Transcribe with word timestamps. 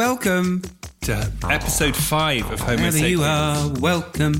Welcome 0.00 0.62
to 1.02 1.30
episode 1.50 1.94
five 1.94 2.50
of 2.50 2.58
Homo 2.58 2.76
wherever 2.76 2.92
Sapiens. 2.92 3.10
you 3.10 3.22
are. 3.22 3.68
Welcome 3.80 4.32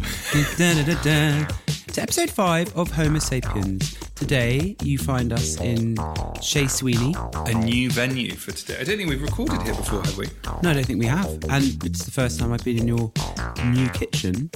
Da, 0.57 0.73
da, 0.73 0.83
da, 0.85 0.95
da. 1.03 1.47
to 1.93 2.01
episode 2.01 2.31
five 2.31 2.75
of 2.75 2.91
Homo 2.91 3.19
Sapiens. 3.19 3.95
Today 4.15 4.75
you 4.83 4.97
find 4.97 5.35
us 5.35 5.61
in 5.61 5.97
Chez 6.41 6.69
Sweeney. 6.69 7.15
A 7.35 7.53
new 7.53 7.91
venue 7.91 8.35
for 8.37 8.53
today. 8.53 8.79
I 8.81 8.85
don't 8.85 8.97
think 8.97 9.11
we've 9.11 9.21
recorded 9.21 9.61
here 9.61 9.75
before, 9.75 10.01
have 10.03 10.17
we? 10.17 10.29
No, 10.63 10.71
I 10.71 10.73
don't 10.73 10.87
think 10.87 10.99
we 10.99 11.05
have, 11.05 11.27
and 11.51 11.85
it's 11.85 12.07
the 12.07 12.11
first 12.11 12.41
time 12.41 12.55
I've 12.55 12.65
been 12.65 12.79
in 12.79 12.89
your 12.89 13.13
new 13.67 13.89
kitchen. 13.91 14.51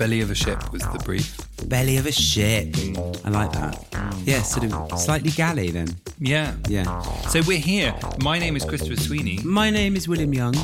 Belly 0.00 0.22
of 0.22 0.30
a 0.30 0.34
ship 0.34 0.72
was 0.72 0.80
the 0.80 0.98
brief. 1.04 1.36
Belly 1.68 1.98
of 1.98 2.06
a 2.06 2.10
ship. 2.12 2.74
I 3.22 3.28
like 3.28 3.52
that. 3.52 3.84
Yeah, 4.24 4.40
sort 4.40 4.72
of 4.72 4.98
slightly 4.98 5.30
galley 5.30 5.70
then. 5.70 5.88
Yeah. 6.18 6.54
Yeah. 6.68 7.02
So 7.28 7.42
we're 7.46 7.58
here. 7.58 7.94
My 8.22 8.38
name 8.38 8.56
is 8.56 8.64
Christopher 8.64 8.96
Sweeney. 8.98 9.40
My 9.44 9.68
name 9.68 9.96
is 9.96 10.08
William 10.08 10.32
Young. 10.32 10.54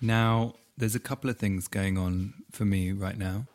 Now, 0.00 0.54
there's 0.78 0.94
a 0.94 1.00
couple 1.00 1.28
of 1.28 1.38
things 1.38 1.66
going 1.66 1.98
on 1.98 2.34
for 2.52 2.64
me 2.64 2.92
right 2.92 3.18
now. 3.18 3.46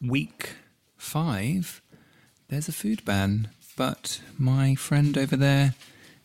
Week 0.00 0.54
five, 0.96 1.82
there's 2.48 2.68
a 2.68 2.72
food 2.72 3.04
ban, 3.04 3.50
but 3.76 4.18
my 4.38 4.74
friend 4.76 5.18
over 5.18 5.36
there 5.36 5.74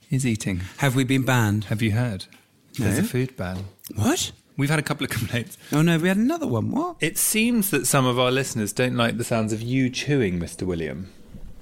is 0.10 0.26
eating. 0.26 0.62
Have 0.78 0.96
we 0.96 1.04
been 1.04 1.24
banned? 1.24 1.66
Have 1.66 1.82
you 1.82 1.92
heard? 1.92 2.28
There's 2.80 3.00
No. 3.00 3.04
a 3.04 3.08
food 3.08 3.36
ban. 3.36 3.66
What? 3.96 4.32
We've 4.62 4.70
had 4.70 4.78
a 4.78 4.84
couple 4.84 5.04
of 5.04 5.10
complaints. 5.20 5.58
Oh 5.74 5.82
no, 5.82 5.98
we 5.98 6.08
had 6.08 6.18
another 6.18 6.46
one. 6.46 6.70
What? 6.70 6.98
It 7.00 7.18
seems 7.18 7.72
that 7.72 7.88
some 7.88 8.06
of 8.06 8.20
our 8.20 8.30
listeners 8.30 8.72
don't 8.72 8.96
like 8.96 9.18
the 9.18 9.24
sounds 9.24 9.54
of 9.54 9.62
you 9.64 9.90
chewing, 9.90 10.40
Mr. 10.40 10.68
William. 10.68 11.12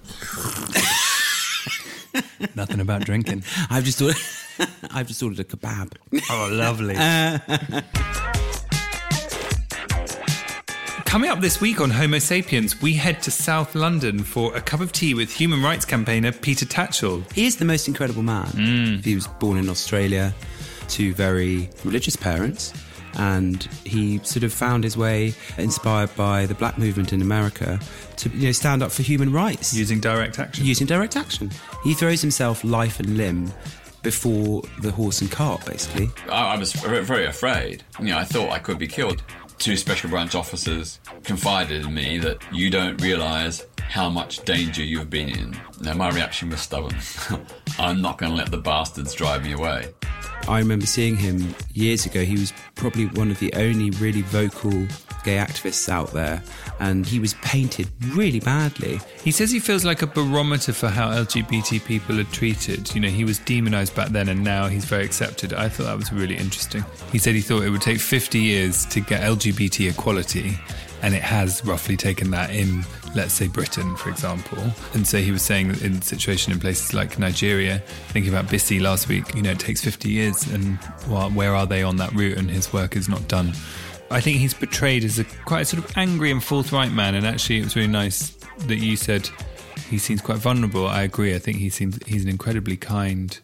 Nothing 2.56 2.82
about 2.82 3.06
drinking. 3.06 3.46
I've 3.70 3.86
just 3.86 4.02
ordered. 4.02 4.18
I've 4.92 5.08
just 5.08 5.24
ordered 5.24 5.40
a 5.40 5.46
kebab. 5.46 5.94
Oh, 6.30 6.50
lovely. 6.52 6.96
Uh, 6.98 7.40
Coming 11.06 11.30
up 11.30 11.40
this 11.40 11.62
week 11.62 11.80
on 11.80 11.90
Homo 11.90 12.20
Sapiens, 12.20 12.82
we 12.82 12.96
head 12.96 13.22
to 13.22 13.32
South 13.32 13.76
London 13.76 14.20
for 14.26 14.54
a 14.58 14.62
cup 14.62 14.82
of 14.82 14.92
tea 14.92 15.14
with 15.14 15.32
human 15.32 15.64
rights 15.64 15.86
campaigner 15.86 16.34
Peter 16.34 16.66
Tatchell. 16.66 17.24
He 17.32 17.46
is 17.46 17.56
the 17.56 17.66
most 17.66 17.88
incredible 17.88 18.24
man. 18.24 18.48
Mm. 18.48 19.06
He 19.06 19.16
was 19.16 19.26
born 19.26 19.58
in 19.58 19.70
Australia 19.70 20.34
to 20.90 21.14
very 21.14 21.70
religious 21.86 22.18
parents. 22.18 22.74
And 23.16 23.64
he 23.86 24.20
sort 24.24 24.44
of 24.44 24.54
found 24.54 24.84
his 24.84 24.96
way, 24.96 25.34
inspired 25.58 26.16
by 26.16 26.46
the 26.46 26.54
black 26.54 26.78
movement 26.78 27.12
in 27.12 27.22
America, 27.22 27.80
to 28.18 28.30
you 28.30 28.48
know 28.48 28.52
stand 28.52 28.84
up 28.84 28.92
for 28.92 29.02
human 29.02 29.32
rights 29.32 29.74
Using 29.74 30.00
direct 30.00 30.40
action. 30.40 30.66
using 30.66 30.88
direct 30.88 31.16
action. 31.16 31.52
He 31.84 31.94
throws 31.94 32.22
himself 32.22 32.64
life 32.64 33.00
and 33.00 33.18
limb 33.18 33.52
before 34.04 34.62
the 34.82 34.92
horse 34.92 35.22
and 35.22 35.30
cart, 35.30 35.66
basically. 35.66 36.10
I, 36.30 36.54
I 36.54 36.58
was 36.58 36.72
very 36.74 37.04
very 37.04 37.26
afraid. 37.26 37.84
You 38.00 38.06
know, 38.08 38.18
I 38.18 38.24
thought 38.24 38.52
I 38.52 38.60
could 38.60 38.78
be 38.80 38.88
killed. 38.88 39.22
Two 39.58 39.76
special 39.76 40.10
branch 40.10 40.36
officers 40.36 41.00
confided 41.24 41.84
in 41.86 41.94
me 41.94 42.18
that 42.20 42.38
you 42.54 42.70
don't 42.70 43.02
realise 43.02 43.66
how 43.80 44.10
much 44.10 44.44
danger 44.46 44.84
you've 44.84 45.10
been 45.10 45.30
in. 45.30 45.58
Now, 45.82 45.94
my 45.94 46.10
reaction 46.10 46.50
was 46.50 46.62
stubborn. 46.62 46.98
I'm 47.80 48.02
not 48.02 48.18
going 48.18 48.32
to 48.32 48.38
let 48.38 48.52
the 48.52 48.58
bastards 48.58 49.14
drive 49.14 49.44
me 49.44 49.54
away. 49.54 49.94
I 50.48 50.60
remember 50.60 50.86
seeing 50.86 51.18
him 51.18 51.54
years 51.74 52.06
ago. 52.06 52.24
He 52.24 52.34
was 52.34 52.54
probably 52.76 53.06
one 53.08 53.30
of 53.30 53.40
the 53.40 53.54
only 53.54 53.92
really 53.92 54.22
vocal 54.22 54.72
gay 55.24 55.38
activists 55.38 55.90
out 55.90 56.12
there, 56.12 56.42
and 56.80 57.06
he 57.06 57.20
was 57.20 57.34
painted 57.36 57.88
really 58.14 58.40
badly. 58.40 59.00
He 59.24 59.32
says 59.32 59.52
he 59.52 59.60
feels 59.60 59.86
like 59.86 60.02
a 60.02 60.08
barometer 60.08 60.74
for 60.74 60.88
how 60.88 61.10
LGBT 61.10 61.86
people 61.86 62.20
are 62.20 62.26
treated. 62.26 62.94
You 62.96 63.02
know, 63.02 63.10
he 63.10 63.24
was 63.24 63.40
demonized 63.40 63.96
back 63.96 64.10
then 64.10 64.30
and 64.30 64.44
now 64.44 64.68
he's 64.68 64.86
very 64.86 65.06
accepted. 65.06 65.54
I 65.54 65.70
thought 65.70 65.86
that 65.86 65.98
was 65.98 66.12
really 66.12 66.38
interesting. 66.38 66.84
He 67.12 67.18
said 67.18 67.36
he 67.36 67.42
thought 67.42 67.64
it 67.64 67.70
would 67.70 67.82
take 67.82 68.00
50 68.00 68.40
years 68.40 68.86
to 68.88 69.02
get 69.02 69.22
LGBT 69.22 69.92
equality, 69.92 70.58
and 71.02 71.16
it 71.16 71.22
has 71.22 71.64
roughly 71.66 71.96
taken 71.96 72.32
that 72.32 72.50
in, 72.54 72.84
let's 73.16 73.34
say, 73.34 73.48
Britain, 73.48 73.96
for 73.96 74.10
example. 74.10 74.62
And 74.94 75.08
so 75.08 75.20
he 75.20 75.32
was 75.32 75.42
saying 75.42 75.70
in 75.82 76.02
situation 76.02 76.52
in 76.52 76.60
places 76.60 76.94
like 76.94 77.18
Nigeria, 77.20 77.80
thinking 78.10 78.32
about 78.32 78.46
Bisi 78.46 78.82
last 78.82 79.08
week, 79.08 79.34
you 79.36 79.42
know, 79.42 79.52
it 79.52 79.60
takes 79.60 79.82
50 79.84 80.10
years, 80.10 80.48
and 80.48 80.78
well, 81.08 81.30
where 81.32 81.56
are 81.56 81.66
they 81.66 81.84
on 81.84 81.98
that 81.98 82.12
route? 82.14 82.38
And 82.38 82.50
his 82.50 82.72
work 82.74 82.96
is 82.96 83.08
not 83.08 83.28
done. 83.28 83.54
I 84.12 84.22
think 84.22 84.38
he's 84.38 84.54
portrayed 84.54 85.04
as 85.04 85.20
a 85.20 85.24
quite 85.46 85.62
a 85.62 85.66
sort 85.66 85.84
of 85.84 85.98
angry 85.98 86.32
and 86.32 86.44
forthright 86.44 86.92
man, 86.92 87.16
and 87.16 87.26
actually, 87.26 87.60
it 87.60 87.64
was 87.64 87.76
really 87.76 87.88
nice 87.88 88.32
that 88.68 88.78
you 88.78 88.98
said 88.98 89.30
he 89.90 89.98
seems 89.98 90.22
quite 90.22 90.38
vulnerable. 90.38 90.88
I 90.88 91.04
agree. 91.04 91.36
I 91.36 91.40
think 91.40 91.58
he 91.58 91.70
seems 91.70 92.00
he's 92.06 92.24
an 92.24 92.30
incredibly 92.30 92.76
kind, 92.76 93.40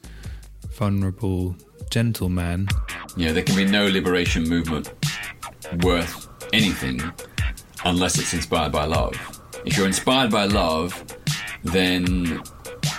vulnerable, 0.72 1.56
gentle 1.90 2.30
man. 2.30 2.68
Know, 3.16 3.34
there 3.34 3.44
can 3.44 3.56
be 3.56 3.66
no 3.66 3.88
liberation 3.88 4.50
movement 4.50 4.92
worth 5.82 6.28
anything 6.54 7.02
unless 7.86 8.18
it's 8.20 8.34
inspired 8.34 8.72
by 8.72 8.86
love. 8.86 9.14
If 9.66 9.78
you're 9.78 9.88
inspired 9.88 10.32
by 10.32 10.46
love, 10.46 11.04
then 11.64 12.42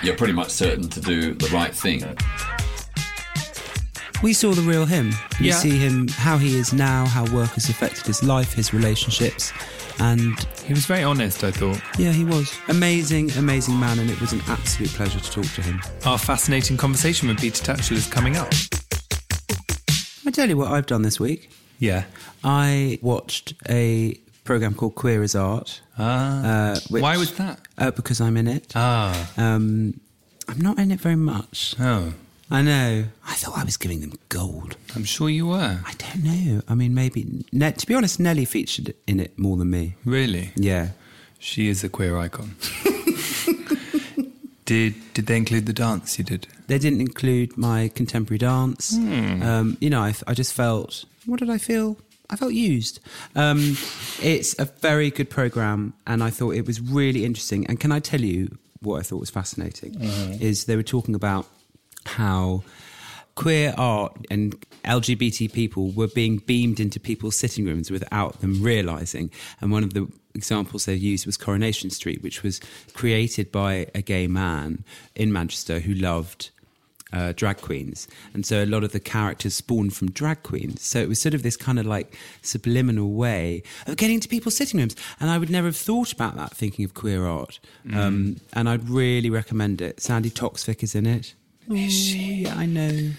you're 0.03 0.17
pretty 0.17 0.33
much 0.33 0.51
certain 0.51 0.89
to 0.89 1.01
do 1.01 1.35
the 1.35 1.49
right 1.49 1.75
thing. 1.75 2.03
We 4.23 4.33
saw 4.33 4.53
the 4.53 4.63
real 4.63 4.87
him. 4.87 5.11
You 5.39 5.49
Yeah. 5.51 5.59
see 5.59 5.77
him, 5.77 6.09
how 6.09 6.39
he 6.39 6.57
is 6.57 6.73
now, 6.73 7.05
how 7.07 7.25
work 7.27 7.51
has 7.51 7.69
affected 7.69 8.07
his 8.07 8.23
life, 8.23 8.55
his 8.55 8.73
relationships, 8.73 9.53
and 9.99 10.35
He 10.67 10.73
was 10.73 10.87
very 10.87 11.05
honest. 11.05 11.45
I 11.45 11.51
thought 11.53 11.81
yeah, 11.99 12.13
he 12.13 12.25
was 12.25 12.51
amazing, 12.69 13.31
amazing 13.33 13.79
man, 13.79 13.99
and 13.99 14.11
it 14.11 14.21
was 14.21 14.33
an 14.33 14.43
absolute 14.49 14.91
pleasure 14.95 15.21
to 15.21 15.31
talk 15.31 15.45
to 15.55 15.63
him. 15.63 15.81
our 16.05 16.19
fascinating 16.19 16.77
conversation 16.77 17.29
with 17.29 17.39
Peter 17.39 17.63
Tatchell 17.63 17.97
is 17.97 18.07
coming 18.07 18.37
up. 18.37 18.53
I 20.27 20.31
tell 20.33 20.49
you 20.49 20.57
what 20.57 20.73
I've 20.73 20.87
done 20.87 21.03
this 21.03 21.21
week. 21.21 21.51
Yeah. 21.79 22.05
I 22.45 22.99
watched 23.03 23.55
a 23.69 24.19
program 24.45 24.75
called 24.75 24.95
Queer 24.95 25.23
as 25.23 25.35
Art. 25.35 25.81
Ah. 25.99 26.45
Uh, 26.73 26.81
which- 26.91 27.03
Why 27.03 27.17
was 27.17 27.33
that? 27.35 27.61
Uh, 27.79 27.91
because 27.91 28.21
I'm 28.21 28.37
in 28.37 28.47
it. 28.49 28.73
Ah. 28.75 29.33
Um, 29.37 30.01
I'm 30.49 30.61
not 30.61 30.79
in 30.79 30.91
it 30.91 31.01
very 31.01 31.17
much. 31.17 31.75
Oh. 31.81 32.15
I 32.49 32.63
know. 32.63 33.07
I 33.27 33.35
thought 33.35 33.59
I 33.59 33.65
was 33.65 33.77
giving 33.77 34.01
them 34.03 34.13
gold. 34.29 34.77
I'm 34.95 35.03
sure 35.05 35.29
you 35.29 35.47
were. 35.49 35.81
I 35.85 35.93
don't 35.99 36.23
know. 36.23 36.63
I 36.69 36.75
mean, 36.77 36.95
maybe. 36.95 37.45
Ne- 37.53 37.73
to 37.73 37.87
be 37.87 37.95
honest, 37.95 38.21
Nelly 38.21 38.45
featured 38.45 38.95
in 39.09 39.19
it 39.19 39.37
more 39.37 39.57
than 39.57 39.71
me. 39.71 39.97
Really? 40.05 40.53
Yeah. 40.55 40.91
She 41.41 41.69
is 41.69 41.83
a 41.83 41.89
queer 41.89 42.17
icon. 42.17 42.55
did 44.67 44.95
did 45.15 45.27
they 45.27 45.37
include 45.37 45.65
the 45.67 45.73
dance 45.73 46.19
you 46.19 46.25
did? 46.25 46.47
They 46.67 46.79
didn't 46.79 47.01
include 47.01 47.57
my 47.57 47.89
contemporary 47.95 48.39
dance. 48.39 48.95
Um, 49.43 49.79
you 49.81 49.89
know, 49.89 50.03
I, 50.03 50.15
I 50.27 50.35
just 50.35 50.53
felt. 50.53 51.05
What 51.25 51.41
did 51.41 51.49
I 51.49 51.59
feel? 51.59 51.97
I 52.29 52.37
felt 52.37 52.53
used. 52.53 53.01
Um, 53.35 53.77
it's 54.21 54.59
a 54.59 54.65
very 54.65 55.11
good 55.11 55.31
program, 55.31 55.95
and 56.07 56.23
I 56.23 56.31
thought 56.31 56.55
it 56.55 56.67
was 56.67 56.81
really 56.81 57.25
interesting. 57.25 57.67
And 57.67 57.81
can 57.81 57.93
I 57.93 58.01
tell 58.01 58.21
you 58.21 58.59
what 58.81 58.99
I 58.99 59.03
thought 59.03 59.21
was 59.21 59.31
fascinating? 59.31 59.97
Is 60.41 60.65
they 60.65 60.77
were 60.77 60.83
talking 60.83 61.15
about 61.15 61.47
how 62.05 62.63
queer 63.37 63.75
art 63.77 64.17
and 64.31 64.57
LGBT 64.85 65.53
people 65.53 65.91
were 65.91 66.09
being 66.09 66.39
beamed 66.39 66.81
into 66.81 66.99
people's 66.99 67.37
sitting 67.37 67.65
rooms 67.67 67.91
without 67.91 68.41
them 68.41 68.63
realizing. 68.63 69.31
And 69.61 69.71
one 69.71 69.85
of 69.85 69.95
the 69.95 70.09
examples 70.37 70.85
they 70.85 70.95
used 70.95 71.27
was 71.27 71.37
Coronation 71.37 71.91
Street, 71.91 72.23
which 72.23 72.43
was 72.43 72.61
created 72.95 73.51
by 73.51 73.89
a 73.95 74.03
gay 74.03 74.27
man 74.27 74.85
in 75.15 75.33
Manchester 75.33 75.81
who 75.81 75.95
loved 75.95 76.51
uh, 77.13 77.33
drag 77.37 77.61
queens. 77.61 78.09
And 78.35 78.45
so 78.45 78.63
a 78.63 78.67
lot 78.67 78.85
of 78.85 78.93
the 78.93 79.01
characters 79.01 79.55
spawned 79.55 79.95
from 79.95 80.11
drag 80.11 80.43
queens. 80.43 80.83
So 80.83 80.99
it 81.01 81.09
was 81.09 81.21
sort 81.21 81.35
of 81.35 81.43
this 81.43 81.57
kind 81.57 81.79
of 81.79 81.87
like 81.87 82.17
subliminal 82.43 83.13
way 83.13 83.63
of 83.87 83.97
getting 83.97 84.21
to 84.21 84.29
people's 84.29 84.57
sitting 84.57 84.81
rooms. 84.81 84.97
And 85.21 85.31
I 85.31 85.39
would 85.39 85.51
never 85.51 85.69
have 85.69 85.77
thought 85.77 86.13
about 86.13 86.37
that 86.37 86.53
thinking 86.53 86.85
of 86.85 86.95
queer 86.95 87.27
art. 87.27 87.59
Um, 87.95 88.37
and 88.53 88.69
I'd 88.69 88.89
really 88.89 89.31
recommend 89.31 89.81
it. 89.81 90.01
Sandi 90.01 90.31
Toksvig 90.31 90.83
is 90.83 90.95
in 90.95 91.07
it. 91.07 91.35
Is 91.71 91.93
she? 91.93 92.43
Yeah, 92.43 92.57
I 92.57 92.67
know. 92.67 93.11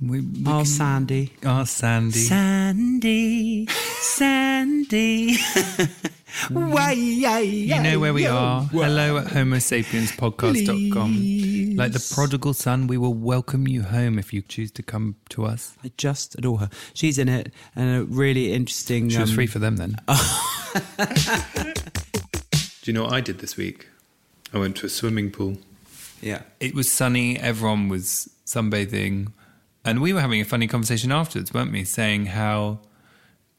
We, 0.00 0.20
we 0.20 0.44
Oh, 0.46 0.58
can- 0.58 0.64
Sandy. 0.66 1.32
Oh, 1.44 1.64
Sandy. 1.64 2.18
Sandy, 2.20 3.66
Sandy. 3.66 5.36
Why, 6.50 6.92
You 6.92 7.82
know 7.82 7.98
where 7.98 8.14
we 8.14 8.24
are. 8.26 8.62
Hello 8.64 9.16
at 9.18 9.26
homosapienspodcast.com. 9.28 11.74
Like 11.76 11.90
the 11.92 12.12
prodigal 12.14 12.54
son, 12.54 12.86
we 12.86 12.96
will 12.96 13.14
welcome 13.14 13.66
you 13.66 13.82
home 13.82 14.18
if 14.20 14.32
you 14.32 14.42
choose 14.42 14.70
to 14.72 14.82
come 14.84 15.16
to 15.30 15.44
us. 15.46 15.76
I 15.82 15.90
just 15.96 16.36
adore 16.38 16.58
her. 16.58 16.70
She's 16.94 17.18
in 17.18 17.28
it, 17.28 17.52
and 17.74 18.02
a 18.02 18.04
really 18.04 18.52
interesting. 18.52 19.08
She 19.08 19.18
was 19.18 19.30
um, 19.30 19.34
free 19.34 19.46
for 19.48 19.58
them 19.58 19.76
then. 19.78 19.96
Do 22.82 22.84
you 22.84 22.92
know 22.92 23.02
what 23.04 23.12
I 23.14 23.20
did 23.20 23.38
this 23.40 23.56
week? 23.56 23.88
I 24.54 24.58
went 24.58 24.76
to 24.76 24.86
a 24.86 24.88
swimming 24.88 25.30
pool. 25.32 25.58
Yeah. 26.22 26.42
It 26.60 26.72
was 26.74 26.90
sunny, 26.90 27.36
everyone 27.38 27.88
was 27.88 28.30
sunbathing, 28.46 29.32
and 29.84 30.00
we 30.00 30.12
were 30.12 30.20
having 30.20 30.40
a 30.40 30.44
funny 30.44 30.66
conversation 30.66 31.12
afterwards, 31.12 31.52
weren't 31.52 31.72
we? 31.72 31.84
Saying 31.84 32.26
how 32.26 32.80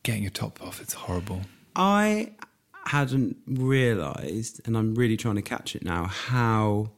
getting 0.04 0.24
your 0.24 0.32
top 0.32 0.62
off 0.62 0.82
is 0.82 0.94
horrible. 0.94 1.42
I 1.76 2.32
hadn't 2.86 3.38
realised, 3.48 4.62
and 4.66 4.78
I'm 4.78 4.96
really 4.96 5.18
trying 5.18 5.36
to 5.36 5.42
catch 5.42 5.76
it 5.76 5.84
now, 5.84 6.06
how 6.06 6.92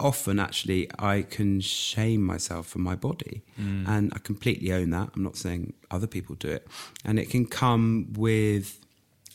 often 0.00 0.38
actually 0.38 0.90
I 0.98 1.22
can 1.22 1.60
shame 1.60 2.22
myself 2.22 2.66
for 2.66 2.78
my 2.78 2.94
body. 2.94 3.42
Mm. 3.60 3.88
And 3.88 4.12
I 4.14 4.18
completely 4.18 4.72
own 4.72 4.90
that. 4.90 5.10
I'm 5.14 5.22
not 5.22 5.36
saying 5.36 5.72
other 5.90 6.06
people 6.06 6.34
do 6.34 6.48
it. 6.48 6.66
And 7.04 7.18
it 7.18 7.30
can 7.30 7.46
come 7.46 8.12
with 8.12 8.80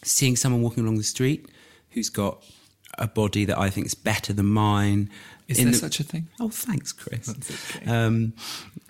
seeing 0.03 0.35
someone 0.35 0.61
walking 0.61 0.83
along 0.83 0.97
the 0.97 1.03
street 1.03 1.49
who's 1.91 2.09
got 2.09 2.43
a 2.97 3.07
body 3.07 3.45
that 3.45 3.57
I 3.57 3.69
think 3.69 3.87
is 3.87 3.95
better 3.95 4.33
than 4.33 4.47
mine. 4.47 5.09
Is 5.49 5.57
there 5.57 5.65
the- 5.71 5.77
such 5.77 5.99
a 5.99 6.03
thing? 6.03 6.27
Oh, 6.39 6.49
thanks, 6.49 6.91
Chris. 6.93 7.29
Okay. 7.29 7.85
Um, 7.89 8.33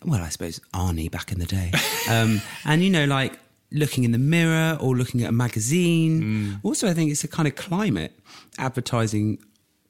well, 0.05 0.21
I 0.21 0.29
suppose 0.29 0.59
Arnie 0.73 1.09
back 1.09 1.31
in 1.31 1.39
the 1.39 1.45
day. 1.45 1.71
Um, 2.09 2.41
and, 2.65 2.83
you 2.83 2.89
know, 2.89 3.05
like 3.05 3.39
looking 3.71 4.03
in 4.03 4.11
the 4.11 4.17
mirror 4.17 4.77
or 4.81 4.95
looking 4.95 5.23
at 5.23 5.29
a 5.29 5.31
magazine. 5.31 6.21
Mm. 6.23 6.59
Also, 6.63 6.87
I 6.89 6.93
think 6.93 7.11
it's 7.11 7.23
a 7.23 7.27
kind 7.27 7.47
of 7.47 7.55
climate. 7.55 8.13
Advertising, 8.57 9.37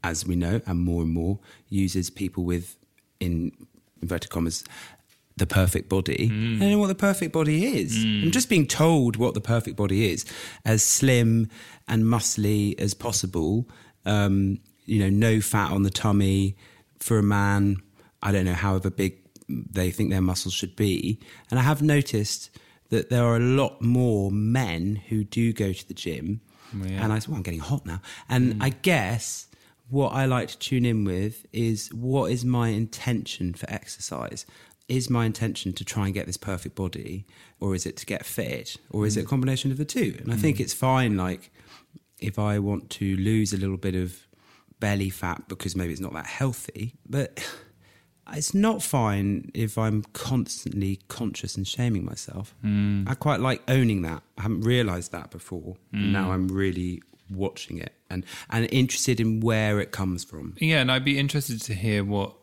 as 0.03 0.25
we 0.25 0.35
know, 0.35 0.61
and 0.65 0.79
more 0.79 1.01
and 1.01 1.11
more, 1.11 1.39
uses 1.69 2.09
people 2.09 2.43
with, 2.43 2.75
in 3.19 3.51
inverted 4.01 4.29
commas, 4.29 4.63
the 5.37 5.47
perfect 5.47 5.89
body. 5.89 6.29
Mm. 6.29 6.57
I 6.57 6.59
don't 6.59 6.71
know 6.71 6.77
what 6.79 6.87
the 6.87 6.95
perfect 6.95 7.31
body 7.33 7.65
is. 7.79 7.95
I'm 8.03 8.31
just 8.31 8.49
being 8.49 8.67
told 8.67 9.15
what 9.15 9.33
the 9.33 9.41
perfect 9.41 9.75
body 9.77 10.11
is 10.11 10.25
as 10.65 10.83
slim 10.83 11.49
and 11.87 12.03
muscly 12.03 12.77
as 12.79 12.93
possible. 12.93 13.67
Um, 14.05 14.59
you 14.89 14.99
know, 14.99 15.09
no 15.09 15.39
fat 15.39 15.71
on 15.71 15.83
the 15.83 15.89
tummy 15.89 16.55
for 16.99 17.17
a 17.19 17.23
man. 17.23 17.77
I 18.21 18.31
don't 18.31 18.45
know, 18.45 18.53
however 18.53 18.89
big 18.89 19.17
they 19.47 19.91
think 19.91 20.09
their 20.09 20.21
muscles 20.21 20.53
should 20.53 20.75
be. 20.75 21.19
And 21.49 21.59
I 21.59 21.63
have 21.63 21.81
noticed 21.81 22.49
that 22.89 23.09
there 23.09 23.23
are 23.23 23.35
a 23.35 23.39
lot 23.39 23.81
more 23.81 24.31
men 24.31 24.95
who 24.95 25.23
do 25.23 25.53
go 25.53 25.73
to 25.73 25.87
the 25.87 25.93
gym. 25.93 26.41
yeah. 26.73 27.03
And 27.03 27.13
I 27.13 27.19
said, 27.19 27.29
well, 27.29 27.37
I'm 27.37 27.43
getting 27.43 27.59
hot 27.59 27.85
now. 27.85 28.01
And 28.27 28.53
hmm. 28.53 28.61
I 28.61 28.69
guess 28.69 29.47
what 29.89 30.09
I 30.09 30.25
like 30.25 30.49
to 30.49 30.57
tune 30.57 30.85
in 30.85 31.03
with 31.03 31.45
is 31.51 31.91
what 31.93 32.31
is 32.31 32.45
my 32.45 32.69
intention 32.69 33.53
for 33.53 33.69
exercise? 33.69 34.45
Is 34.87 35.09
my 35.09 35.25
intention 35.25 35.73
to 35.73 35.85
try 35.85 36.05
and 36.05 36.13
get 36.13 36.25
this 36.25 36.37
perfect 36.37 36.75
body, 36.75 37.27
or 37.59 37.75
is 37.75 37.85
it 37.85 37.95
to 37.97 38.07
get 38.07 38.25
fit, 38.25 38.77
or 38.89 39.05
is 39.05 39.17
it 39.17 39.21
a 39.21 39.23
hmm. 39.23 39.29
combination 39.29 39.71
of 39.71 39.77
the 39.77 39.85
two? 39.85 40.17
And 40.19 40.33
I 40.33 40.35
think 40.35 40.57
hmm. 40.57 40.63
it's 40.63 40.73
fine, 40.73 41.15
like 41.15 41.51
if 42.19 42.37
I 42.37 42.59
want 42.59 42.89
to 42.91 43.15
lose 43.17 43.53
a 43.53 43.57
little 43.57 43.77
bit 43.77 43.95
of 43.95 44.27
belly 44.79 45.09
fat 45.09 45.47
because 45.47 45.75
maybe 45.75 45.91
it's 45.91 46.01
not 46.01 46.13
that 46.13 46.25
healthy, 46.25 46.95
but 47.07 47.43
it's 48.33 48.53
not 48.53 48.81
fine 48.81 49.51
if 49.53 49.77
I'm 49.77 50.03
constantly 50.13 50.99
conscious 51.07 51.55
and 51.55 51.67
shaming 51.67 52.05
myself. 52.05 52.55
Hmm. 52.61 53.03
I 53.07 53.15
quite 53.15 53.39
like 53.39 53.61
owning 53.67 54.01
that. 54.03 54.23
I 54.37 54.43
haven't 54.43 54.61
realized 54.61 55.11
that 55.11 55.31
before. 55.31 55.77
Now 55.91 56.25
hmm. 56.25 56.31
I'm 56.31 56.47
really 56.47 57.01
watching 57.29 57.77
it 57.77 57.93
and, 58.09 58.25
and 58.49 58.67
interested 58.71 59.19
in 59.19 59.39
where 59.39 59.79
it 59.79 59.91
comes 59.91 60.23
from. 60.23 60.55
Yeah, 60.59 60.81
and 60.81 60.91
I'd 60.91 61.05
be 61.05 61.19
interested 61.19 61.61
to 61.63 61.73
hear 61.73 62.03
what 62.03 62.35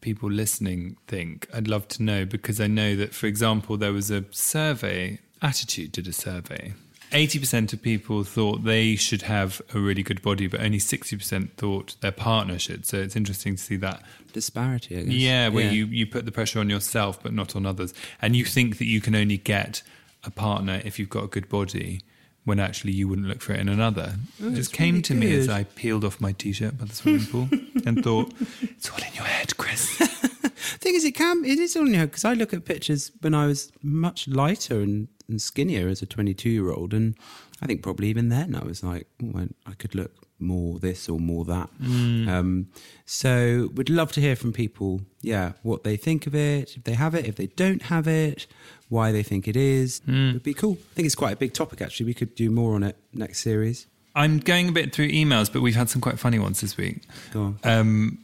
people 0.00 0.30
listening 0.30 0.96
think. 1.06 1.48
I'd 1.52 1.68
love 1.68 1.88
to 1.88 2.02
know 2.02 2.24
because 2.24 2.60
I 2.60 2.66
know 2.66 2.96
that, 2.96 3.14
for 3.14 3.26
example, 3.26 3.76
there 3.76 3.92
was 3.92 4.10
a 4.10 4.24
survey, 4.30 5.18
Attitude 5.42 5.92
did 5.92 6.06
a 6.06 6.12
survey. 6.12 6.74
80% 7.10 7.72
of 7.72 7.82
people 7.82 8.24
thought 8.24 8.64
they 8.64 8.96
should 8.96 9.22
have 9.22 9.60
a 9.74 9.78
really 9.78 10.02
good 10.02 10.22
body, 10.22 10.46
but 10.46 10.60
only 10.60 10.78
60% 10.78 11.52
thought 11.52 11.96
their 12.00 12.12
partner 12.12 12.58
should. 12.58 12.86
So 12.86 12.98
it's 12.98 13.16
interesting 13.16 13.56
to 13.56 13.62
see 13.62 13.76
that. 13.76 14.02
Disparity, 14.32 14.98
I 14.98 15.02
guess. 15.02 15.12
Yeah, 15.12 15.48
where 15.48 15.70
You, 15.72 15.86
you 15.86 16.06
put 16.06 16.24
the 16.24 16.32
pressure 16.32 16.60
on 16.60 16.70
yourself, 16.70 17.22
but 17.22 17.32
not 17.32 17.56
on 17.56 17.66
others. 17.66 17.92
And 18.22 18.36
you 18.36 18.44
think 18.44 18.78
that 18.78 18.86
you 18.86 19.00
can 19.00 19.14
only 19.14 19.38
get 19.38 19.82
a 20.24 20.30
partner 20.30 20.80
if 20.84 20.98
you've 20.98 21.10
got 21.10 21.24
a 21.24 21.28
good 21.28 21.48
body. 21.48 22.00
When 22.44 22.58
actually 22.58 22.92
you 22.92 23.06
wouldn't 23.06 23.28
look 23.28 23.42
for 23.42 23.52
it 23.52 23.60
in 23.60 23.68
another. 23.68 24.14
Oh, 24.42 24.48
it 24.48 24.54
just 24.54 24.72
came 24.72 24.94
really 24.94 25.02
to 25.02 25.14
me 25.14 25.36
as. 25.36 25.48
I 25.50 25.64
peeled 25.64 26.06
off 26.06 26.22
my 26.22 26.32
t-shirt 26.32 26.78
by 26.78 26.86
the 26.86 26.94
swimming 26.94 27.26
pool 27.26 27.48
and 27.84 28.02
thought, 28.02 28.32
"It's 28.62 28.88
all 28.90 28.96
in 28.96 29.12
your 29.14 29.24
head, 29.24 29.54
Chris." 29.58 30.00
thing 30.78 30.94
is, 30.94 31.04
it 31.04 31.14
can 31.14 31.44
it 31.44 31.58
is 31.58 31.76
on 31.76 31.92
because 31.92 32.24
I 32.24 32.34
look 32.34 32.52
at 32.52 32.64
pictures 32.64 33.10
when 33.20 33.34
I 33.34 33.46
was 33.46 33.72
much 33.82 34.28
lighter 34.28 34.80
and, 34.80 35.08
and 35.28 35.40
skinnier 35.40 35.88
as 35.88 36.02
a 36.02 36.06
22 36.06 36.50
year 36.50 36.70
old, 36.70 36.94
and 36.94 37.14
I 37.62 37.66
think 37.66 37.82
probably 37.82 38.08
even 38.08 38.28
then 38.28 38.54
I 38.54 38.64
was 38.64 38.82
like, 38.82 39.06
oh, 39.22 39.38
I, 39.38 39.48
I 39.70 39.74
could 39.74 39.94
look 39.94 40.12
more 40.38 40.78
this 40.78 41.08
or 41.08 41.20
more 41.20 41.44
that. 41.44 41.68
Um, 41.80 42.68
so, 43.04 43.70
would 43.74 43.90
love 43.90 44.12
to 44.12 44.20
hear 44.20 44.36
from 44.36 44.52
people, 44.52 45.02
yeah, 45.20 45.52
what 45.62 45.84
they 45.84 45.96
think 45.96 46.26
of 46.26 46.34
it, 46.34 46.76
if 46.76 46.84
they 46.84 46.94
have 46.94 47.14
it, 47.14 47.26
if 47.26 47.36
they 47.36 47.48
don't 47.48 47.82
have 47.82 48.08
it, 48.08 48.46
why 48.88 49.12
they 49.12 49.22
think 49.22 49.46
it 49.46 49.56
is. 49.56 50.00
it'd 50.06 50.42
be 50.42 50.54
cool. 50.54 50.78
I 50.80 50.94
think 50.94 51.06
it's 51.06 51.14
quite 51.14 51.34
a 51.34 51.36
big 51.36 51.52
topic. 51.52 51.82
Actually, 51.82 52.06
we 52.06 52.14
could 52.14 52.34
do 52.34 52.50
more 52.50 52.74
on 52.74 52.82
it 52.82 52.96
next 53.12 53.40
series. 53.40 53.86
I'm 54.14 54.38
going 54.38 54.68
a 54.68 54.72
bit 54.72 54.92
through 54.92 55.08
emails, 55.08 55.52
but 55.52 55.62
we've 55.62 55.76
had 55.76 55.88
some 55.88 56.00
quite 56.00 56.18
funny 56.18 56.38
ones 56.38 56.60
this 56.60 56.76
week. 56.76 57.02
Go 57.32 57.42
on. 57.42 57.58
Um, 57.62 58.18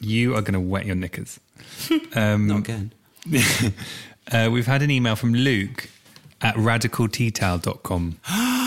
you 0.00 0.34
are 0.34 0.42
going 0.42 0.54
to 0.54 0.60
wet 0.60 0.86
your 0.86 0.96
knickers. 0.96 1.40
Um, 2.14 2.46
Not 2.46 2.58
again. 2.58 2.92
uh, 4.32 4.48
we've 4.52 4.66
had 4.66 4.82
an 4.82 4.90
email 4.90 5.16
from 5.16 5.34
Luke 5.34 5.88
at 6.40 6.54
radicalteatowel.com 6.56 8.20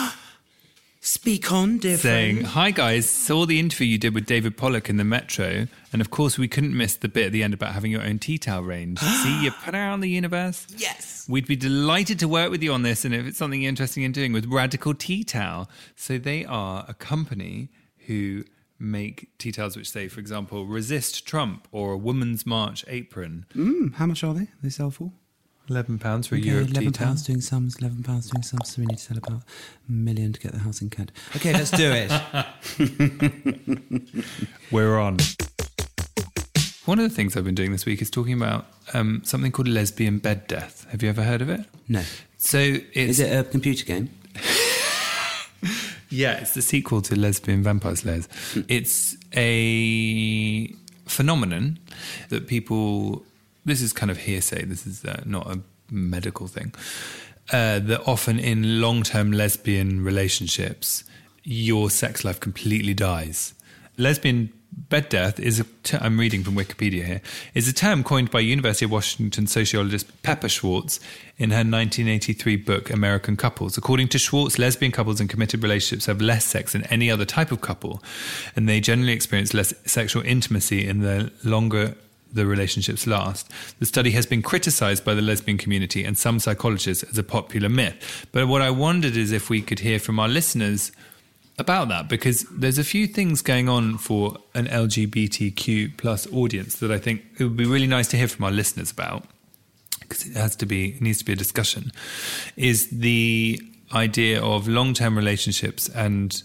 Speak 1.00 1.54
on, 1.54 1.78
dear 1.78 1.96
saying, 1.96 2.36
friend. 2.36 2.48
Hi 2.48 2.72
guys, 2.72 3.10
saw 3.10 3.46
the 3.46 3.60
interview 3.60 3.88
you 3.88 3.98
did 3.98 4.14
with 4.14 4.26
David 4.26 4.58
Pollock 4.58 4.90
in 4.90 4.98
the 4.98 5.06
Metro, 5.06 5.68
and 5.94 6.02
of 6.02 6.12
course 6.12 6.38
we 6.38 6.50
couldn't 6.50 6.76
miss 6.76 6.96
the 6.98 7.08
bit 7.08 7.28
at 7.28 7.32
the 7.32 7.44
end 7.44 7.54
about 7.54 7.74
having 7.74 7.92
your 7.92 8.02
own 8.02 8.20
tea 8.20 8.38
towel 8.38 8.64
range. 8.64 9.00
See, 9.24 9.44
you 9.44 9.52
put 9.52 9.74
out 9.74 10.02
the 10.02 10.10
universe. 10.10 10.68
Yes. 10.76 11.26
We'd 11.30 11.48
be 11.48 11.56
delighted 11.56 12.20
to 12.20 12.28
work 12.28 12.52
with 12.52 12.62
you 12.62 12.74
on 12.74 12.82
this, 12.82 13.06
and 13.06 13.16
if 13.16 13.26
it's 13.26 13.38
something 13.38 13.62
you're 13.62 13.70
interested 13.70 14.04
in 14.04 14.12
doing 14.12 14.34
with 14.34 14.48
Radical 14.48 14.94
Tea 14.94 15.24
Towel. 15.24 15.70
So 15.96 16.18
they 16.18 16.44
are 16.44 16.84
a 16.90 16.94
company 16.94 17.70
who 18.08 18.44
make 18.80 19.30
tea 19.38 19.52
towels 19.52 19.76
which 19.76 19.90
say, 19.90 20.08
for 20.08 20.20
example, 20.20 20.66
resist 20.66 21.26
Trump 21.26 21.68
or 21.72 21.92
a 21.94 21.98
woman's 21.98 22.46
march 22.46 22.84
apron. 22.88 23.46
Mm, 23.56 23.96
how 23.96 24.06
much 24.06 24.24
are 24.24 24.34
they? 24.34 24.48
They 24.62 24.70
sell 24.70 24.92
for? 24.92 25.12
Eleven 25.70 26.00
pounds 26.00 26.28
for 26.28 26.36
a 26.36 26.38
Okay, 26.40 26.48
Europe 26.50 26.68
tea 26.68 26.72
eleven 26.76 26.94
pounds 26.94 27.24
doing 27.24 27.42
sums, 27.42 27.76
eleven 27.80 28.02
pounds 28.02 28.30
doing 28.30 28.42
sums. 28.44 28.74
So 28.74 28.80
we 28.82 28.86
need 28.86 28.98
to 29.00 29.04
sell 29.04 29.18
about 29.18 29.42
a 29.88 29.92
million 29.92 30.32
to 30.32 30.40
get 30.40 30.54
the 30.54 30.60
house 30.60 30.82
in 30.82 30.90
Kent. 30.90 31.12
Okay, 31.36 31.52
let's 31.52 31.72
do 31.72 31.92
it. 31.94 32.10
We're 34.72 34.98
on. 34.98 35.18
One 36.86 37.00
of 37.00 37.04
the 37.10 37.14
things 37.14 37.36
I've 37.36 37.44
been 37.44 37.54
doing 37.56 37.74
this 37.74 37.86
week 37.86 38.02
is 38.02 38.10
talking 38.10 38.32
about 38.34 38.66
um, 38.94 39.22
something 39.26 39.52
called 39.52 39.68
lesbian 39.68 40.20
bed 40.20 40.48
death. 40.48 40.86
Have 40.92 41.04
you 41.04 41.10
ever 41.10 41.24
heard 41.24 41.42
of 41.42 41.50
it? 41.50 41.66
no, 41.90 42.02
So 42.38 42.60
it's 42.60 42.96
is 42.96 43.20
it 43.20 43.38
a 43.38 43.44
computer 43.44 43.84
game? 43.84 44.10
Yeah, 46.10 46.34
it's 46.40 46.54
the 46.54 46.62
sequel 46.62 47.02
to 47.04 47.16
Lesbian 47.16 47.64
Vampire 47.64 47.96
Slayers. 47.96 48.28
it's 48.68 49.18
a 49.36 50.68
phenomenon 51.06 51.80
that 52.30 52.48
people. 52.48 53.24
This 53.66 53.82
is 53.82 53.92
kind 53.92 54.10
of 54.10 54.18
hearsay. 54.18 54.64
This 54.64 54.88
is 54.88 55.04
uh, 55.04 55.22
not 55.26 55.48
a 55.52 55.60
medical 55.92 56.48
thing. 56.48 56.74
Uh, 57.52 57.80
that 57.80 58.02
often 58.06 58.40
in 58.40 58.82
long-term 58.82 59.32
lesbian 59.32 60.04
relationships, 60.04 61.04
your 61.44 61.90
sex 61.90 62.26
life 62.26 62.40
completely 62.40 62.94
dies, 62.94 63.54
lesbian 63.98 64.52
bed 64.72 65.10
death 65.10 65.40
is 65.40 65.60
a 65.60 65.64
ter- 65.84 66.00
I'm 66.02 66.20
reading 66.20 66.44
from 66.44 66.56
Wikipedia 66.56 67.04
here 67.04 67.22
is 67.54 67.68
a 67.68 67.74
term 67.74 68.04
coined 68.04 68.32
by 68.32 68.40
University 68.40 68.86
of 68.86 68.92
Washington 68.92 69.48
sociologist 69.48 70.22
Pepper 70.24 70.50
Schwartz 70.50 71.00
in 71.38 71.52
her 71.52 71.58
1983 71.58 72.56
book 72.58 72.90
American 72.90 73.36
Couples. 73.36 73.78
According 73.78 74.08
to 74.10 74.18
Schwartz, 74.18 74.58
lesbian 74.58 74.92
couples 74.92 75.20
in 75.20 75.28
committed 75.28 75.62
relationships 75.64 76.06
have 76.06 76.22
less 76.22 76.46
sex 76.46 76.74
than 76.74 76.84
any 76.86 77.12
other 77.12 77.26
type 77.26 77.52
of 77.52 77.62
couple, 77.62 78.02
and 78.56 78.68
they 78.68 78.80
generally 78.80 79.14
experience 79.14 79.54
less 79.54 79.74
sexual 79.86 80.24
intimacy 80.24 80.88
in 80.88 81.00
the 81.00 81.32
longer 81.44 81.96
the 82.32 82.46
relationships 82.46 83.08
last. 83.08 83.50
The 83.80 83.86
study 83.86 84.12
has 84.12 84.26
been 84.26 84.42
criticized 84.42 85.06
by 85.06 85.14
the 85.14 85.22
lesbian 85.22 85.58
community 85.58 86.04
and 86.04 86.18
some 86.18 86.40
psychologists 86.40 87.04
as 87.04 87.18
a 87.18 87.24
popular 87.24 87.70
myth. 87.70 88.28
But 88.32 88.48
what 88.48 88.62
I 88.62 88.70
wondered 88.70 89.16
is 89.16 89.32
if 89.32 89.50
we 89.50 89.62
could 89.62 89.80
hear 89.80 90.00
from 90.00 90.20
our 90.20 90.28
listeners 90.28 90.92
about 91.58 91.90
that 91.90 92.08
because 92.08 92.44
there's 92.52 92.78
a 92.78 92.84
few 92.84 93.08
things 93.08 93.42
going 93.42 93.68
on 93.68 93.98
for 93.98 94.38
an 94.54 94.68
LGBTQ 94.68 95.98
plus 95.98 96.32
audience 96.32 96.76
that 96.76 96.92
I 96.92 97.00
think 97.00 97.24
it 97.40 97.44
would 97.44 97.58
be 97.58 97.66
really 97.66 97.88
nice 97.88 98.08
to 98.10 98.18
hear 98.18 98.28
from 98.28 98.46
our 98.46 98.52
listeners 98.52 98.92
about 98.92 99.26
because 100.02 100.26
it 100.28 100.36
has 100.36 100.56
to 100.58 100.66
be 100.66 100.90
it 100.90 101.02
needs 101.02 101.20
to 101.20 101.26
be 101.26 101.34
a 101.34 101.36
discussion 101.36 101.92
is 102.56 102.90
the 102.90 103.60
idea 103.94 104.42
of 104.42 104.68
long-term 104.68 105.18
relationships 105.18 105.90
and 105.90 106.44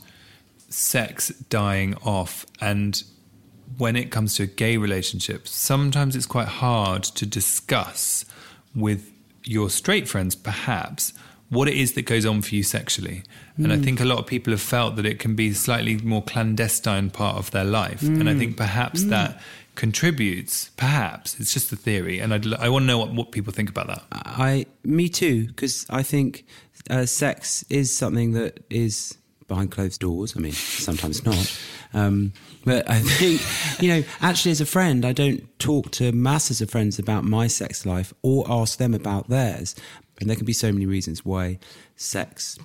sex 0.68 1.28
dying 1.28 1.94
off. 2.04 2.46
And 2.60 3.02
when 3.76 3.96
it 3.96 4.10
comes 4.10 4.36
to 4.36 4.44
a 4.44 4.46
gay 4.46 4.76
relationships 4.76 5.50
sometimes 5.50 6.16
it's 6.16 6.26
quite 6.26 6.48
hard 6.48 7.02
to 7.02 7.26
discuss 7.26 8.24
with 8.74 9.10
your 9.44 9.68
straight 9.68 10.08
friends 10.08 10.34
perhaps 10.34 11.12
what 11.52 11.68
it 11.68 11.74
is 11.74 11.92
that 11.92 12.06
goes 12.06 12.24
on 12.24 12.40
for 12.40 12.54
you 12.54 12.62
sexually. 12.62 13.22
And 13.58 13.70
I 13.74 13.76
think 13.76 14.00
a 14.00 14.06
lot 14.06 14.18
of 14.18 14.26
people 14.26 14.52
have 14.52 14.60
felt 14.62 14.96
that 14.96 15.04
it 15.04 15.18
can 15.18 15.36
be 15.36 15.48
a 15.48 15.54
slightly 15.54 15.98
more 15.98 16.22
clandestine 16.22 17.10
part 17.10 17.36
of 17.36 17.50
their 17.50 17.64
life. 17.64 18.00
And 18.02 18.26
I 18.28 18.34
think 18.34 18.56
perhaps 18.56 19.04
that 19.04 19.38
contributes, 19.74 20.70
perhaps, 20.78 21.38
it's 21.38 21.52
just 21.52 21.70
a 21.70 21.76
theory. 21.76 22.20
And 22.20 22.32
I'd, 22.32 22.50
I 22.54 22.70
want 22.70 22.84
to 22.84 22.86
know 22.86 22.96
what, 22.96 23.12
what 23.12 23.32
people 23.32 23.52
think 23.52 23.68
about 23.68 23.88
that. 23.88 24.02
I, 24.10 24.64
me 24.82 25.10
too, 25.10 25.46
because 25.46 25.84
I 25.90 26.02
think 26.02 26.46
uh, 26.88 27.04
sex 27.04 27.64
is 27.68 27.94
something 27.94 28.32
that 28.32 28.64
is 28.70 29.18
behind 29.46 29.70
closed 29.70 30.00
doors. 30.00 30.34
I 30.34 30.40
mean, 30.40 30.52
sometimes 30.52 31.24
not. 31.24 31.60
Um, 31.94 32.32
but 32.64 32.88
I 32.88 33.00
think, 33.00 33.42
you 33.82 33.88
know, 33.90 34.02
actually, 34.22 34.52
as 34.52 34.62
a 34.62 34.64
friend, 34.64 35.04
I 35.04 35.12
don't 35.12 35.46
talk 35.58 35.90
to 35.92 36.10
masses 36.10 36.62
of 36.62 36.70
friends 36.70 36.98
about 36.98 37.22
my 37.24 37.48
sex 37.48 37.84
life 37.84 38.14
or 38.22 38.46
ask 38.48 38.78
them 38.78 38.94
about 38.94 39.28
theirs. 39.28 39.74
And 40.20 40.28
there 40.28 40.36
can 40.36 40.46
be 40.46 40.52
so 40.52 40.72
many 40.72 40.86
reasons 40.86 41.24
why 41.24 41.58
sex, 41.96 42.58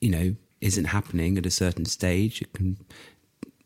you 0.00 0.10
know, 0.10 0.36
isn't 0.60 0.86
happening 0.86 1.36
at 1.36 1.46
a 1.46 1.50
certain 1.50 1.84
stage. 1.84 2.40
It 2.40 2.52
can 2.52 2.78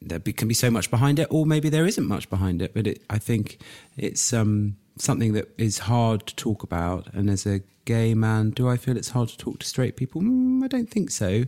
there 0.01 0.19
be, 0.19 0.33
can 0.33 0.49
be 0.49 0.55
so 0.55 0.71
much 0.71 0.91
behind 0.91 1.19
it, 1.19 1.27
or 1.31 1.45
maybe 1.45 1.69
there 1.69 1.87
isn't 1.87 2.07
much 2.07 2.31
behind 2.31 2.63
it. 2.63 2.75
But 2.75 2.87
it, 2.87 3.03
I 3.11 3.19
think 3.19 3.59
it's 3.97 4.33
um, 4.33 4.77
something 4.97 5.33
that 5.33 5.49
is 5.59 5.81
hard 5.81 6.27
to 6.27 6.37
talk 6.37 6.63
about. 6.63 7.13
And 7.13 7.29
as 7.29 7.47
a 7.47 7.63
gay 7.85 8.15
man, 8.15 8.51
do 8.51 8.69
I 8.69 8.77
feel 8.77 8.97
it's 8.97 9.11
hard 9.11 9.29
to 9.31 9.39
talk 9.39 9.61
to 9.61 9.67
straight 9.67 9.97
people? 9.97 10.23
Mm, 10.23 10.63
I 10.65 10.69
don't 10.69 10.91
think 10.91 11.11
so. 11.11 11.45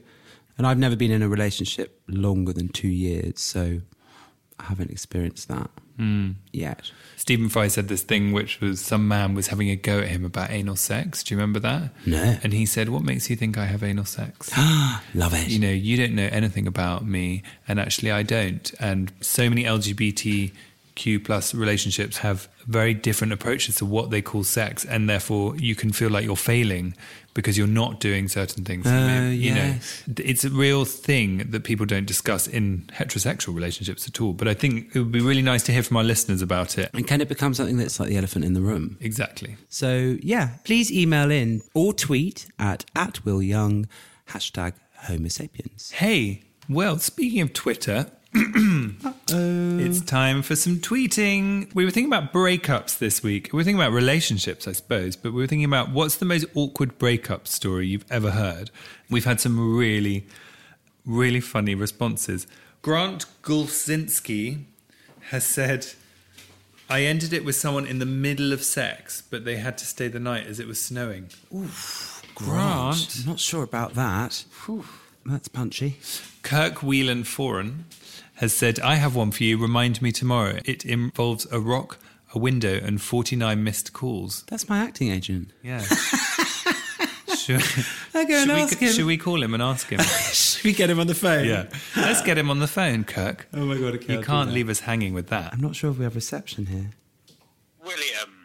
And 0.59 0.67
I've 0.67 0.79
never 0.79 0.97
been 0.97 1.11
in 1.11 1.23
a 1.23 1.29
relationship 1.29 2.01
longer 2.07 2.53
than 2.53 2.69
two 2.69 2.89
years, 2.89 3.41
so 3.41 3.81
I 4.61 4.65
haven't 4.65 4.91
experienced 4.91 5.49
that 5.49 5.71
hmm. 5.97 6.33
yet. 6.53 6.91
Stephen 7.17 7.49
Fry 7.49 7.69
said 7.69 7.89
this 7.89 8.03
thing, 8.03 8.33
which 8.33 8.61
was 8.61 8.81
some 8.81 9.09
man 9.09 9.35
was 9.35 9.49
having 9.49 9.71
a 9.71 9.77
go 9.77 10.01
at 10.01 10.09
him 10.09 10.25
about 10.25 10.51
anal 10.51 10.77
sex. 10.77 11.23
Do 11.23 11.35
you 11.35 11.41
remember 11.41 11.61
that? 11.61 11.91
No. 12.05 12.37
And 12.43 12.53
he 12.53 12.67
said, 12.67 12.91
What 12.91 13.03
makes 13.03 13.31
you 13.31 13.37
think 13.37 13.57
I 13.57 13.65
have 13.65 13.83
anal 13.83 14.05
sex? 14.05 14.51
Love 15.15 15.35
it. 15.35 15.49
you 15.49 15.59
know, 15.59 15.71
you 15.71 15.97
don't 15.97 16.15
know 16.15 16.29
anything 16.31 16.67
about 16.67 17.07
me, 17.07 17.43
and 17.67 17.81
actually, 17.81 18.11
I 18.11 18.23
don't. 18.23 18.71
And 18.79 19.13
so 19.21 19.49
many 19.49 19.67
LGBTQ 20.95 21.25
plus 21.25 21.55
relationships 21.55 22.19
have 22.19 22.49
very 22.67 22.95
different 22.95 23.33
approaches 23.33 23.77
to 23.77 23.85
what 23.85 24.11
they 24.11 24.23
call 24.23 24.45
sex, 24.45 24.85
and 24.85 25.09
therefore 25.09 25.57
you 25.57 25.75
can 25.75 25.93
feel 25.93 26.11
like 26.11 26.25
you're 26.25 26.37
failing 26.37 26.95
because 27.35 27.57
you're 27.57 27.67
not 27.67 28.01
doing 28.01 28.29
certain 28.29 28.65
things. 28.65 28.87
Uh, 28.87 29.29
you 29.31 29.53
yes. 29.53 30.05
know, 30.07 30.15
it's 30.19 30.45
a 30.45 30.51
real 30.51 30.85
thing 30.85 31.51
that 31.51 31.63
people 31.65 31.87
don't 31.87 32.07
discuss 32.07 32.49
in 32.49 32.91
heterosexual 32.93 33.55
relationships 33.55 34.09
at 34.09 34.21
all. 34.21 34.33
But 34.33 34.49
I 34.49 34.55
think 34.55 34.95
it 34.95 34.99
would 34.99 35.13
be 35.13 35.21
really 35.21 35.43
nice 35.43 35.63
to 35.65 35.73
hear 35.73 35.83
from 35.83 35.97
our 35.97 36.05
listeners 36.05 36.43
about 36.43 36.77
it. 36.77 36.91
and 36.93 37.07
can 37.07 37.21
it 37.21 37.29
become 37.29 37.55
something 37.55 37.77
that's 37.77 38.01
like 38.01 38.09
the 38.09 38.17
elephant 38.17 38.45
in 38.45 38.55
the 38.55 38.61
room? 38.61 38.97
Exactly. 39.01 39.57
So 39.69 40.17
yeah, 40.23 40.57
please 40.65 40.91
email 40.93 41.31
in 41.31 41.63
or 41.75 41.93
tweet 41.93 42.49
at 42.59 42.85
at 42.97 43.25
Will 43.25 43.43
Young 43.43 43.87
hashtag 44.29 44.75
Homo 44.97 45.29
sapiens. 45.29 45.93
Hey, 45.93 46.43
well, 46.69 46.99
speaking 46.99 47.41
of 47.41 47.53
Twitter, 47.53 48.11
Uh, 49.33 49.79
it's 49.79 50.01
time 50.01 50.43
for 50.43 50.57
some 50.57 50.79
tweeting. 50.79 51.73
We 51.73 51.85
were 51.85 51.93
thinking 51.93 52.13
about 52.13 52.33
breakups 52.33 52.99
this 52.99 53.23
week. 53.23 53.51
We 53.53 53.59
were 53.59 53.63
thinking 53.63 53.81
about 53.81 53.93
relationships, 53.93 54.67
I 54.67 54.73
suppose, 54.73 55.15
but 55.15 55.33
we 55.33 55.41
were 55.41 55.47
thinking 55.47 55.67
about 55.67 55.91
what's 55.91 56.17
the 56.17 56.25
most 56.25 56.47
awkward 56.55 56.99
breakup 56.99 57.47
story 57.47 57.87
you've 57.87 58.05
ever 58.11 58.33
heard. 58.33 58.73
We've 59.09 59.25
had 59.25 59.41
some 59.41 59.77
really, 59.77 60.27
really 61.07 61.41
funny 61.41 61.77
responses. 61.77 62.49
Grant 62.83 63.27
Gulsinski 63.43 64.65
has 65.29 65.45
said, 65.45 65.87
I 66.89 67.03
ended 67.03 67.33
it 67.33 67.45
with 67.45 67.55
someone 67.55 67.87
in 67.87 68.01
the 68.01 68.07
middle 68.07 68.53
of 68.53 68.65
sex, 68.65 69.23
but 69.23 69.45
they 69.45 69.59
had 69.59 69.79
to 69.79 69.87
stay 69.87 70.09
the 70.09 70.19
night 70.19 70.49
as 70.49 70.59
it 70.59 70.67
was 70.67 70.81
snowing. 70.85 71.29
Grant. 72.35 73.17
I'm 73.21 73.27
not 73.27 73.39
sure 73.39 73.63
about 73.63 73.95
that. 73.95 74.45
That's 75.25 75.47
punchy. 75.49 75.99
Kirk 76.43 76.83
Whelan 76.83 77.23
Foran 77.23 77.85
has 78.41 78.53
said, 78.55 78.81
I 78.81 78.97
have 78.97 79.15
one 79.15 79.31
for 79.31 79.45
you. 79.45 79.57
Remind 79.59 80.03
me 80.03 80.13
tomorrow. 80.13 80.59
It 80.65 80.85
involves 80.85 81.47
a 81.53 81.61
rock, 81.61 81.99
a 82.35 82.39
window, 82.39 82.75
and 82.83 83.01
49 83.01 83.63
missed 83.63 83.93
calls. 83.93 84.45
That's 84.49 84.69
my 84.69 84.79
acting 84.79 85.11
agent. 85.11 85.53
Yeah. 85.63 85.81
should, 87.37 87.63
I'll 88.15 88.27
go 88.27 88.35
and 88.35 88.69
should 88.71 88.81
we, 88.81 88.87
him. 88.87 88.93
should 88.93 89.05
we 89.07 89.17
call 89.17 89.43
him 89.43 89.55
and 89.55 89.63
ask 89.63 89.89
him? 89.89 90.01
Should 90.33 90.65
we 90.65 90.73
get 90.75 90.91
him 90.91 91.01
on 91.01 91.07
the 91.07 91.15
phone? 91.15 91.47
yeah. 91.47 91.67
Let's 91.97 92.21
get 92.23 92.37
him 92.37 92.51
on 92.51 92.59
the 92.59 92.67
phone, 92.67 93.05
Kirk. 93.05 93.47
Oh 93.55 93.65
my 93.65 93.77
god, 93.79 93.89
I 93.89 93.93
You 93.93 93.99
can't. 93.99 94.27
can't 94.27 94.53
leave 94.53 94.69
us 94.69 94.81
hanging 94.81 95.15
with 95.15 95.29
that. 95.29 95.53
I'm 95.55 95.61
not 95.61 95.75
sure 95.75 95.91
if 95.91 95.97
we 95.99 96.05
have 96.05 96.15
reception 96.15 96.67
here. 96.67 96.91
William. 97.83 98.40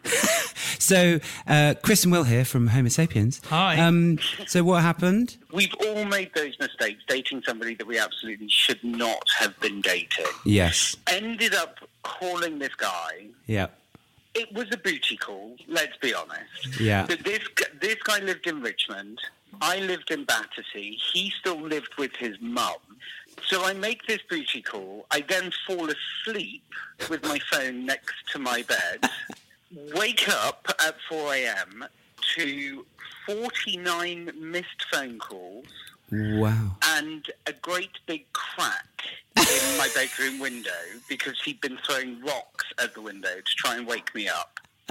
So, 0.78 1.20
uh, 1.46 1.74
Chris 1.82 2.04
and 2.04 2.12
Will 2.12 2.24
here 2.24 2.44
from 2.44 2.68
Homo 2.68 2.88
sapiens. 2.88 3.40
Hi. 3.46 3.80
Um, 3.80 4.18
so, 4.46 4.62
what 4.64 4.82
happened? 4.82 5.36
We've 5.52 5.74
all 5.86 6.04
made 6.04 6.32
those 6.34 6.58
mistakes 6.58 7.02
dating 7.08 7.42
somebody 7.46 7.74
that 7.74 7.86
we 7.86 7.98
absolutely 7.98 8.48
should 8.48 8.82
not 8.82 9.24
have 9.38 9.58
been 9.60 9.80
dating. 9.80 10.26
Yes. 10.44 10.96
Ended 11.06 11.54
up 11.54 11.78
calling 12.02 12.58
this 12.58 12.74
guy. 12.74 13.26
Yeah. 13.46 13.68
It 14.34 14.52
was 14.52 14.66
a 14.70 14.76
booty 14.76 15.16
call, 15.16 15.56
let's 15.66 15.96
be 15.96 16.12
honest. 16.12 16.78
Yeah. 16.78 17.06
But 17.06 17.24
this, 17.24 17.40
this 17.80 17.96
guy 18.04 18.18
lived 18.20 18.46
in 18.46 18.60
Richmond. 18.60 19.18
I 19.62 19.78
lived 19.78 20.10
in 20.10 20.24
Battersea. 20.24 20.98
He 21.12 21.32
still 21.40 21.60
lived 21.60 21.94
with 21.96 22.14
his 22.16 22.36
mum. 22.40 22.74
So 23.46 23.64
I 23.64 23.72
make 23.72 24.06
this 24.06 24.20
booty 24.28 24.60
call. 24.60 25.06
I 25.10 25.20
then 25.20 25.52
fall 25.66 25.88
asleep 25.88 26.62
with 27.08 27.22
my 27.24 27.38
phone 27.50 27.86
next 27.86 28.14
to 28.32 28.38
my 28.38 28.62
bed. 28.62 29.10
wake 29.94 30.28
up 30.28 30.66
at 30.86 30.96
4 31.08 31.34
a.m. 31.34 31.84
to 32.36 32.86
49 33.26 34.30
missed 34.40 34.84
phone 34.92 35.18
calls 35.18 35.66
Wow. 36.10 36.76
and 36.84 37.26
a 37.46 37.52
great 37.52 37.90
big 38.06 38.32
crack 38.32 38.86
in 39.36 39.78
my 39.78 39.88
bedroom 39.94 40.38
window 40.38 40.70
because 41.08 41.34
he'd 41.44 41.60
been 41.60 41.78
throwing 41.84 42.20
rocks 42.22 42.64
at 42.78 42.94
the 42.94 43.02
window 43.02 43.34
to 43.36 43.54
try 43.56 43.76
and 43.76 43.86
wake 43.86 44.14
me 44.14 44.28
up. 44.28 44.60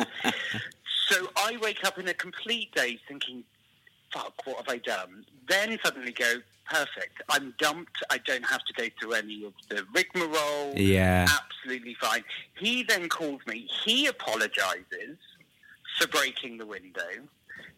so 1.07 1.29
I 1.37 1.57
wake 1.61 1.83
up 1.85 1.97
in 1.97 2.07
a 2.09 2.13
complete 2.13 2.73
daze 2.75 2.99
thinking, 3.07 3.43
fuck, 4.13 4.33
what 4.45 4.57
have 4.57 4.69
I 4.69 4.77
done? 4.77 5.25
Then 5.47 5.77
suddenly 5.83 6.11
go, 6.11 6.35
perfect, 6.69 7.21
I'm 7.29 7.53
dumped, 7.59 8.03
I 8.09 8.17
don't 8.19 8.45
have 8.45 8.63
to 8.65 8.73
go 8.73 8.85
through 8.99 9.13
any 9.13 9.45
of 9.45 9.53
the 9.69 9.85
rigmarole. 9.93 10.73
Yeah. 10.75 11.27
Absolutely 11.29 11.95
fine. 11.95 12.23
He 12.57 12.83
then 12.83 13.09
calls 13.09 13.41
me, 13.47 13.67
he 13.85 14.07
apologizes 14.07 15.17
for 15.99 16.07
breaking 16.07 16.57
the 16.57 16.65
window, 16.65 17.01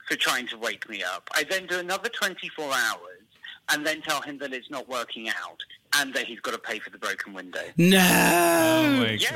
for 0.08 0.16
trying 0.16 0.48
to 0.48 0.58
wake 0.58 0.90
me 0.90 1.04
up. 1.04 1.28
I 1.36 1.44
then 1.44 1.68
do 1.68 1.80
another 1.80 2.10
24 2.10 2.66
hours 2.74 3.02
and 3.70 3.86
then 3.86 4.02
tell 4.02 4.22
him 4.22 4.38
that 4.40 4.54
it's 4.54 4.70
not 4.72 4.88
working 4.88 5.28
out 5.30 5.60
and 5.96 6.14
that 6.14 6.26
he's 6.26 6.40
got 6.40 6.52
to 6.52 6.58
pay 6.58 6.80
for 6.80 6.90
the 6.90 6.98
broken 6.98 7.34
window. 7.34 7.64
No. 7.78 7.98
Oh 8.00 8.98
my 9.00 9.12
Yes. 9.20 9.32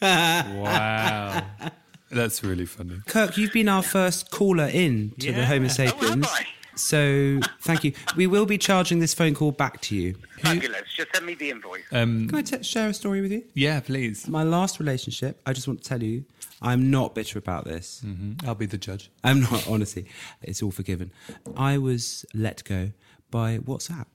God. 0.00 0.54
Wow. 0.56 1.46
That's 2.10 2.42
really 2.42 2.66
funny. 2.66 3.00
Kirk, 3.06 3.36
you've 3.36 3.52
been 3.52 3.68
our 3.68 3.82
first 3.82 4.30
caller 4.30 4.68
in 4.72 5.12
to 5.20 5.32
the 5.32 5.44
Homo 5.44 5.66
Oh, 5.66 5.68
sapiens. 5.68 6.26
I? 6.28 6.46
So, 6.74 7.40
thank 7.60 7.82
you. 7.82 7.92
We 8.16 8.28
will 8.28 8.46
be 8.46 8.56
charging 8.56 9.00
this 9.00 9.12
phone 9.12 9.34
call 9.34 9.50
back 9.50 9.80
to 9.82 9.96
you. 9.96 10.14
Fabulous. 10.38 10.82
Just 10.96 11.12
send 11.12 11.26
me 11.26 11.34
the 11.34 11.50
invoice. 11.50 11.82
Um, 11.90 12.28
Can 12.28 12.38
I 12.38 12.42
t- 12.42 12.62
share 12.62 12.88
a 12.88 12.94
story 12.94 13.20
with 13.20 13.32
you? 13.32 13.42
yeah, 13.54 13.80
please. 13.80 14.28
My 14.28 14.44
last 14.44 14.78
relationship, 14.78 15.40
I 15.44 15.52
just 15.52 15.66
want 15.66 15.82
to 15.82 15.88
tell 15.88 16.02
you, 16.02 16.24
I'm 16.62 16.88
not 16.90 17.16
bitter 17.16 17.36
about 17.38 17.64
this. 17.64 18.02
I'll 18.46 18.54
be 18.54 18.66
the 18.66 18.78
judge. 18.78 19.10
I'm 19.24 19.40
not, 19.40 19.66
honestly. 19.68 20.06
It's 20.42 20.62
all 20.62 20.70
forgiven. 20.70 21.10
I 21.56 21.78
was 21.78 22.24
let 22.32 22.62
go 22.64 22.92
by 23.30 23.58
WhatsApp. 23.58 24.06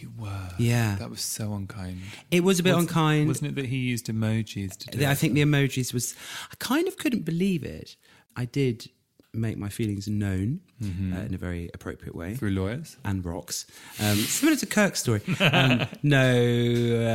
You 0.00 0.10
were. 0.18 0.48
Yeah. 0.58 0.96
That 0.98 1.10
was 1.10 1.20
so 1.20 1.52
unkind. 1.54 2.00
It 2.30 2.42
was 2.44 2.58
a 2.58 2.62
bit 2.62 2.74
Was- 2.74 2.84
unkind. 2.84 3.28
Wasn't 3.28 3.50
it 3.50 3.54
that 3.56 3.66
he 3.66 3.76
used 3.78 4.06
emojis 4.06 4.76
to 4.78 4.98
do 4.98 5.06
I 5.06 5.14
think 5.14 5.34
the 5.34 5.42
emojis 5.42 5.92
was. 5.92 6.14
I 6.50 6.54
kind 6.58 6.88
of 6.88 6.96
couldn't 6.96 7.24
believe 7.24 7.62
it. 7.64 7.96
I 8.36 8.44
did 8.46 8.88
make 9.34 9.56
my 9.56 9.68
feelings 9.70 10.08
known 10.08 10.60
uh, 10.82 11.20
in 11.20 11.32
a 11.34 11.38
very 11.38 11.70
appropriate 11.72 12.14
way. 12.14 12.34
Through 12.34 12.50
lawyers? 12.50 12.96
and 13.04 13.24
rocks. 13.24 13.66
Um, 14.00 14.16
similar 14.16 14.56
to 14.58 14.66
Kirk's 14.66 15.00
story. 15.00 15.22
Um, 15.40 15.86
no, 16.02 16.18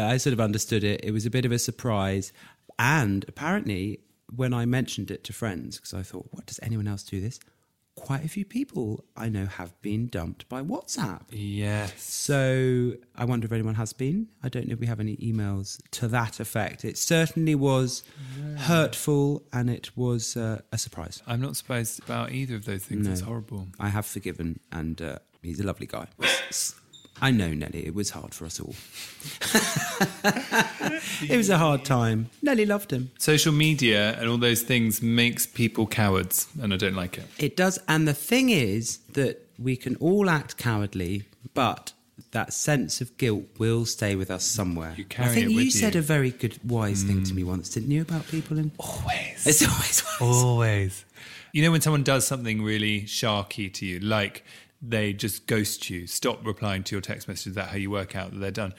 uh, 0.03 0.07
I 0.11 0.17
sort 0.17 0.33
of 0.33 0.39
understood 0.39 0.83
it. 0.83 1.01
It 1.03 1.11
was 1.11 1.25
a 1.25 1.29
bit 1.29 1.45
of 1.45 1.51
a 1.51 1.59
surprise. 1.59 2.33
And 2.79 3.23
apparently, 3.27 3.99
when 4.35 4.53
I 4.53 4.65
mentioned 4.65 5.11
it 5.11 5.23
to 5.25 5.33
friends, 5.33 5.77
because 5.77 5.93
I 5.93 6.01
thought, 6.03 6.27
what 6.31 6.45
does 6.47 6.59
anyone 6.63 6.87
else 6.87 7.03
do 7.03 7.21
this? 7.21 7.39
Quite 8.07 8.23
a 8.23 8.29
few 8.29 8.45
people 8.45 9.03
I 9.17 9.27
know 9.27 9.47
have 9.47 9.73
been 9.81 10.07
dumped 10.07 10.47
by 10.47 10.61
WhatsApp. 10.61 11.23
Yes. 11.29 12.01
So 12.01 12.93
I 13.13 13.25
wonder 13.25 13.43
if 13.45 13.51
anyone 13.51 13.75
has 13.75 13.91
been. 13.91 14.27
I 14.41 14.47
don't 14.47 14.65
know 14.65 14.75
if 14.75 14.79
we 14.79 14.87
have 14.87 15.01
any 15.01 15.17
emails 15.17 15.77
to 15.91 16.07
that 16.07 16.39
effect. 16.39 16.85
It 16.85 16.97
certainly 16.97 17.53
was 17.53 18.03
hurtful 18.59 19.43
and 19.51 19.69
it 19.69 19.97
was 19.97 20.37
uh, 20.37 20.61
a 20.71 20.77
surprise. 20.77 21.21
I'm 21.27 21.41
not 21.41 21.57
surprised 21.57 22.01
about 22.01 22.31
either 22.31 22.55
of 22.55 22.63
those 22.63 22.85
things. 22.85 23.05
No. 23.05 23.11
It's 23.11 23.19
horrible. 23.19 23.67
I 23.77 23.89
have 23.89 24.05
forgiven, 24.05 24.61
and 24.71 25.01
uh, 25.01 25.19
he's 25.41 25.59
a 25.59 25.65
lovely 25.65 25.87
guy. 25.87 26.07
I 27.21 27.31
know, 27.31 27.53
Nelly, 27.53 27.85
it 27.85 27.95
was 27.95 28.11
hard 28.11 28.33
for 28.33 28.45
us 28.45 28.59
all. 28.59 28.75
it 31.29 31.37
was 31.37 31.49
a 31.49 31.57
hard 31.57 31.83
time. 31.83 32.29
Nelly 32.41 32.65
loved 32.65 32.91
him. 32.91 33.11
Social 33.17 33.51
media 33.51 34.17
and 34.19 34.29
all 34.29 34.37
those 34.37 34.61
things 34.61 35.01
makes 35.01 35.45
people 35.45 35.87
cowards, 35.87 36.47
and 36.61 36.73
I 36.73 36.77
don't 36.77 36.95
like 36.95 37.17
it. 37.17 37.25
It 37.39 37.57
does. 37.57 37.79
And 37.87 38.07
the 38.07 38.13
thing 38.13 38.49
is 38.49 38.97
that 39.13 39.47
we 39.57 39.75
can 39.75 39.95
all 39.95 40.29
act 40.29 40.57
cowardly, 40.57 41.23
but 41.53 41.93
that 42.31 42.53
sense 42.53 43.01
of 43.01 43.17
guilt 43.17 43.45
will 43.57 43.85
stay 43.85 44.15
with 44.15 44.29
us 44.29 44.43
somewhere. 44.43 44.93
You 44.97 45.05
carry 45.05 45.29
I 45.29 45.33
think 45.33 45.45
it 45.47 45.51
you 45.51 45.65
with 45.65 45.73
said 45.73 45.95
you. 45.95 45.99
a 45.99 46.03
very 46.03 46.31
good, 46.31 46.59
wise 46.63 47.03
thing 47.03 47.23
to 47.23 47.33
me 47.33 47.43
mm. 47.43 47.47
once, 47.47 47.69
didn't 47.69 47.91
you, 47.91 48.01
about 48.01 48.27
people? 48.27 48.57
And 48.57 48.71
Always. 48.77 49.47
it's 49.47 49.63
always 49.63 50.03
wise. 50.19 50.43
Always. 50.43 51.05
You 51.53 51.63
know 51.63 51.71
when 51.71 51.81
someone 51.81 52.03
does 52.03 52.27
something 52.27 52.61
really 52.61 53.03
sharky 53.03 53.73
to 53.73 53.85
you, 53.85 53.99
like 53.99 54.43
they 54.81 55.13
just 55.13 55.47
ghost 55.47 55.89
you, 55.89 56.07
stop 56.07 56.45
replying 56.45 56.83
to 56.83 56.95
your 56.95 57.01
text 57.01 57.27
messages, 57.27 57.55
that 57.55 57.69
how 57.69 57.77
you 57.77 57.89
work 57.89 58.15
out 58.15 58.31
that 58.31 58.39
they're 58.39 58.51
done. 58.51 58.73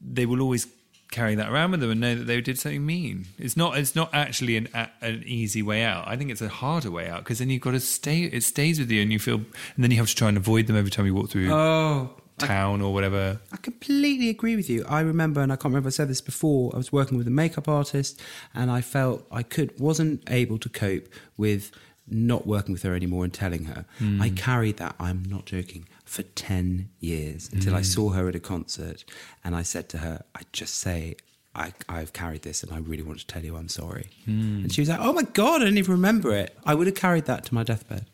They 0.00 0.26
will 0.26 0.40
always 0.40 0.66
carry 1.10 1.34
that 1.36 1.50
around 1.50 1.70
with 1.70 1.80
them 1.80 1.90
and 1.90 2.00
know 2.00 2.14
that 2.16 2.24
they 2.24 2.40
did 2.40 2.58
something 2.58 2.84
mean. 2.84 3.26
It's 3.38 3.56
not. 3.56 3.78
It's 3.78 3.94
not 3.96 4.10
actually 4.12 4.56
an 4.56 4.68
a- 4.74 4.90
an 5.00 5.22
easy 5.26 5.62
way 5.62 5.82
out. 5.82 6.06
I 6.06 6.16
think 6.16 6.30
it's 6.30 6.42
a 6.42 6.48
harder 6.48 6.90
way 6.90 7.08
out 7.08 7.24
because 7.24 7.38
then 7.38 7.50
you've 7.50 7.62
got 7.62 7.72
to 7.72 7.80
stay. 7.80 8.22
It 8.24 8.42
stays 8.44 8.78
with 8.78 8.90
you, 8.90 9.02
and 9.02 9.12
you 9.12 9.18
feel, 9.18 9.36
and 9.36 9.84
then 9.84 9.90
you 9.90 9.96
have 9.98 10.08
to 10.08 10.14
try 10.14 10.28
and 10.28 10.36
avoid 10.36 10.66
them 10.66 10.76
every 10.76 10.90
time 10.90 11.06
you 11.06 11.14
walk 11.14 11.30
through 11.30 11.50
Oh, 11.52 12.10
town 12.38 12.82
or 12.82 12.92
whatever. 12.92 13.40
I 13.52 13.56
completely 13.56 14.28
agree 14.28 14.56
with 14.56 14.68
you. 14.68 14.84
I 14.88 15.00
remember, 15.00 15.40
and 15.40 15.52
I 15.52 15.56
can't 15.56 15.66
remember 15.66 15.88
if 15.88 15.94
I 15.94 15.96
said 15.96 16.08
this 16.08 16.20
before. 16.20 16.70
I 16.74 16.76
was 16.76 16.92
working 16.92 17.16
with 17.18 17.26
a 17.26 17.30
makeup 17.30 17.66
artist, 17.68 18.20
and 18.54 18.70
I 18.70 18.80
felt 18.80 19.26
I 19.30 19.42
could 19.42 19.78
wasn't 19.80 20.22
able 20.28 20.58
to 20.58 20.68
cope 20.68 21.08
with 21.36 21.70
not 22.08 22.46
working 22.46 22.72
with 22.72 22.82
her 22.82 22.94
anymore 22.94 23.24
and 23.24 23.32
telling 23.32 23.64
her. 23.64 23.84
Hmm. 23.98 24.20
I 24.22 24.30
carried 24.30 24.76
that. 24.78 24.94
I'm 25.00 25.24
not 25.24 25.46
joking. 25.46 25.88
For 26.04 26.22
ten 26.22 26.90
years 27.00 27.50
until 27.52 27.74
I 27.74 27.78
hmm. 27.78 27.84
saw 27.84 28.10
her 28.10 28.28
at 28.28 28.36
a 28.36 28.40
concert, 28.40 29.04
and 29.42 29.56
I 29.56 29.62
said 29.62 29.88
to 29.90 29.98
her, 29.98 30.24
"I 30.34 30.42
just 30.52 30.76
say." 30.76 31.16
I, 31.58 31.72
I've 31.88 32.12
carried 32.12 32.42
this 32.42 32.62
and 32.62 32.70
I 32.70 32.80
really 32.80 33.02
want 33.02 33.18
to 33.20 33.26
tell 33.26 33.42
you 33.42 33.56
I'm 33.56 33.70
sorry. 33.70 34.10
Hmm. 34.26 34.64
And 34.64 34.70
she 34.70 34.82
was 34.82 34.90
like, 34.90 34.98
Oh 35.00 35.14
my 35.14 35.22
God, 35.22 35.62
I 35.62 35.64
didn't 35.64 35.78
even 35.78 35.92
remember 35.92 36.30
it. 36.34 36.54
I 36.66 36.74
would 36.74 36.86
have 36.86 36.96
carried 36.96 37.24
that 37.24 37.46
to 37.46 37.54
my 37.54 37.62
deathbed. 37.62 38.04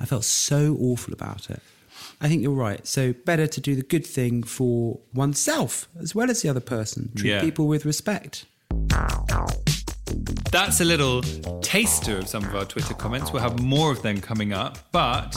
I 0.00 0.04
felt 0.04 0.22
so 0.24 0.76
awful 0.80 1.12
about 1.12 1.50
it. 1.50 1.60
I 2.20 2.28
think 2.28 2.40
you're 2.40 2.52
right. 2.52 2.86
So 2.86 3.12
better 3.12 3.48
to 3.48 3.60
do 3.60 3.74
the 3.74 3.82
good 3.82 4.06
thing 4.06 4.44
for 4.44 5.00
oneself 5.12 5.88
as 5.98 6.14
well 6.14 6.30
as 6.30 6.42
the 6.42 6.48
other 6.48 6.60
person. 6.60 7.10
Treat 7.16 7.30
Yeah. 7.30 7.40
people 7.40 7.66
with 7.66 7.84
respect. 7.84 8.46
That's 10.50 10.80
a 10.80 10.84
little 10.84 11.22
taster 11.60 12.18
of 12.18 12.28
some 12.28 12.44
of 12.44 12.54
our 12.54 12.64
Twitter 12.64 12.94
comments. 12.94 13.32
We'll 13.32 13.42
have 13.42 13.60
more 13.60 13.92
of 13.92 14.02
them 14.02 14.20
coming 14.20 14.52
up. 14.52 14.78
But 14.92 15.34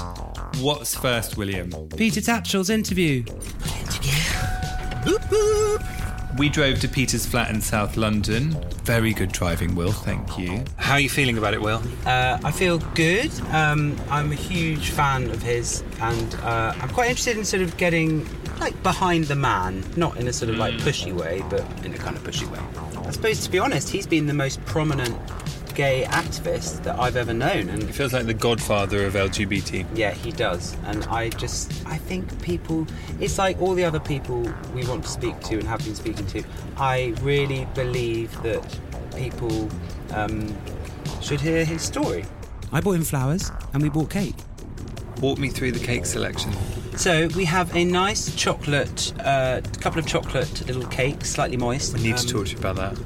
what's 0.59 0.95
first, 0.95 1.37
William? 1.37 1.71
Peter 1.97 2.21
Tatchell's 2.21 2.69
interview. 2.69 3.25
We 6.37 6.47
drove 6.47 6.79
to 6.79 6.87
Peter's 6.87 7.25
flat 7.25 7.49
in 7.49 7.59
South 7.59 7.97
London. 7.97 8.55
Very 8.83 9.13
good 9.13 9.31
driving, 9.31 9.75
Will. 9.75 9.91
Thank 9.91 10.37
you. 10.37 10.63
How 10.77 10.93
are 10.93 10.99
you 10.99 11.09
feeling 11.09 11.37
about 11.37 11.53
it, 11.53 11.61
Will? 11.61 11.81
Uh, 12.05 12.39
I 12.43 12.51
feel 12.51 12.77
good. 12.95 13.31
Um, 13.51 13.99
I'm 14.09 14.31
a 14.31 14.35
huge 14.35 14.91
fan 14.91 15.29
of 15.29 15.41
his, 15.41 15.83
and 15.99 16.35
uh, 16.35 16.73
I'm 16.79 16.89
quite 16.89 17.09
interested 17.09 17.37
in 17.37 17.43
sort 17.43 17.61
of 17.63 17.75
getting 17.77 18.25
like 18.59 18.81
behind 18.81 19.25
the 19.25 19.35
man, 19.35 19.83
not 19.97 20.17
in 20.17 20.27
a 20.27 20.33
sort 20.33 20.49
of 20.49 20.57
like 20.57 20.75
pushy 20.75 21.13
way, 21.13 21.43
but 21.49 21.65
in 21.83 21.93
a 21.93 21.97
kind 21.97 22.15
of 22.15 22.23
pushy 22.23 22.49
way. 22.49 22.59
I 23.11 23.13
suppose, 23.13 23.43
to 23.43 23.51
be 23.51 23.59
honest, 23.59 23.89
he's 23.89 24.07
been 24.07 24.25
the 24.25 24.33
most 24.33 24.63
prominent 24.63 25.17
gay 25.75 26.05
activist 26.07 26.81
that 26.83 26.97
I've 26.97 27.17
ever 27.17 27.33
known, 27.33 27.67
and 27.67 27.83
It 27.83 27.91
feels 27.91 28.13
like 28.13 28.25
the 28.25 28.33
godfather 28.33 29.05
of 29.05 29.15
LGBT. 29.15 29.85
Yeah, 29.93 30.11
he 30.11 30.31
does. 30.31 30.77
And 30.85 31.03
I 31.03 31.27
just, 31.27 31.73
I 31.85 31.97
think 31.97 32.41
people, 32.41 32.87
it's 33.19 33.37
like 33.37 33.61
all 33.61 33.73
the 33.73 33.83
other 33.83 33.99
people 33.99 34.49
we 34.73 34.85
want 34.87 35.03
to 35.03 35.09
speak 35.09 35.37
to 35.41 35.55
and 35.59 35.67
have 35.67 35.83
been 35.83 35.93
speaking 35.93 36.25
to. 36.27 36.41
I 36.77 37.13
really 37.21 37.67
believe 37.75 38.31
that 38.43 38.79
people 39.17 39.67
um, 40.11 40.55
should 41.19 41.41
hear 41.41 41.65
his 41.65 41.81
story. 41.81 42.23
I 42.71 42.79
bought 42.79 42.95
him 42.95 43.03
flowers 43.03 43.51
and 43.73 43.83
we 43.83 43.89
bought 43.89 44.09
cake. 44.09 44.37
Walk 45.19 45.37
me 45.37 45.49
through 45.49 45.73
the 45.73 45.85
cake 45.85 46.05
selection. 46.05 46.53
So 46.95 47.27
we 47.35 47.45
have 47.45 47.73
a 47.75 47.83
nice 47.83 48.33
chocolate, 48.35 49.13
uh, 49.19 49.61
couple 49.79 49.99
of 49.99 50.05
chocolate 50.05 50.65
little 50.67 50.85
cakes, 50.87 51.29
slightly 51.29 51.57
moist. 51.57 51.95
I 51.95 51.99
need 52.01 52.17
to 52.17 52.23
Um, 52.23 52.29
talk 52.33 52.45
to 52.47 52.51
you 52.51 52.57
about 52.59 52.75
that. 52.75 52.97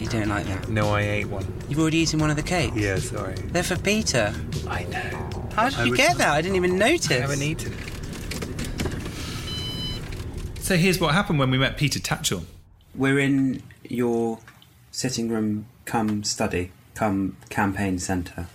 You 0.00 0.06
don't 0.08 0.28
like 0.28 0.46
that? 0.46 0.68
No, 0.68 0.90
I 0.90 1.02
ate 1.02 1.28
one. 1.28 1.46
You've 1.68 1.78
already 1.78 1.98
eaten 1.98 2.18
one 2.18 2.30
of 2.30 2.36
the 2.36 2.42
cakes? 2.42 2.76
Yeah, 2.76 2.98
sorry. 2.98 3.34
They're 3.52 3.62
for 3.62 3.76
Peter. 3.78 4.34
I 4.68 4.84
know. 4.84 5.30
How 5.54 5.68
did 5.70 5.78
I 5.78 5.84
you 5.84 5.90
would- 5.90 5.96
get 5.96 6.18
that? 6.18 6.28
I 6.28 6.42
didn't 6.42 6.56
even 6.56 6.76
notice. 6.76 7.10
I 7.10 7.20
haven't 7.20 7.42
eaten 7.42 7.72
it. 7.72 7.78
So 10.60 10.76
here's 10.76 11.00
what 11.00 11.14
happened 11.14 11.38
when 11.38 11.50
we 11.50 11.58
met 11.58 11.76
Peter 11.76 11.98
Tatchell. 12.00 12.44
We're 12.94 13.18
in 13.18 13.62
your 13.88 14.38
sitting 14.90 15.28
room, 15.28 15.66
come 15.84 16.22
study, 16.24 16.72
come 16.94 17.36
campaign 17.50 17.98
centre. 17.98 18.46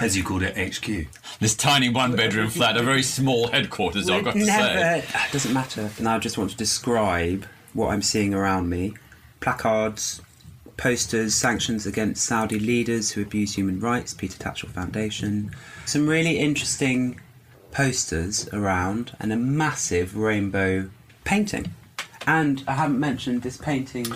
As 0.00 0.16
you 0.16 0.24
called 0.24 0.42
it, 0.42 0.56
HQ. 0.56 1.06
This 1.40 1.54
tiny 1.54 1.88
one 1.88 2.16
bedroom 2.16 2.50
flat, 2.50 2.76
a 2.76 2.82
very 2.82 3.02
small 3.02 3.48
headquarters, 3.48 4.10
I've 4.10 4.24
got 4.24 4.34
to 4.34 4.44
say. 4.44 4.98
It 4.98 5.32
doesn't 5.32 5.52
matter. 5.54 5.90
Now 6.00 6.16
I 6.16 6.18
just 6.18 6.36
want 6.36 6.50
to 6.50 6.56
describe 6.56 7.46
what 7.72 7.88
I'm 7.90 8.02
seeing 8.02 8.34
around 8.34 8.68
me 8.68 8.94
placards, 9.40 10.20
posters, 10.76 11.34
sanctions 11.34 11.86
against 11.86 12.24
Saudi 12.24 12.58
leaders 12.58 13.12
who 13.12 13.22
abuse 13.22 13.54
human 13.54 13.78
rights, 13.78 14.14
Peter 14.14 14.38
Tatchell 14.38 14.70
Foundation. 14.70 15.54
Some 15.86 16.08
really 16.08 16.38
interesting 16.38 17.20
posters 17.70 18.48
around, 18.52 19.16
and 19.20 19.32
a 19.32 19.36
massive 19.36 20.16
rainbow 20.16 20.88
painting. 21.24 21.74
And 22.26 22.64
I 22.66 22.72
haven't 22.74 22.98
mentioned 23.00 23.42
this 23.42 23.56
painting 23.58 24.06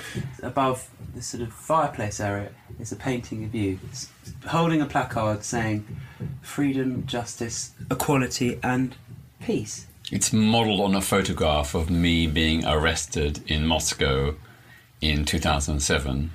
above 0.42 0.88
the 1.14 1.20
sort 1.20 1.42
of 1.42 1.52
fireplace 1.52 2.20
area 2.20 2.50
is 2.80 2.90
a 2.92 2.96
painting 2.96 3.44
of 3.44 3.54
you 3.54 3.78
s- 3.90 4.08
holding 4.46 4.80
a 4.80 4.86
placard 4.86 5.44
saying 5.44 5.86
freedom, 6.42 7.06
justice, 7.06 7.72
equality, 7.90 8.58
and 8.62 8.94
peace. 9.40 9.86
It's 10.10 10.32
modelled 10.32 10.80
on 10.80 10.94
a 10.94 11.00
photograph 11.00 11.74
of 11.74 11.90
me 11.90 12.26
being 12.26 12.64
arrested 12.64 13.42
in 13.46 13.66
Moscow 13.66 14.34
in 15.00 15.24
2007 15.24 16.30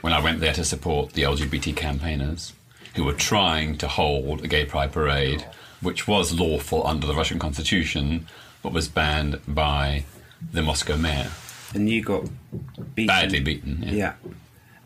when 0.00 0.12
I 0.12 0.20
went 0.20 0.40
there 0.40 0.54
to 0.54 0.64
support 0.64 1.12
the 1.12 1.22
LGBT 1.22 1.76
campaigners 1.76 2.52
who 2.94 3.04
were 3.04 3.12
trying 3.12 3.76
to 3.78 3.88
hold 3.88 4.44
a 4.44 4.48
gay 4.48 4.64
pride 4.64 4.92
parade, 4.92 5.46
which 5.80 6.08
was 6.08 6.32
lawful 6.32 6.86
under 6.86 7.06
the 7.06 7.14
Russian 7.14 7.38
constitution 7.38 8.26
but 8.62 8.72
was 8.72 8.88
banned 8.88 9.40
by 9.46 10.04
the 10.52 10.62
Moscow 10.62 10.96
mayor. 10.96 11.30
And 11.74 11.88
you 11.88 12.02
got 12.02 12.24
beaten. 12.94 13.06
Badly 13.06 13.40
beaten. 13.40 13.82
Yeah. 13.82 13.92
Yeah. 13.92 14.12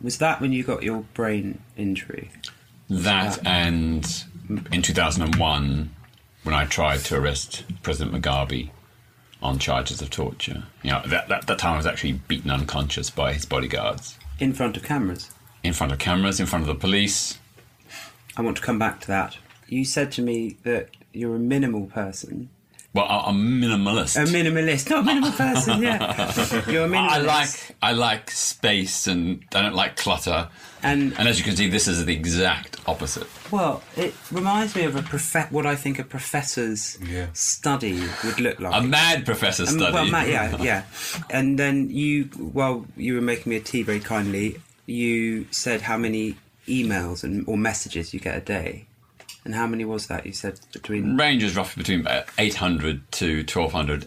Was 0.00 0.18
that 0.18 0.40
when 0.40 0.52
you 0.52 0.62
got 0.62 0.82
your 0.82 1.04
brain 1.14 1.61
injury? 1.76 2.30
That 2.88 3.44
and 3.46 4.24
in 4.72 4.82
2001 4.82 5.90
when 6.44 6.54
I 6.54 6.64
tried 6.64 7.00
to 7.00 7.16
arrest 7.16 7.64
President 7.82 8.14
Mugabe 8.14 8.70
on 9.42 9.58
charges 9.58 10.00
of 10.00 10.11
torture. 10.11 10.64
You 10.82 10.92
know, 10.92 11.02
that, 11.06 11.28
that, 11.28 11.46
that 11.46 11.58
time 11.58 11.74
I 11.74 11.76
was 11.76 11.87
actually 11.87 12.12
beaten 12.12 12.50
unconscious 12.50 13.11
by 13.11 13.32
his 13.32 13.44
bodyguards. 13.44 14.18
In 14.38 14.52
front 14.52 14.76
of 14.76 14.82
cameras. 14.82 15.30
In 15.62 15.72
front 15.72 15.92
of 15.92 15.98
cameras, 15.98 16.40
in 16.40 16.46
front 16.46 16.62
of 16.62 16.68
the 16.68 16.74
police. 16.74 17.38
I 18.37 18.42
want 18.42 18.56
to 18.56 18.62
come 18.62 18.78
back 18.78 19.00
to 19.02 19.06
that. 19.08 19.37
You 19.68 19.84
said 19.84 20.11
to 20.12 20.22
me 20.22 20.56
that 20.62 20.90
you're 21.12 21.37
a 21.37 21.40
minimal 21.40 21.87
person. 21.87 22.48
Well, 22.94 23.05
I- 23.07 23.29
I'm 23.29 23.61
minimalist. 23.61 24.16
A 24.16 24.24
minimalist, 24.27 24.88
not 24.90 25.01
a 25.01 25.03
minimal 25.03 25.33
person, 25.33 25.83
yeah. 25.83 26.33
You're 26.70 26.87
a 26.87 26.88
minimalist. 26.88 27.11
I 27.11 27.18
like 27.18 27.77
I 27.83 27.92
like 27.92 28.31
space 28.31 29.07
and 29.07 29.44
I 29.55 29.62
don't 29.62 29.74
like 29.74 29.96
clutter. 29.96 30.48
And- 30.83 31.12
and 31.18 31.29
as 31.29 31.38
you 31.38 31.44
can 31.44 31.55
see, 31.57 31.68
this 31.68 31.87
is 31.87 32.05
the 32.07 32.14
exact 32.14 32.77
opposite. 32.87 33.27
Well, 33.51 33.83
it 33.96 34.14
reminds 34.33 34.74
me 34.74 34.85
of 34.85 34.96
a 34.96 35.03
prof- 35.03 35.51
what 35.53 35.66
I 35.66 35.77
think 35.77 35.98
a 35.98 36.05
professor's 36.05 36.98
study 37.35 38.03
would 38.24 38.40
look 38.40 38.59
like. 38.61 38.74
A 38.83 38.85
mad 38.85 39.24
professor's 39.27 39.68
Um, 39.70 39.79
study. 39.79 39.92
Well, 39.94 40.07
Matt, 40.07 40.29
yeah, 40.29 40.57
yeah. 40.70 40.83
And 41.31 41.59
then 41.59 41.90
you, 41.90 42.24
while 42.57 42.87
you 42.96 43.14
were 43.14 43.20
making 43.20 43.51
me 43.51 43.57
a 43.57 43.61
tea 43.61 43.83
very 43.83 44.01
kindly, 44.01 44.61
you 44.87 45.46
said 45.51 45.83
how 45.83 45.98
many 45.98 46.37
emails 46.66 47.22
and 47.24 47.44
or 47.46 47.57
messages 47.59 48.12
you 48.14 48.20
get 48.20 48.37
a 48.37 48.40
day, 48.40 48.87
and 49.48 49.54
how 49.54 49.66
many 49.66 49.87
was 49.87 50.08
that? 50.08 50.26
You 50.26 50.34
said 50.34 50.61
between. 50.74 51.16
range 51.16 51.42
is 51.42 51.56
roughly 51.56 51.80
between 51.80 52.00
about 52.00 52.26
800 52.38 53.11
to 53.12 53.38
1200 53.38 54.06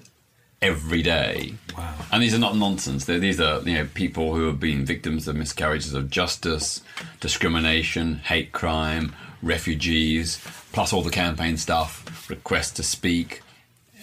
every 0.62 1.02
day. 1.02 1.56
Wow. 1.76 1.96
And 2.12 2.22
these 2.22 2.36
are 2.36 2.40
not 2.40 2.56
nonsense. 2.56 3.06
They're, 3.06 3.18
these 3.18 3.42
are 3.42 3.60
you 3.62 3.74
know 3.74 3.88
people 3.96 4.36
who 4.36 4.46
have 4.46 4.60
been 4.60 4.86
victims 4.86 5.28
of 5.28 5.36
miscarriages 5.36 5.96
of 5.96 6.12
justice, 6.12 6.84
discrimination, 7.20 8.18
hate 8.18 8.52
crime, 8.52 9.16
refugees, 9.42 10.40
plus 10.74 10.94
all 10.94 11.02
the 11.02 11.10
campaign 11.10 11.58
stuff, 11.58 12.30
requests 12.30 12.74
to 12.74 12.84
speak, 12.84 13.42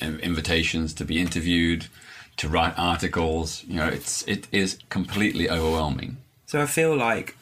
invitations 0.03 0.93
to 0.95 1.05
be 1.05 1.21
interviewed, 1.21 1.87
to 2.39 2.49
write 2.49 2.75
articles. 2.77 3.63
You 3.69 3.77
know, 3.77 3.87
it's 3.87 4.27
it 4.27 4.49
is 4.51 4.81
completely 4.89 5.49
overwhelming. 5.49 6.17
So 6.47 6.61
I 6.61 6.67
feel 6.67 6.97
like 6.97 7.37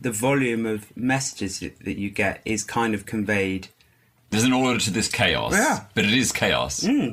the 0.00 0.10
volume 0.12 0.64
of 0.66 0.96
messages 0.96 1.58
that 1.60 1.98
you 1.98 2.10
get 2.10 2.40
is 2.44 2.64
kind 2.64 2.94
of 2.94 3.04
conveyed. 3.06 3.68
There's 4.30 4.44
an 4.44 4.52
order 4.52 4.78
to 4.78 4.90
this 4.90 5.08
chaos, 5.08 5.52
Yeah. 5.52 5.84
but 5.94 6.04
it 6.04 6.12
is 6.14 6.32
chaos. 6.32 6.84
Hmm. 6.84 7.12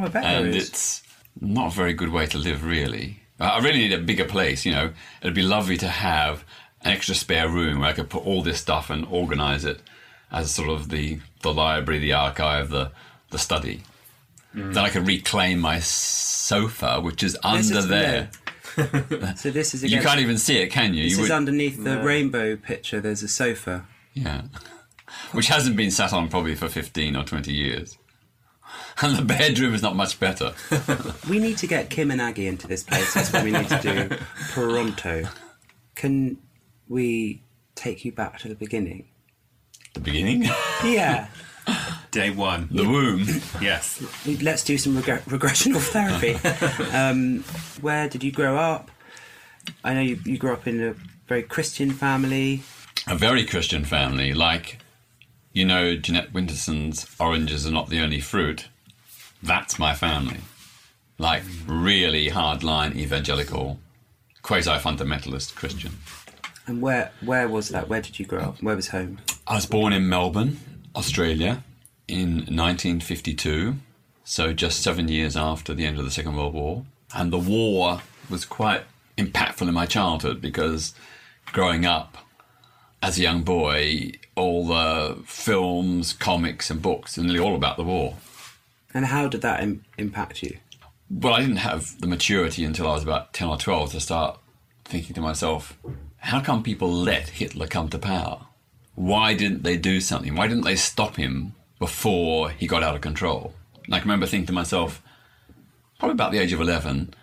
I 0.00 0.08
bet 0.08 0.24
and 0.24 0.54
it's 0.54 1.02
not 1.40 1.68
a 1.72 1.74
very 1.74 1.92
good 1.92 2.08
way 2.08 2.26
to 2.26 2.38
live, 2.38 2.64
really. 2.64 3.20
I 3.38 3.58
really 3.58 3.78
need 3.78 3.92
a 3.92 3.98
bigger 3.98 4.24
place. 4.24 4.64
You 4.64 4.72
know, 4.72 4.90
it'd 5.20 5.34
be 5.34 5.42
lovely 5.42 5.76
to 5.78 5.88
have 5.88 6.44
an 6.82 6.92
extra 6.92 7.14
spare 7.14 7.48
room 7.48 7.80
where 7.80 7.90
I 7.90 7.92
could 7.92 8.08
put 8.10 8.24
all 8.26 8.42
this 8.42 8.60
stuff 8.60 8.90
and 8.90 9.04
organise 9.06 9.64
it 9.64 9.80
as 10.32 10.50
sort 10.50 10.68
of 10.70 10.88
the 10.88 11.20
the 11.42 11.52
library, 11.52 12.00
the 12.00 12.12
archive, 12.14 12.70
the 12.70 12.90
the 13.30 13.38
study. 13.38 13.82
Hmm. 14.52 14.72
Then 14.72 14.84
I 14.84 14.88
could 14.90 15.06
reclaim 15.06 15.60
my 15.60 15.80
sofa, 15.80 17.00
which 17.00 17.22
is 17.22 17.36
under 17.42 17.78
is- 17.78 17.88
there. 17.88 18.30
So 19.36 19.50
this 19.50 19.74
is 19.74 19.82
You 19.84 20.00
can't 20.00 20.20
even 20.20 20.38
see 20.38 20.58
it, 20.58 20.68
can 20.70 20.94
you? 20.94 21.04
This 21.04 21.12
you 21.12 21.18
is 21.24 21.30
would- 21.30 21.30
underneath 21.36 21.82
the 21.82 21.98
rainbow 22.02 22.56
picture. 22.56 23.00
There's 23.00 23.22
a 23.22 23.28
sofa. 23.28 23.86
yeah, 24.14 24.42
which 25.32 25.48
hasn't 25.48 25.76
been 25.76 25.90
sat 25.90 26.12
on 26.12 26.28
probably 26.28 26.54
for 26.54 26.68
fifteen 26.68 27.16
or 27.16 27.24
twenty 27.24 27.52
years. 27.52 27.98
And 29.02 29.16
the 29.16 29.22
bedroom 29.24 29.74
is 29.74 29.82
not 29.82 29.96
much 29.96 30.18
better. 30.20 30.52
We 31.28 31.38
need 31.38 31.58
to 31.58 31.66
get 31.66 31.90
Kim 31.90 32.10
and 32.10 32.20
Aggie 32.20 32.46
into 32.46 32.66
this 32.68 32.82
place. 32.84 33.12
That's 33.14 33.32
what 33.32 33.42
we 33.44 33.50
need 33.50 33.68
to 33.68 33.80
do 33.82 34.16
pronto. 34.52 35.24
Can 35.96 36.38
we 36.88 37.42
take 37.74 38.04
you 38.04 38.12
back 38.12 38.38
to 38.40 38.48
the 38.48 38.54
beginning? 38.54 39.08
the 39.94 40.00
beginning, 40.00 40.42
Yeah. 40.84 41.28
Day 42.14 42.30
one. 42.30 42.68
the 42.70 42.84
womb. 42.88 43.26
Yes. 43.60 44.00
Let's 44.40 44.62
do 44.62 44.78
some 44.78 44.96
reg- 44.96 45.24
regressional 45.24 45.80
therapy. 45.80 46.34
um, 46.96 47.42
where 47.80 48.08
did 48.08 48.22
you 48.22 48.30
grow 48.30 48.56
up? 48.56 48.90
I 49.82 49.94
know 49.94 50.00
you, 50.00 50.20
you 50.24 50.38
grew 50.38 50.52
up 50.52 50.66
in 50.68 50.80
a 50.82 50.94
very 51.26 51.42
Christian 51.42 51.90
family. 51.90 52.62
a 53.08 53.16
very 53.16 53.44
Christian 53.44 53.84
family, 53.84 54.32
like, 54.34 54.78
you 55.52 55.64
know, 55.64 55.96
Jeanette 55.96 56.32
Winterson's 56.32 57.06
Oranges 57.18 57.66
Are 57.66 57.72
Not 57.72 57.88
the 57.88 58.00
Only 58.00 58.20
Fruit. 58.20 58.68
That's 59.42 59.78
my 59.78 59.94
family. 59.94 60.40
Like, 61.18 61.42
really 61.66 62.28
hardline 62.30 62.94
evangelical, 62.96 63.78
quasi 64.42 64.70
fundamentalist 64.70 65.54
Christian. 65.54 65.98
And 66.66 66.80
where 66.80 67.10
where 67.20 67.48
was 67.48 67.68
that? 67.70 67.88
Where 67.88 68.00
did 68.00 68.18
you 68.18 68.24
grow 68.24 68.40
up? 68.40 68.62
Where 68.62 68.74
was 68.76 68.88
home? 68.88 69.18
I 69.46 69.54
was 69.56 69.66
born 69.66 69.92
in 69.92 70.08
Melbourne, 70.08 70.58
Australia, 70.96 71.62
in 72.08 72.36
1952, 72.36 73.76
so 74.24 74.52
just 74.52 74.82
seven 74.82 75.08
years 75.08 75.36
after 75.36 75.74
the 75.74 75.84
end 75.84 75.98
of 75.98 76.04
the 76.04 76.10
Second 76.10 76.36
World 76.36 76.54
War. 76.54 76.84
And 77.14 77.32
the 77.32 77.38
war 77.38 78.00
was 78.28 78.44
quite 78.44 78.82
impactful 79.16 79.68
in 79.68 79.74
my 79.74 79.86
childhood 79.86 80.40
because 80.40 80.94
growing 81.46 81.86
up 81.86 82.18
as 83.02 83.18
a 83.18 83.22
young 83.22 83.42
boy, 83.42 84.12
all 84.34 84.66
the 84.66 85.22
films, 85.24 86.12
comics, 86.12 86.70
and 86.70 86.82
books 86.82 87.18
are 87.18 87.22
nearly 87.22 87.38
all 87.38 87.54
about 87.54 87.76
the 87.76 87.84
war. 87.84 88.16
And 88.92 89.06
how 89.06 89.28
did 89.28 89.42
that 89.42 89.62
Im- 89.62 89.84
impact 89.98 90.42
you? 90.42 90.58
Well, 91.10 91.34
I 91.34 91.40
didn't 91.40 91.56
have 91.56 92.00
the 92.00 92.06
maturity 92.06 92.64
until 92.64 92.88
I 92.88 92.94
was 92.94 93.02
about 93.02 93.32
10 93.32 93.48
or 93.48 93.56
12 93.56 93.92
to 93.92 94.00
start 94.00 94.38
thinking 94.84 95.14
to 95.14 95.20
myself, 95.20 95.78
how 96.16 96.40
come 96.40 96.62
people 96.62 96.90
let 96.90 97.28
Hitler 97.28 97.66
come 97.66 97.88
to 97.90 97.98
power? 97.98 98.46
Why 98.94 99.34
didn't 99.34 99.64
they 99.64 99.76
do 99.76 100.00
something? 100.00 100.34
Why 100.34 100.46
didn't 100.46 100.64
they 100.64 100.76
stop 100.76 101.16
him 101.16 101.54
before 101.78 102.50
he 102.50 102.66
got 102.66 102.82
out 102.82 102.94
of 102.94 103.00
control? 103.00 103.54
And 103.84 103.94
I 103.94 103.98
can 103.98 104.08
remember 104.08 104.26
thinking 104.26 104.46
to 104.46 104.52
myself, 104.52 105.02
probably 105.98 106.14
about 106.14 106.32
the 106.32 106.38
age 106.38 106.52
of 106.52 106.60
11, 106.60 107.14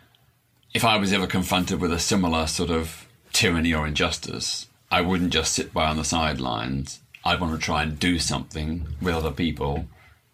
if 0.74 0.86
I 0.86 0.98
was 0.98 1.12
ever 1.12 1.28
confronted 1.28 1.82
with 1.82 1.92
a 1.92 2.00
similar 2.00 2.48
sort 2.48 2.70
of 2.70 3.08
tyranny 3.34 3.74
or 3.74 3.88
injustice, 3.88 4.68
I 4.90 5.02
wouldn't 5.02 5.34
just 5.34 5.54
sit 5.54 5.74
by 5.74 5.88
on 5.88 5.98
the 5.98 6.04
sidelines. 6.04 7.02
I'd 7.24 7.40
want 7.40 7.54
to 7.54 7.64
try 7.64 7.84
and 7.84 8.00
do 8.00 8.20
something 8.20 8.88
with 9.02 9.14
other 9.14 9.32
people 9.32 9.86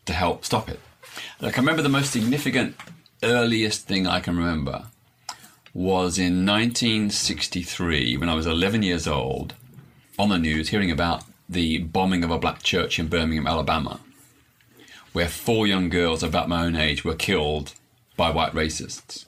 to 0.05 0.13
help 0.13 0.45
stop 0.45 0.69
it. 0.69 0.79
Like, 1.39 1.57
I 1.57 1.61
remember 1.61 1.81
the 1.81 1.89
most 1.89 2.11
significant, 2.11 2.75
earliest 3.23 3.87
thing 3.87 4.07
I 4.07 4.19
can 4.19 4.37
remember 4.37 4.85
was 5.73 6.17
in 6.17 6.45
1963 6.45 8.17
when 8.17 8.29
I 8.29 8.33
was 8.33 8.47
11 8.47 8.83
years 8.83 9.07
old 9.07 9.53
on 10.17 10.29
the 10.29 10.39
news 10.39 10.69
hearing 10.69 10.91
about 10.91 11.23
the 11.47 11.79
bombing 11.79 12.23
of 12.23 12.31
a 12.31 12.39
black 12.39 12.63
church 12.63 12.99
in 12.99 13.07
Birmingham, 13.07 13.47
Alabama, 13.47 13.99
where 15.13 15.27
four 15.27 15.67
young 15.67 15.89
girls 15.89 16.23
about 16.23 16.49
my 16.49 16.65
own 16.65 16.75
age 16.75 17.03
were 17.03 17.15
killed 17.15 17.73
by 18.15 18.29
white 18.29 18.53
racists. 18.53 19.25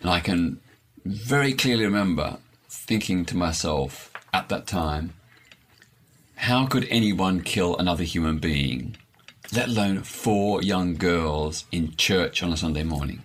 And 0.00 0.10
I 0.10 0.20
can 0.20 0.60
very 1.04 1.52
clearly 1.52 1.84
remember 1.84 2.38
thinking 2.68 3.24
to 3.26 3.36
myself 3.36 4.12
at 4.32 4.48
that 4.48 4.66
time, 4.66 5.14
how 6.36 6.66
could 6.66 6.86
anyone 6.90 7.40
kill 7.40 7.76
another 7.76 8.04
human 8.04 8.38
being, 8.38 8.96
let 9.52 9.68
alone 9.68 10.02
four 10.02 10.62
young 10.62 10.94
girls 10.94 11.64
in 11.72 11.96
church 11.96 12.42
on 12.42 12.52
a 12.52 12.56
Sunday 12.56 12.84
morning? 12.84 13.22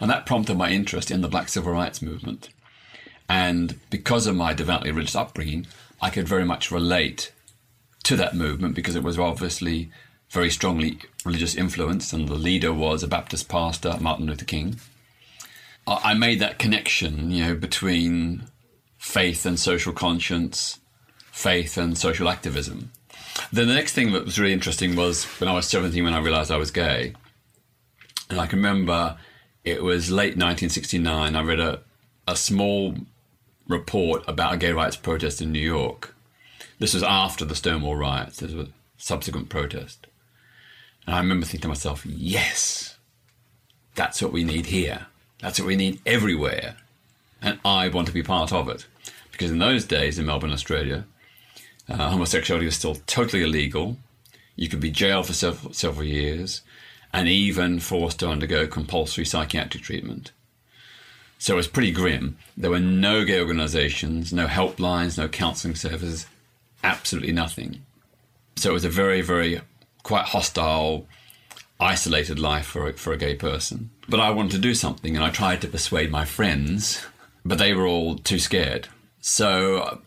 And 0.00 0.10
that 0.10 0.26
prompted 0.26 0.56
my 0.56 0.70
interest 0.70 1.10
in 1.10 1.20
the 1.20 1.28
black 1.28 1.48
civil 1.48 1.72
rights 1.72 2.00
movement. 2.02 2.48
And 3.28 3.78
because 3.90 4.26
of 4.26 4.34
my 4.34 4.54
devoutly 4.54 4.90
religious 4.90 5.14
upbringing, 5.14 5.66
I 6.02 6.10
could 6.10 6.26
very 6.26 6.44
much 6.44 6.70
relate 6.70 7.32
to 8.04 8.16
that 8.16 8.34
movement 8.34 8.74
because 8.74 8.96
it 8.96 9.02
was 9.02 9.18
obviously 9.18 9.90
very 10.30 10.50
strongly 10.50 10.98
religious 11.24 11.54
influenced, 11.54 12.12
and 12.12 12.28
the 12.28 12.34
leader 12.34 12.72
was 12.72 13.02
a 13.02 13.08
Baptist 13.08 13.48
pastor, 13.48 13.96
Martin 14.00 14.26
Luther 14.26 14.44
King. 14.44 14.76
I 15.86 16.00
I 16.10 16.14
made 16.14 16.40
that 16.40 16.58
connection, 16.58 17.30
you 17.30 17.44
know, 17.44 17.54
between 17.54 18.44
faith 18.96 19.44
and 19.46 19.58
social 19.58 19.92
conscience, 19.92 20.78
faith 21.32 21.76
and 21.76 21.96
social 21.96 22.28
activism. 22.28 22.92
Then 23.52 23.68
the 23.68 23.74
next 23.74 23.94
thing 23.94 24.12
that 24.12 24.24
was 24.24 24.38
really 24.38 24.52
interesting 24.52 24.94
was 24.94 25.24
when 25.40 25.48
I 25.48 25.54
was 25.54 25.66
17 25.68 26.04
when 26.04 26.14
I 26.14 26.18
realized 26.18 26.50
I 26.50 26.56
was 26.56 26.70
gay. 26.70 27.14
And 28.28 28.40
I 28.40 28.46
can 28.46 28.58
remember 28.58 29.16
it 29.64 29.82
was 29.82 30.10
late 30.10 30.36
1969. 30.36 31.34
I 31.34 31.42
read 31.42 31.60
a, 31.60 31.80
a 32.28 32.36
small 32.36 32.94
report 33.68 34.22
about 34.28 34.54
a 34.54 34.56
gay 34.56 34.72
rights 34.72 34.96
protest 34.96 35.40
in 35.40 35.52
New 35.52 35.58
York. 35.58 36.14
This 36.78 36.94
was 36.94 37.02
after 37.02 37.44
the 37.44 37.54
Stonewall 37.54 37.96
riots. 37.96 38.40
This 38.40 38.52
was 38.52 38.68
a 38.68 38.72
subsequent 38.96 39.48
protest. 39.48 40.06
And 41.10 41.16
I 41.16 41.22
remember 41.22 41.44
thinking 41.44 41.62
to 41.62 41.68
myself, 41.68 42.06
yes, 42.06 42.96
that's 43.96 44.22
what 44.22 44.30
we 44.30 44.44
need 44.44 44.66
here. 44.66 45.08
That's 45.40 45.58
what 45.58 45.66
we 45.66 45.74
need 45.74 46.00
everywhere. 46.06 46.76
And 47.42 47.58
I 47.64 47.88
want 47.88 48.06
to 48.06 48.14
be 48.14 48.22
part 48.22 48.52
of 48.52 48.68
it. 48.68 48.86
Because 49.32 49.50
in 49.50 49.58
those 49.58 49.84
days 49.84 50.20
in 50.20 50.26
Melbourne, 50.26 50.52
Australia, 50.52 51.06
uh, 51.88 52.10
homosexuality 52.10 52.66
was 52.66 52.76
still 52.76 52.94
totally 53.08 53.42
illegal. 53.42 53.96
You 54.54 54.68
could 54.68 54.78
be 54.78 54.92
jailed 54.92 55.26
for 55.26 55.32
several, 55.32 55.72
several 55.72 56.06
years 56.06 56.60
and 57.12 57.26
even 57.26 57.80
forced 57.80 58.20
to 58.20 58.28
undergo 58.28 58.68
compulsory 58.68 59.24
psychiatric 59.24 59.82
treatment. 59.82 60.30
So 61.40 61.54
it 61.54 61.56
was 61.56 61.66
pretty 61.66 61.90
grim. 61.90 62.38
There 62.56 62.70
were 62.70 62.78
no 62.78 63.24
gay 63.24 63.40
organizations, 63.40 64.32
no 64.32 64.46
helplines, 64.46 65.18
no 65.18 65.26
counseling 65.26 65.74
services, 65.74 66.28
absolutely 66.84 67.32
nothing. 67.32 67.84
So 68.54 68.70
it 68.70 68.74
was 68.74 68.84
a 68.84 68.88
very, 68.88 69.22
very 69.22 69.60
quite 70.02 70.26
hostile, 70.26 71.06
isolated 71.78 72.38
life 72.38 72.66
for 72.66 72.88
a, 72.88 72.92
for 72.92 73.12
a 73.12 73.18
gay 73.18 73.34
person. 73.34 73.90
But 74.08 74.20
I 74.20 74.30
wanted 74.30 74.52
to 74.52 74.58
do 74.58 74.74
something, 74.74 75.16
and 75.16 75.24
I 75.24 75.30
tried 75.30 75.60
to 75.62 75.68
persuade 75.68 76.10
my 76.10 76.24
friends, 76.24 77.04
but 77.44 77.58
they 77.58 77.72
were 77.72 77.86
all 77.86 78.16
too 78.16 78.38
scared. 78.38 78.88
So, 79.20 80.00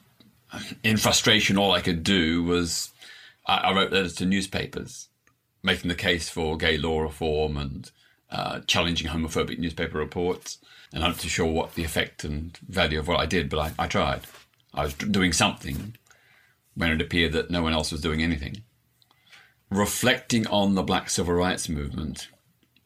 uh, 0.52 0.60
in 0.84 0.98
frustration, 0.98 1.58
all 1.58 1.72
I 1.72 1.82
could 1.82 2.04
do 2.04 2.44
was 2.44 2.92
I, 3.46 3.58
I 3.58 3.74
wrote 3.74 3.92
letters 3.92 4.16
to 4.16 4.26
newspapers, 4.26 5.08
making 5.64 5.90
the 5.90 5.96
case 5.96 6.30
for 6.30 6.58
gay 6.58 6.78
law 6.78 7.02
reform 7.02 7.58
and 7.58 7.90
uh, 8.30 8.60
challenging 8.62 9.08
homophobic 9.08 9.60
newspaper 9.60 9.98
reports. 9.98 10.58
And 10.92 11.04
I'm 11.04 11.12
not 11.12 11.20
too 11.20 11.30
sure 11.30 11.48
what 11.48 11.74
the 11.74 11.84
effect 11.84 12.24
and 12.24 12.58
value 12.68 13.00
of 13.00 13.08
what 13.08 13.20
I 13.20 13.26
did, 13.26 13.50
but 13.50 13.60
I, 13.60 13.72
I 13.80 13.88
tried. 13.88 14.22
I 14.74 14.84
was 14.84 14.94
doing 14.94 15.34
something 15.34 15.96
when 16.76 16.92
it 16.92 17.02
appeared 17.02 17.34
that 17.34 17.52
no 17.52 17.64
one 17.64 17.74
else 17.74 17.92
was 17.92 18.02
doing 18.02 18.22
anything. 18.22 18.64
Reflecting 19.74 20.46
on 20.48 20.76
the 20.76 20.84
black 20.84 21.10
civil 21.10 21.34
rights 21.34 21.68
movement, 21.68 22.28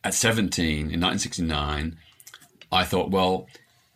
at 0.03 0.13
17 0.13 0.63
in 0.73 1.01
1969, 1.01 1.97
I 2.71 2.83
thought, 2.85 3.11
well, 3.11 3.47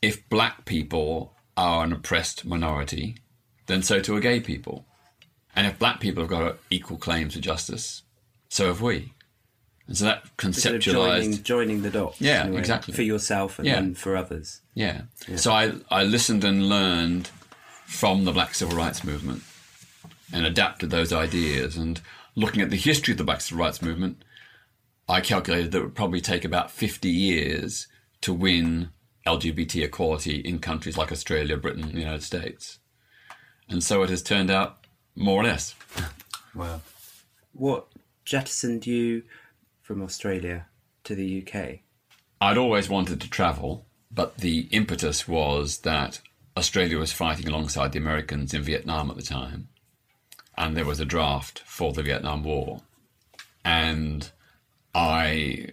if 0.02 0.28
black 0.30 0.66
people 0.66 1.34
are 1.56 1.86
an 1.86 1.94
oppressed 1.94 2.44
minority, 2.46 3.18
then 3.68 3.82
so 3.82 4.02
too 4.02 4.16
are 4.16 4.20
gay 4.20 4.40
people. 4.42 4.86
And 5.56 5.68
if 5.68 5.80
black 5.80 6.00
people 6.02 6.24
have 6.24 6.30
got 6.30 6.58
equal 6.70 6.98
claims 6.98 7.34
to 7.34 7.42
justice, 7.42 8.04
so 8.50 8.68
have 8.68 8.82
we. 8.82 9.14
And 9.88 9.98
so 9.98 10.06
that 10.06 10.24
conceptualized. 10.38 10.82
joining, 11.22 11.44
joining 11.44 11.82
the 11.84 11.90
dots. 11.90 12.20
Yeah, 12.20 12.50
way, 12.50 12.58
exactly. 12.58 12.94
For 12.94 13.04
yourself 13.04 13.58
and 13.60 13.68
Yeah. 13.68 13.76
then 13.76 13.94
for 13.96 14.16
others. 14.18 14.62
Yeah. 14.74 15.04
So 15.38 15.52
I, 15.52 15.74
I 15.90 16.04
listened 16.04 16.44
and 16.44 16.68
learned 16.68 17.30
from 17.86 18.26
the 18.26 18.32
black 18.32 18.54
civil 18.56 18.78
rights 18.78 19.04
movement 19.04 19.44
and 20.34 20.46
adapted 20.46 20.90
those 20.90 21.12
ideas. 21.12 21.76
And 21.78 22.02
looking 22.36 22.62
at 22.62 22.70
the 22.70 22.78
history 22.78 23.14
of 23.14 23.18
the 23.18 23.24
black 23.24 23.42
civil 23.42 23.64
rights 23.64 23.82
movement, 23.82 24.24
I 25.08 25.22
calculated 25.22 25.72
that 25.72 25.80
it 25.80 25.84
would 25.84 25.96
probably 25.96 26.22
take 26.22 26.46
about 26.46 26.72
50 26.72 27.10
years 27.10 27.88
to 28.22 28.34
win 28.34 28.90
LGBT 29.28 29.84
equality 29.84 30.38
in 30.38 30.60
countries 30.60 30.98
like 30.98 31.12
Australia, 31.12 31.58
Britain, 31.58 31.84
and 31.84 31.94
the 31.94 32.00
United 32.00 32.24
States. 32.24 32.80
And 33.70 33.84
so 33.84 34.04
it 34.04 34.10
has 34.10 34.24
turned 34.24 34.50
out 34.50 34.86
more 35.16 35.42
or 35.42 35.44
less. 35.44 35.76
Wow. 36.54 36.82
What 37.54 37.88
jettisoned 38.26 38.86
you 38.86 39.24
from 39.82 40.02
Australia 40.02 40.66
to 41.06 41.16
the 41.16 41.42
UK? 41.42 41.80
I'd 42.42 42.58
always 42.58 42.90
wanted 42.90 43.22
to 43.22 43.30
travel, 43.30 43.86
but 44.12 44.40
the 44.40 44.68
impetus 44.72 45.30
was 45.30 45.80
that 45.80 46.20
Australia 46.58 46.98
was 46.98 47.14
fighting 47.14 47.48
alongside 47.48 47.94
the 47.94 48.00
Americans 48.00 48.54
in 48.54 48.64
Vietnam 48.64 49.10
at 49.10 49.16
the 49.16 49.24
time, 49.24 49.70
and 50.58 50.76
there 50.76 50.86
was 50.86 51.00
a 51.00 51.06
draft 51.06 51.60
for 51.66 51.94
the 51.94 52.04
Vietnam 52.04 52.44
War. 52.44 52.82
And 53.64 54.32
I 54.94 55.68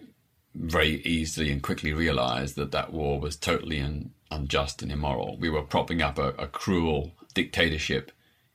very 0.55 1.01
easily 1.03 1.51
and 1.51 1.62
quickly 1.62 1.93
realized 1.93 2.57
that 2.57 2.73
that 2.73 2.93
war 2.93 3.21
was 3.21 3.37
totally 3.37 3.81
un- 3.81 4.11
unjust 4.31 4.83
and 4.83 4.91
immoral. 4.91 5.37
We 5.38 5.51
were 5.51 5.62
propping 5.62 6.03
up 6.03 6.19
a, 6.19 6.31
a 6.31 6.47
cruel 6.47 7.12
dictatorship 7.35 8.12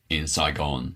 in 0.09 0.27
Saigon 0.27 0.95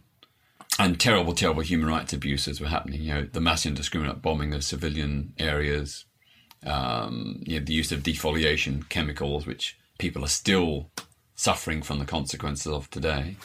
and 0.80 1.00
terrible, 1.00 1.34
terrible 1.34 1.62
human 1.64 1.88
rights 1.88 2.14
abuses 2.14 2.62
were 2.62 2.68
happening. 2.68 3.02
You 3.02 3.14
know, 3.14 3.28
the 3.32 3.42
mass 3.42 3.66
indiscriminate 3.66 4.22
bombing 4.22 4.54
of 4.54 4.64
civilian 4.64 5.34
areas, 5.40 6.06
um, 6.66 7.42
you 7.46 7.60
know, 7.60 7.66
the 7.66 7.74
use 7.74 7.92
of 7.92 8.04
defoliation 8.04 8.88
chemicals, 8.90 9.48
which 9.48 9.78
people 9.98 10.24
are 10.24 10.30
still 10.30 10.92
suffering 11.36 11.82
from 11.82 12.00
the 12.00 12.06
consequences 12.06 12.72
of 12.72 12.90
today. 12.90 13.38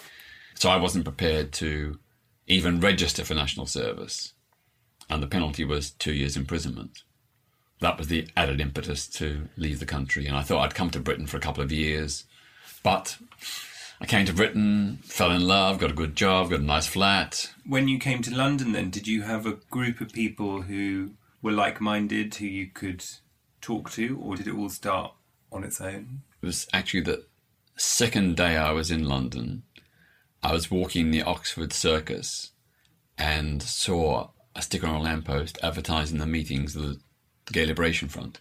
So 0.54 0.70
I 0.70 0.76
wasn't 0.76 1.04
prepared 1.04 1.52
to 1.54 1.98
even 2.46 2.80
register 2.80 3.24
for 3.24 3.34
national 3.34 3.66
service, 3.66 4.34
and 5.08 5.22
the 5.22 5.26
penalty 5.28 5.64
was 5.64 5.90
two 5.90 6.12
years 6.12 6.36
imprisonment. 6.36 7.02
That 7.80 7.98
was 7.98 8.08
the 8.08 8.28
added 8.36 8.60
impetus 8.60 9.08
to 9.08 9.48
leave 9.56 9.80
the 9.80 9.86
country, 9.86 10.26
and 10.26 10.36
I 10.36 10.42
thought 10.42 10.60
I'd 10.60 10.74
come 10.74 10.90
to 10.90 11.00
Britain 11.00 11.26
for 11.26 11.36
a 11.36 11.40
couple 11.40 11.62
of 11.62 11.72
years, 11.72 12.24
but 12.82 13.16
I 14.00 14.06
came 14.06 14.26
to 14.26 14.32
Britain, 14.32 14.98
fell 15.04 15.30
in 15.30 15.46
love, 15.46 15.78
got 15.78 15.90
a 15.90 15.94
good 15.94 16.16
job, 16.16 16.50
got 16.50 16.60
a 16.60 16.62
nice 16.64 16.86
flat, 16.86 17.52
When 17.64 17.86
you 17.86 17.98
came 17.98 18.20
to 18.22 18.34
London, 18.34 18.72
then, 18.72 18.90
did 18.90 19.06
you 19.06 19.22
have 19.22 19.46
a 19.46 19.58
group 19.70 20.00
of 20.00 20.12
people 20.12 20.62
who 20.62 21.12
were 21.40 21.52
like 21.52 21.80
minded 21.80 22.34
who 22.34 22.46
you 22.46 22.66
could 22.66 23.04
talk 23.60 23.90
to, 23.92 24.18
or 24.20 24.36
did 24.36 24.48
it 24.48 24.54
all 24.54 24.68
start 24.68 25.14
on 25.52 25.62
its 25.62 25.80
own? 25.80 26.22
It 26.42 26.46
was 26.46 26.66
actually 26.72 27.02
the 27.02 27.24
second 27.76 28.36
day 28.36 28.56
I 28.56 28.72
was 28.72 28.90
in 28.90 29.04
London. 29.04 29.62
I 30.42 30.52
was 30.52 30.70
walking 30.70 31.10
the 31.10 31.22
Oxford 31.22 31.72
Circus 31.72 32.50
and 33.16 33.62
saw 33.62 34.30
a 34.56 34.62
sticker 34.62 34.86
on 34.86 34.96
a 34.96 35.02
lamppost 35.02 35.58
advertising 35.62 36.18
the 36.18 36.26
meetings 36.26 36.74
of 36.74 36.82
the 36.82 37.00
Gay 37.52 37.66
Liberation 37.66 38.08
Front. 38.08 38.40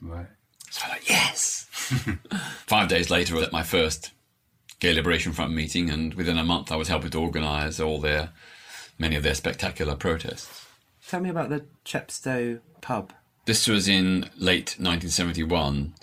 Right. 0.00 0.26
So 0.70 0.82
I 0.84 0.88
thought, 0.88 1.08
yes! 1.08 1.66
Five 2.66 2.88
days 2.88 3.10
later, 3.10 3.34
I 3.34 3.38
was 3.38 3.46
at 3.46 3.52
my 3.52 3.62
first 3.62 4.12
Gay 4.80 4.92
Liberation 4.92 5.32
Front 5.32 5.52
meeting, 5.52 5.88
and 5.88 6.14
within 6.14 6.36
a 6.36 6.44
month, 6.44 6.72
I 6.72 6.76
was 6.76 6.88
helping 6.88 7.10
to 7.10 7.20
organise 7.20 7.80
all 7.80 8.00
their, 8.00 8.30
many 8.98 9.16
of 9.16 9.22
their 9.22 9.34
spectacular 9.34 9.94
protests. 9.94 10.66
Tell 11.08 11.20
me 11.20 11.30
about 11.30 11.50
the 11.50 11.64
Chepstow 11.84 12.60
pub. 12.80 13.12
This 13.46 13.68
was 13.68 13.86
in 13.86 14.28
late 14.36 14.74
1971. 14.78 15.94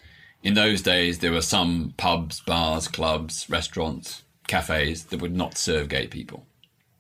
In 0.43 0.53
those 0.53 0.82
days, 0.82 1.19
there 1.19 1.32
were 1.32 1.41
some 1.41 1.93
pubs, 1.97 2.39
bars, 2.39 2.88
clubs, 2.88 3.49
restaurants, 3.49 4.23
cafes 4.47 5.06
that 5.06 5.21
would 5.21 5.36
not 5.36 5.58
serve 5.58 5.89
gay 5.89 6.08
people. 6.08 6.45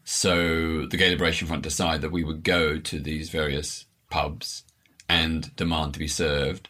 So 0.05 0.85
the 0.85 0.97
Gay 0.97 1.09
Liberation 1.09 1.47
Front 1.47 1.63
decided 1.63 2.01
that 2.01 2.11
we 2.11 2.23
would 2.23 2.43
go 2.43 2.77
to 2.77 2.99
these 2.99 3.29
various 3.29 3.85
pubs 4.09 4.63
and 5.07 5.55
demand 5.55 5.93
to 5.93 5.99
be 5.99 6.07
served, 6.07 6.69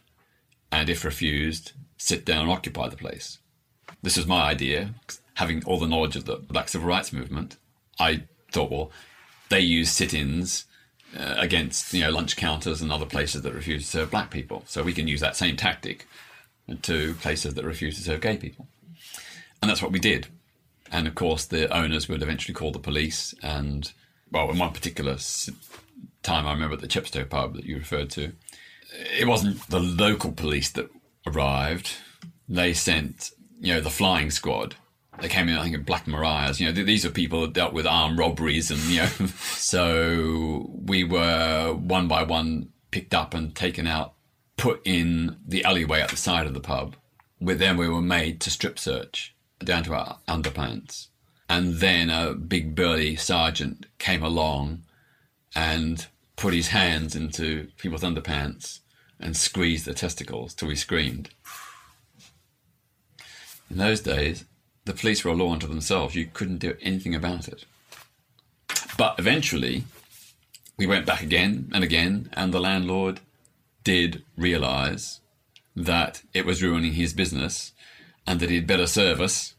and 0.72 0.90
if 0.90 1.04
refused, 1.04 1.74
sit 1.98 2.26
down 2.26 2.44
and 2.44 2.52
occupy 2.52 2.90
the 2.90 2.98
place. 2.98 3.40
This 4.02 4.18
was 4.18 4.28
my 4.28 4.44
idea, 4.44 4.94
having 5.36 5.64
all 5.66 5.80
the 5.80 5.88
knowledge 5.88 6.16
of 6.16 6.26
the 6.26 6.38
Black 6.38 6.70
Civil 6.70 6.88
Rights 6.88 7.14
Movement. 7.14 7.58
I 8.00 8.24
thought, 8.52 8.72
well, 8.72 8.92
they 9.50 9.62
use 9.62 9.92
sit-ins 9.92 10.66
uh, 11.18 11.36
against 11.38 11.94
you 11.94 12.02
know 12.02 12.10
lunch 12.12 12.36
counters 12.36 12.82
and 12.82 12.92
other 12.92 13.06
places 13.06 13.42
that 13.44 13.54
refuse 13.54 13.84
to 13.84 13.90
serve 13.90 14.12
black 14.12 14.32
people. 14.32 14.64
So 14.68 14.84
we 14.84 14.94
can 14.94 15.08
use 15.08 15.22
that 15.22 15.36
same 15.36 15.56
tactic 15.56 16.08
to 16.82 17.14
places 17.16 17.54
that 17.54 17.66
refuse 17.66 17.98
to 17.98 18.04
serve 18.04 18.22
gay 18.22 18.38
people, 18.38 18.68
and 19.62 19.70
that's 19.70 19.82
what 19.82 19.92
we 19.92 20.00
did. 20.00 20.28
And 20.94 21.08
of 21.08 21.16
course, 21.16 21.46
the 21.46 21.76
owners 21.76 22.08
would 22.08 22.22
eventually 22.22 22.54
call 22.54 22.72
the 22.72 22.78
police. 22.78 23.34
And 23.42 23.92
well, 24.32 24.52
in 24.52 24.60
one 24.60 24.72
particular 24.72 25.18
time, 26.22 26.46
I 26.46 26.54
remember 26.54 26.76
at 26.76 26.82
the 26.82 26.88
Chepstow 26.88 27.28
pub 27.28 27.56
that 27.56 27.66
you 27.66 27.78
referred 27.78 28.12
to, 28.12 28.32
it 29.20 29.28
wasn't 29.28 29.68
the 29.70 29.80
local 29.80 30.32
police 30.32 30.70
that 30.72 30.92
arrived. 31.26 31.96
They 32.48 32.74
sent 32.74 33.32
you 33.60 33.74
know 33.74 33.82
the 33.82 33.90
flying 33.90 34.30
squad. 34.30 34.76
They 35.20 35.30
came 35.30 35.50
in, 35.50 35.58
I 35.58 35.64
think, 35.64 35.76
in 35.76 35.84
Black 35.84 36.08
Marias. 36.08 36.60
You 36.60 36.68
know, 36.68 36.74
th- 36.74 36.86
these 36.86 37.06
are 37.06 37.10
people 37.10 37.42
that 37.42 37.54
dealt 37.54 37.74
with 37.74 37.88
armed 37.88 38.20
robberies, 38.20 38.70
and 38.70 38.80
you 38.82 38.98
know, 39.02 39.06
so 39.56 40.70
we 40.86 41.04
were 41.04 41.74
one 41.74 42.08
by 42.08 42.22
one 42.22 42.70
picked 42.92 43.16
up 43.16 43.34
and 43.34 43.56
taken 43.56 43.88
out, 43.88 44.14
put 44.58 44.80
in 44.86 45.38
the 45.48 45.66
alleyway 45.66 46.02
at 46.02 46.10
the 46.10 46.18
side 46.18 46.46
of 46.46 46.54
the 46.54 46.60
pub. 46.60 46.96
With 47.40 47.58
them, 47.58 47.78
we 47.78 47.90
were 47.90 48.02
made 48.02 48.40
to 48.42 48.52
strip 48.52 48.78
search 48.78 49.33
down 49.66 49.84
to 49.86 49.94
our 49.94 50.18
underpants, 50.28 51.08
and 51.50 51.76
then 51.76 52.10
a 52.10 52.34
big 52.34 52.76
burly 52.76 53.16
sergeant 53.16 53.86
came 54.00 54.24
along 54.24 54.84
and 55.56 56.08
put 56.36 56.54
his 56.54 56.70
hands 56.70 57.16
into 57.16 57.68
people's 57.78 58.04
underpants 58.04 58.80
and 59.20 59.38
squeezed 59.38 59.86
their 59.86 59.94
testicles 59.94 60.54
till 60.54 60.68
we 60.68 60.76
screamed. 60.76 61.30
In 63.70 63.78
those 63.78 64.02
days, 64.02 64.46
the 64.86 64.94
police 64.94 65.24
were 65.24 65.32
a 65.32 65.36
law 65.36 65.54
unto 65.54 65.68
themselves. 65.68 66.16
You 66.16 66.28
couldn't 66.32 66.58
do 66.58 66.76
anything 66.82 67.16
about 67.16 67.48
it. 67.48 67.66
But 68.98 69.16
eventually, 69.18 69.86
we 70.78 70.86
went 70.86 71.06
back 71.06 71.22
again 71.22 71.72
and 71.74 71.84
again, 71.84 72.30
and 72.34 72.54
the 72.54 72.60
landlord 72.60 73.22
did 73.84 74.24
realise 74.38 75.20
that 75.76 76.22
it 76.34 76.46
was 76.46 76.62
ruining 76.62 76.94
his 76.94 77.14
business 77.14 77.72
and 78.28 78.40
that 78.40 78.50
he'd 78.50 78.68
better 78.68 78.88
serve 78.88 79.20
us, 79.20 79.53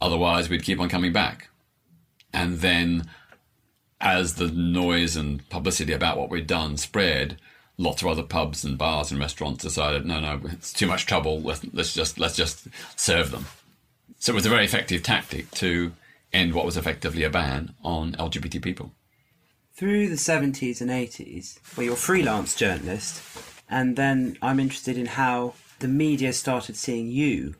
otherwise, 0.00 0.48
we'd 0.48 0.64
keep 0.64 0.80
on 0.80 0.88
coming 0.88 1.12
back. 1.12 1.48
And 2.32 2.60
then, 2.60 3.08
as 4.00 4.34
the 4.34 4.48
noise 4.48 5.16
and 5.16 5.48
publicity 5.50 5.92
about 5.92 6.16
what 6.16 6.30
we'd 6.30 6.46
done 6.46 6.76
spread, 6.76 7.38
lots 7.76 8.02
of 8.02 8.08
other 8.08 8.22
pubs 8.22 8.64
and 8.64 8.78
bars 8.78 9.10
and 9.10 9.18
restaurants 9.18 9.64
decided, 9.64 10.04
no, 10.04 10.20
no, 10.20 10.40
it's 10.44 10.72
too 10.72 10.86
much 10.86 11.06
trouble. 11.06 11.40
Let's, 11.40 11.64
let's 11.72 11.94
just 11.94 12.18
let's 12.18 12.36
just 12.36 12.68
serve 12.96 13.30
them. 13.30 13.46
So 14.18 14.32
it 14.32 14.34
was 14.34 14.46
a 14.46 14.50
very 14.50 14.64
effective 14.64 15.02
tactic 15.02 15.50
to 15.52 15.92
end 16.32 16.54
what 16.54 16.66
was 16.66 16.76
effectively 16.76 17.24
a 17.24 17.30
ban 17.30 17.74
on 17.82 18.12
LGBT 18.12 18.62
people. 18.62 18.92
Through 19.74 20.08
the 20.08 20.16
70s 20.16 20.82
and 20.82 20.90
80s, 20.90 21.58
well, 21.76 21.84
you're 21.84 21.94
a 21.94 21.96
freelance 21.96 22.54
journalist, 22.54 23.22
and 23.68 23.96
then 23.96 24.36
I'm 24.42 24.60
interested 24.60 24.98
in 24.98 25.06
how 25.06 25.54
the 25.78 25.88
media 25.88 26.34
started 26.34 26.76
seeing 26.76 27.10
you. 27.10 27.54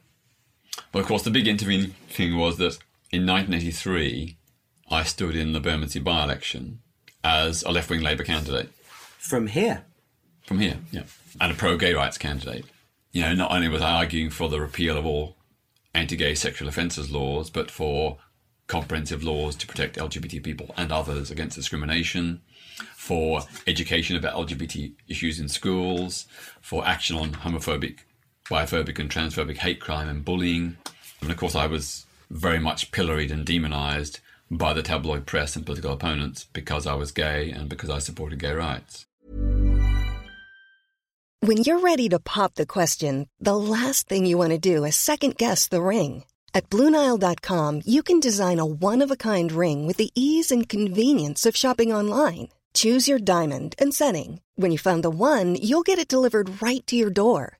But 0.93 1.01
of 1.01 1.07
course, 1.07 1.23
the 1.23 1.31
big 1.31 1.47
intervening 1.47 1.95
thing 2.09 2.37
was 2.37 2.59
that 2.59 2.79
in 3.11 3.27
1983, 3.27 4.37
I 4.91 5.03
stood 5.05 5.37
in 5.37 5.53
the 5.53 5.61
Bermondsey 5.61 6.01
by 6.01 6.25
election 6.25 6.81
as 7.23 7.63
a 7.63 7.71
left 7.71 7.91
wing 7.91 8.01
Labour 8.01 8.25
candidate 8.25 8.71
From 9.19 9.47
here. 9.47 9.85
from 10.47 10.59
here, 10.59 10.79
yeah, 10.91 11.03
and 11.41 11.53
a 11.53 11.55
pro 11.55 11.77
gay 11.77 11.95
rights 11.95 12.19
candidate. 12.19 12.65
You 13.13 13.23
know, 13.23 13.35
not 13.35 13.51
only 13.53 13.69
was 13.69 13.83
I 13.83 13.97
arguing 13.97 14.31
for 14.31 14.49
the 14.49 14.61
repeal 14.61 14.97
of 14.97 15.05
all 15.07 15.37
anti 15.95 16.17
gay 16.17 16.35
sexual 16.35 16.69
offences 16.69 17.11
laws, 17.11 17.51
but 17.51 17.71
for 17.71 18.19
comprehensive 18.67 19.25
laws 19.25 19.57
to 19.57 19.67
protect 19.67 19.97
LGBT 19.97 20.43
people 20.43 20.73
and 20.77 20.93
others 20.93 21.31
against 21.31 21.57
discrimination, 21.57 22.41
for 22.95 23.43
education 23.67 24.17
about 24.17 24.35
LGBT 24.35 24.93
issues 25.09 25.41
in 25.41 25.49
schools, 25.49 26.27
for 26.61 26.87
action 26.87 27.17
on 27.17 27.33
homophobic 27.33 27.99
biphobic 28.51 28.99
and 28.99 29.09
transphobic 29.09 29.59
hate 29.59 29.81
crime 29.81 30.09
and 30.09 30.25
bullying. 30.25 30.77
And 31.23 31.31
of 31.31 31.37
course, 31.37 31.55
I 31.55 31.67
was 31.67 32.05
very 32.31 32.59
much 32.59 32.91
pilloried 32.91 33.31
and 33.31 33.47
demonized 33.47 34.21
by 34.51 34.73
the 34.73 34.83
tabloid 34.83 35.27
press 35.27 35.55
and 35.55 35.65
political 35.65 35.93
opponents 35.93 36.45
because 36.53 36.87
I 36.87 36.95
was 36.95 37.13
gay 37.13 37.51
and 37.51 37.69
because 37.69 37.89
I 37.89 37.99
supported 37.99 38.41
gay 38.41 38.53
rights. 38.53 39.07
When 41.43 41.59
you're 41.59 41.81
ready 41.81 42.09
to 42.11 42.19
pop 42.19 42.55
the 42.57 42.67
question, 42.67 43.27
the 43.39 43.57
last 43.57 44.09
thing 44.09 44.27
you 44.27 44.37
want 44.37 44.51
to 44.51 44.59
do 44.59 44.85
is 44.85 44.97
second 44.97 45.39
guess 45.39 45.69
the 45.69 45.81
ring. 45.81 46.25
At 46.53 46.69
Bluenile.com, 46.69 47.83
you 47.87 48.03
can 48.03 48.21
design 48.21 48.59
a 48.59 48.67
one 48.67 49.01
of 49.01 49.11
a 49.11 49.17
kind 49.17 49.51
ring 49.53 49.87
with 49.87 49.97
the 49.97 50.11
ease 50.15 50.51
and 50.51 50.69
convenience 50.69 51.47
of 51.47 51.57
shopping 51.57 51.95
online. 51.95 52.49
Choose 52.75 53.09
your 53.09 53.19
diamond 53.19 53.75
and 53.79 53.95
setting. 53.95 54.41
When 54.57 54.71
you 54.71 54.79
find 54.79 55.03
the 55.03 55.11
one, 55.11 55.55
you'll 55.55 55.83
get 55.83 55.99
it 55.99 56.09
delivered 56.09 56.61
right 56.61 56.87
to 56.89 56.97
your 56.97 57.11
door. 57.11 57.60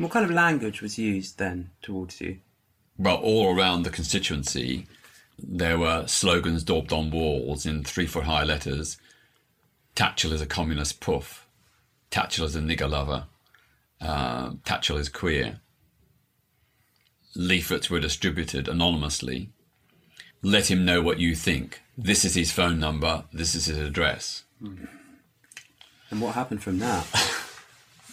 What 0.00 0.12
kind 0.12 0.24
of 0.24 0.30
language 0.30 0.80
was 0.80 0.96
used 0.96 1.36
then 1.36 1.72
towards 1.82 2.22
you? 2.22 2.38
Well, 2.96 3.16
all 3.16 3.54
around 3.54 3.82
the 3.82 3.90
constituency, 3.90 4.86
there 5.38 5.78
were 5.78 6.06
slogans 6.06 6.64
daubed 6.64 6.90
on 6.90 7.10
walls 7.10 7.66
in 7.66 7.84
three 7.84 8.06
foot 8.06 8.24
high 8.24 8.44
letters 8.44 8.96
Tatchell 9.94 10.32
is 10.32 10.40
a 10.40 10.46
communist 10.46 11.00
puff, 11.00 11.46
Tatchell 12.10 12.46
is 12.46 12.56
a 12.56 12.60
nigger 12.60 12.88
lover, 12.88 13.26
uh, 14.00 14.52
Tatchell 14.64 14.98
is 14.98 15.10
queer. 15.10 15.60
Leaflets 17.34 17.90
were 17.90 18.00
distributed 18.00 18.68
anonymously. 18.68 19.50
Let 20.42 20.70
him 20.70 20.86
know 20.86 21.02
what 21.02 21.18
you 21.18 21.34
think. 21.34 21.82
This 21.98 22.24
is 22.24 22.34
his 22.34 22.50
phone 22.50 22.80
number, 22.80 23.24
this 23.34 23.54
is 23.54 23.66
his 23.66 23.76
address. 23.76 24.44
And 24.62 26.20
what 26.22 26.34
happened 26.34 26.62
from 26.62 26.78
that? 26.78 27.06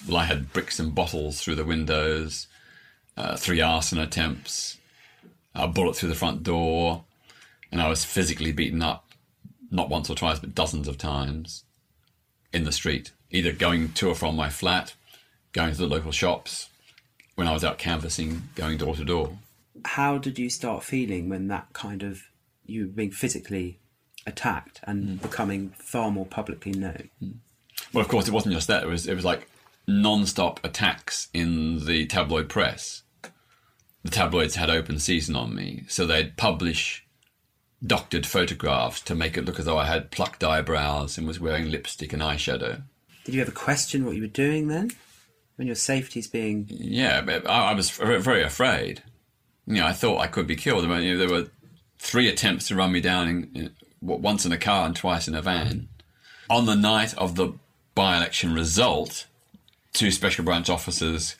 Well, 0.07 0.17
I 0.17 0.25
had 0.25 0.51
bricks 0.51 0.79
and 0.79 0.93
bottles 0.93 1.41
through 1.41 1.55
the 1.55 1.65
windows, 1.65 2.47
uh, 3.15 3.35
three 3.37 3.61
arson 3.61 3.99
attempts, 3.99 4.77
a 5.55 5.67
bullet 5.67 5.95
through 5.95 6.09
the 6.09 6.15
front 6.15 6.43
door, 6.43 7.03
and 7.71 7.81
I 7.81 7.89
was 7.89 8.05
physically 8.05 8.51
beaten 8.51 8.81
up, 8.81 9.09
not 9.71 9.89
once 9.89 10.09
or 10.09 10.15
twice, 10.15 10.39
but 10.39 10.55
dozens 10.55 10.87
of 10.87 10.97
times 10.97 11.63
in 12.53 12.63
the 12.63 12.71
street, 12.71 13.11
either 13.31 13.51
going 13.51 13.91
to 13.93 14.09
or 14.09 14.15
from 14.15 14.35
my 14.35 14.49
flat, 14.49 14.93
going 15.51 15.71
to 15.71 15.77
the 15.77 15.87
local 15.87 16.11
shops, 16.11 16.69
when 17.35 17.47
I 17.47 17.53
was 17.53 17.63
out 17.63 17.77
canvassing, 17.77 18.49
going 18.55 18.77
door 18.77 18.95
to 18.95 19.05
door. 19.05 19.37
How 19.85 20.17
did 20.17 20.39
you 20.39 20.49
start 20.49 20.83
feeling 20.83 21.29
when 21.29 21.47
that 21.49 21.73
kind 21.73 22.03
of 22.03 22.23
you 22.65 22.87
being 22.87 23.11
physically 23.11 23.79
attacked 24.25 24.79
and 24.83 25.21
becoming 25.21 25.69
far 25.77 26.11
more 26.11 26.25
publicly 26.25 26.71
known? 26.71 27.09
Well, 27.93 28.01
of 28.01 28.07
course, 28.07 28.27
it 28.27 28.33
wasn't 28.33 28.55
just 28.55 28.67
that. 28.67 28.83
It 28.83 28.87
was 28.87 29.07
it 29.07 29.15
was 29.15 29.23
like 29.23 29.47
non-stop 29.87 30.59
attacks 30.63 31.29
in 31.33 31.85
the 31.85 32.05
tabloid 32.05 32.49
press. 32.49 33.03
The 34.03 34.11
tabloids 34.11 34.55
had 34.55 34.69
open 34.69 34.99
season 34.99 35.35
on 35.35 35.55
me, 35.55 35.83
so 35.87 36.05
they'd 36.05 36.37
publish 36.37 37.05
doctored 37.85 38.25
photographs 38.25 39.01
to 39.01 39.15
make 39.15 39.37
it 39.37 39.45
look 39.45 39.59
as 39.59 39.65
though 39.65 39.77
I 39.77 39.85
had 39.85 40.11
plucked 40.11 40.43
eyebrows 40.43 41.17
and 41.17 41.27
was 41.27 41.39
wearing 41.39 41.69
lipstick 41.69 42.11
and 42.13 42.21
eyeshadow. 42.21 42.83
Did 43.23 43.35
you 43.35 43.41
ever 43.41 43.51
question 43.51 44.05
what 44.05 44.15
you 44.15 44.21
were 44.21 44.27
doing 44.27 44.67
then? 44.67 44.91
When 45.57 45.67
your 45.67 45.75
safety's 45.75 46.27
being 46.27 46.67
Yeah, 46.69 47.21
but 47.21 47.47
I, 47.49 47.71
I 47.71 47.73
was 47.73 47.89
very 47.89 48.21
very 48.21 48.43
afraid. 48.43 49.03
You 49.65 49.75
know, 49.75 49.85
I 49.85 49.93
thought 49.93 50.19
I 50.19 50.27
could 50.27 50.47
be 50.47 50.55
killed. 50.55 50.85
I 50.85 50.87
mean, 50.87 51.03
you 51.03 51.17
know, 51.17 51.27
there 51.27 51.37
were 51.37 51.49
three 51.99 52.29
attempts 52.29 52.67
to 52.67 52.75
run 52.75 52.91
me 52.91 53.01
down, 53.01 53.27
in, 53.27 53.51
in, 53.53 53.75
once 53.99 54.45
in 54.45 54.51
a 54.51 54.57
car 54.57 54.85
and 54.85 54.95
twice 54.95 55.27
in 55.27 55.35
a 55.35 55.41
van. 55.41 55.89
On 56.49 56.65
the 56.65 56.75
night 56.75 57.13
of 57.17 57.35
the 57.35 57.53
by-election 57.93 58.53
result, 58.53 59.25
two 59.97 60.11
special 60.11 60.45
branch 60.45 60.69
officers 60.69 61.35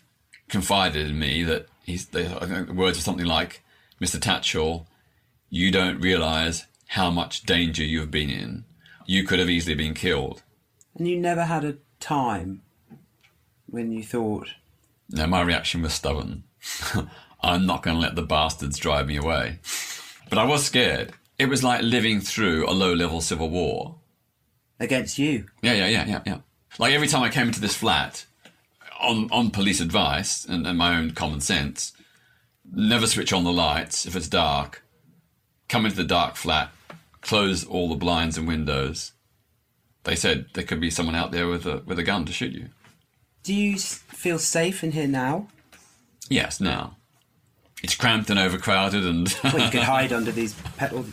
confided 0.50 1.08
in 1.10 1.20
me 1.20 1.44
that 1.44 1.68
he's, 1.84 2.08
they, 2.08 2.26
I 2.26 2.46
think 2.46 2.68
the 2.68 2.74
words 2.74 2.98
were 2.98 3.04
something 3.04 3.26
like, 3.26 3.62
Mr. 4.02 4.20
Tatchell, 4.20 4.86
you 5.50 5.72
don't 5.72 6.00
realise 6.02 6.66
how 6.88 7.10
much 7.12 7.44
danger 7.44 7.84
you've 7.84 8.12
been 8.12 8.30
in. 8.30 8.66
You 9.06 9.24
could 9.24 9.40
have 9.40 9.50
easily 9.50 9.76
been 9.76 9.94
killed. 9.94 10.42
and 10.98 11.08
you 11.08 11.18
never 11.20 11.46
had 11.46 11.64
a 11.64 11.78
time 12.00 12.62
when 13.68 13.92
you 13.92 14.04
thought 14.04 14.48
Now, 15.10 15.28
my 15.28 15.42
reaction 15.42 15.82
was 15.82 15.94
stubborn. 15.94 16.44
I'm 17.42 17.66
not 17.66 17.84
going 17.84 17.96
to 17.96 18.02
let 18.02 18.16
the 18.16 18.24
bastards 18.24 18.78
drive 18.78 19.08
me 19.08 19.18
away. 19.18 19.60
But 20.30 20.40
I 20.40 20.44
was 20.46 20.66
scared. 20.66 21.14
It 21.38 21.48
was 21.50 21.64
like 21.64 21.84
living 21.84 22.20
through 22.22 22.68
a 22.68 22.72
low 22.74 22.94
level 22.94 23.22
civil 23.22 23.50
war. 23.50 23.96
against 24.80 25.18
you. 25.20 25.46
Yeah, 25.62 25.74
yeah, 25.74 25.88
yeah, 25.88 26.06
yeah, 26.08 26.22
yeah. 26.26 26.38
Like 26.80 26.94
every 26.94 27.08
time 27.08 27.24
I 27.24 27.30
came 27.30 27.48
into 27.48 27.62
this 27.62 27.76
flat, 27.76 28.26
on, 29.00 29.30
on 29.32 29.52
police 29.52 29.80
advice 29.80 30.46
and, 30.46 30.66
and 30.66 30.78
my 30.78 30.98
own 30.98 31.12
common 31.12 31.42
sense, 31.42 31.94
never 32.72 33.08
switch 33.08 33.34
on 33.34 33.44
the 33.44 33.54
lights 33.54 34.06
if 34.06 34.16
it's 34.16 34.28
dark. 34.28 34.84
Come 35.70 35.86
into 35.86 35.98
the 35.98 36.04
dark 36.04 36.36
flat, 36.36 36.72
close 37.22 37.66
all 37.66 37.90
the 37.90 37.96
blinds 37.96 38.38
and 38.38 38.48
windows. 38.48 39.14
They 40.04 40.16
said 40.16 40.48
there 40.54 40.64
could 40.64 40.80
be 40.80 40.90
someone 40.90 41.16
out 41.16 41.32
there 41.32 41.48
with 41.48 41.66
a 41.66 41.84
with 41.86 42.00
a 42.00 42.04
gun 42.04 42.24
to 42.26 42.32
shoot 42.32 42.54
you. 42.54 42.70
Do 43.44 43.54
you 43.54 43.78
feel 43.78 44.40
safe 44.40 44.84
in 44.84 44.94
here 44.94 45.08
now? 45.08 45.50
Yes, 46.30 46.62
now. 46.62 46.96
It's 47.84 47.96
cramped 47.96 48.30
and 48.30 48.40
overcrowded 48.40 49.06
and 49.06 49.34
Well, 49.44 49.60
you 49.60 49.70
could 49.70 49.84
hide 49.84 50.14
under 50.14 50.32
these 50.32 50.54
petal, 50.78 51.06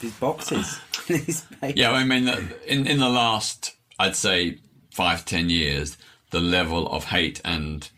these 0.00 0.12
boxes. 0.14 0.78
these. 1.06 1.46
Yeah, 1.74 1.92
I 1.92 2.04
mean, 2.04 2.28
in 2.66 2.86
in 2.86 2.98
the 2.98 3.08
last, 3.08 3.74
I'd 3.98 4.16
say 4.16 4.58
five 4.90 5.24
ten 5.24 5.48
years, 5.48 5.96
the 6.32 6.40
level 6.40 6.88
of 6.88 7.04
hate 7.04 7.40
and 7.44 7.88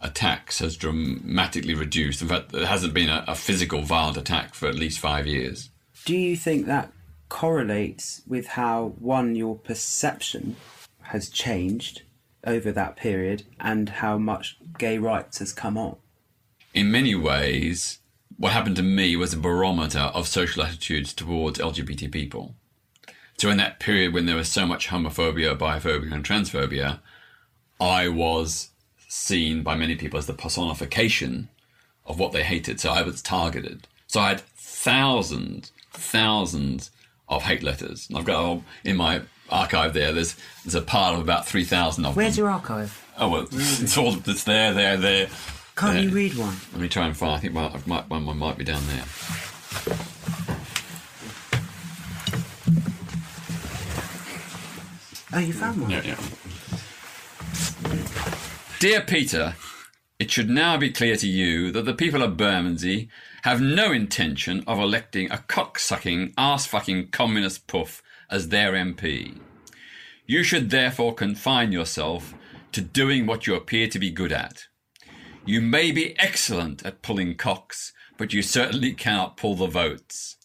attacks 0.00 0.60
has 0.60 0.76
dramatically 0.76 1.74
reduced. 1.74 2.22
In 2.22 2.28
fact, 2.28 2.52
there 2.52 2.66
hasn't 2.66 2.94
been 2.94 3.10
a, 3.10 3.24
a 3.28 3.34
physical 3.34 3.82
violent 3.82 4.16
attack 4.16 4.54
for 4.54 4.68
at 4.68 4.74
least 4.74 4.98
five 4.98 5.26
years. 5.26 5.70
Do 6.04 6.16
you 6.16 6.36
think 6.36 6.66
that 6.66 6.92
correlates 7.28 8.22
with 8.26 8.46
how 8.48 8.94
one 8.98 9.34
your 9.34 9.56
perception 9.56 10.56
has 11.02 11.28
changed 11.28 12.02
over 12.46 12.70
that 12.72 12.96
period 12.96 13.44
and 13.58 13.88
how 13.88 14.18
much 14.18 14.56
gay 14.78 14.98
rights 14.98 15.38
has 15.38 15.52
come 15.52 15.76
on? 15.76 15.96
In 16.74 16.90
many 16.90 17.14
ways, 17.14 17.98
what 18.36 18.52
happened 18.52 18.76
to 18.76 18.82
me 18.82 19.16
was 19.16 19.32
a 19.32 19.38
barometer 19.38 19.98
of 19.98 20.28
social 20.28 20.62
attitudes 20.62 21.12
towards 21.12 21.58
LGBT 21.58 22.10
people. 22.12 22.54
So, 23.38 23.50
in 23.50 23.56
that 23.56 23.80
period 23.80 24.12
when 24.12 24.26
there 24.26 24.36
was 24.36 24.50
so 24.50 24.66
much 24.66 24.88
homophobia, 24.88 25.56
biphobia, 25.58 26.12
and 26.12 26.24
transphobia, 26.24 27.00
I 27.80 28.08
was 28.08 28.70
seen 29.08 29.62
by 29.62 29.76
many 29.76 29.94
people 29.94 30.18
as 30.18 30.26
the 30.26 30.32
personification 30.32 31.48
of 32.06 32.18
what 32.18 32.32
they 32.32 32.42
hated. 32.42 32.80
So 32.80 32.90
I 32.90 33.02
was 33.02 33.22
targeted. 33.22 33.86
So 34.06 34.20
I 34.20 34.28
had 34.30 34.40
thousands, 34.56 35.72
thousands 35.92 36.90
of 37.28 37.42
hate 37.42 37.62
letters. 37.62 38.08
And 38.08 38.18
I've 38.18 38.24
got 38.24 38.42
all 38.44 38.64
in 38.84 38.96
my 38.96 39.22
archive 39.50 39.94
there. 39.94 40.12
There's 40.12 40.36
there's 40.64 40.74
a 40.74 40.82
pile 40.82 41.14
of 41.14 41.20
about 41.20 41.46
three 41.46 41.64
thousand 41.64 42.04
of 42.06 42.16
Where's 42.16 42.36
them. 42.36 42.44
your 42.44 42.52
archive? 42.52 43.04
Oh 43.18 43.28
well, 43.28 43.46
it's 43.50 43.96
all 43.96 44.16
it's 44.26 44.44
there, 44.44 44.72
there, 44.72 44.96
there. 44.96 45.28
Can't 45.76 45.94
there. 45.94 46.02
you 46.04 46.10
read 46.10 46.36
one? 46.36 46.56
Let 46.72 46.80
me 46.80 46.88
try 46.88 47.06
and 47.06 47.16
find. 47.16 47.32
I 47.32 47.38
think 47.38 47.52
my, 47.52 47.80
might, 47.86 48.08
one, 48.08 48.26
one 48.26 48.38
might 48.38 48.56
be 48.58 48.64
down 48.64 48.82
there. 48.86 49.04
Oh, 55.32 55.38
you 55.40 55.52
found 55.52 55.80
one? 55.80 55.90
Yeah, 55.90 56.02
yeah. 56.04 56.16
Dear 58.78 59.00
Peter, 59.00 59.56
it 60.18 60.30
should 60.30 60.50
now 60.50 60.76
be 60.76 60.90
clear 60.90 61.16
to 61.16 61.28
you 61.28 61.70
that 61.72 61.84
the 61.84 61.94
people 61.94 62.22
of 62.22 62.36
Bermondsey 62.36 63.08
have 63.42 63.60
no 63.60 63.92
intention 63.92 64.62
of 64.66 64.78
electing 64.78 65.30
a 65.30 65.38
cocksucking, 65.38 66.32
ass-fucking 66.38 67.08
communist 67.08 67.66
puff 67.66 68.02
as 68.30 68.48
their 68.48 68.72
MP. 68.72 69.38
You 70.26 70.42
should 70.42 70.70
therefore 70.70 71.14
confine 71.14 71.72
yourself 71.72 72.34
to 72.72 72.80
doing 72.80 73.26
what 73.26 73.46
you 73.46 73.54
appear 73.54 73.88
to 73.88 73.98
be 73.98 74.10
good 74.10 74.32
at, 74.32 74.66
You 75.46 75.60
may 75.60 75.92
be 75.92 76.18
excellent 76.18 76.84
at 76.86 77.02
pulling 77.02 77.36
cocks, 77.36 77.92
but 78.16 78.32
you 78.32 78.40
certainly 78.40 78.92
cannot 78.92 79.36
pull 79.36 79.54
the 79.54 79.66
votes. 79.66 80.36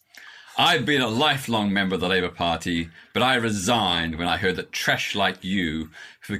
I've 0.60 0.84
been 0.84 1.00
a 1.00 1.08
lifelong 1.08 1.72
member 1.72 1.94
of 1.94 2.02
the 2.02 2.08
Labour 2.10 2.28
Party, 2.28 2.90
but 3.14 3.22
I 3.22 3.36
resigned 3.36 4.16
when 4.16 4.28
I 4.28 4.36
heard 4.36 4.56
that 4.56 4.72
trash 4.72 5.14
like 5.14 5.42
you 5.42 5.88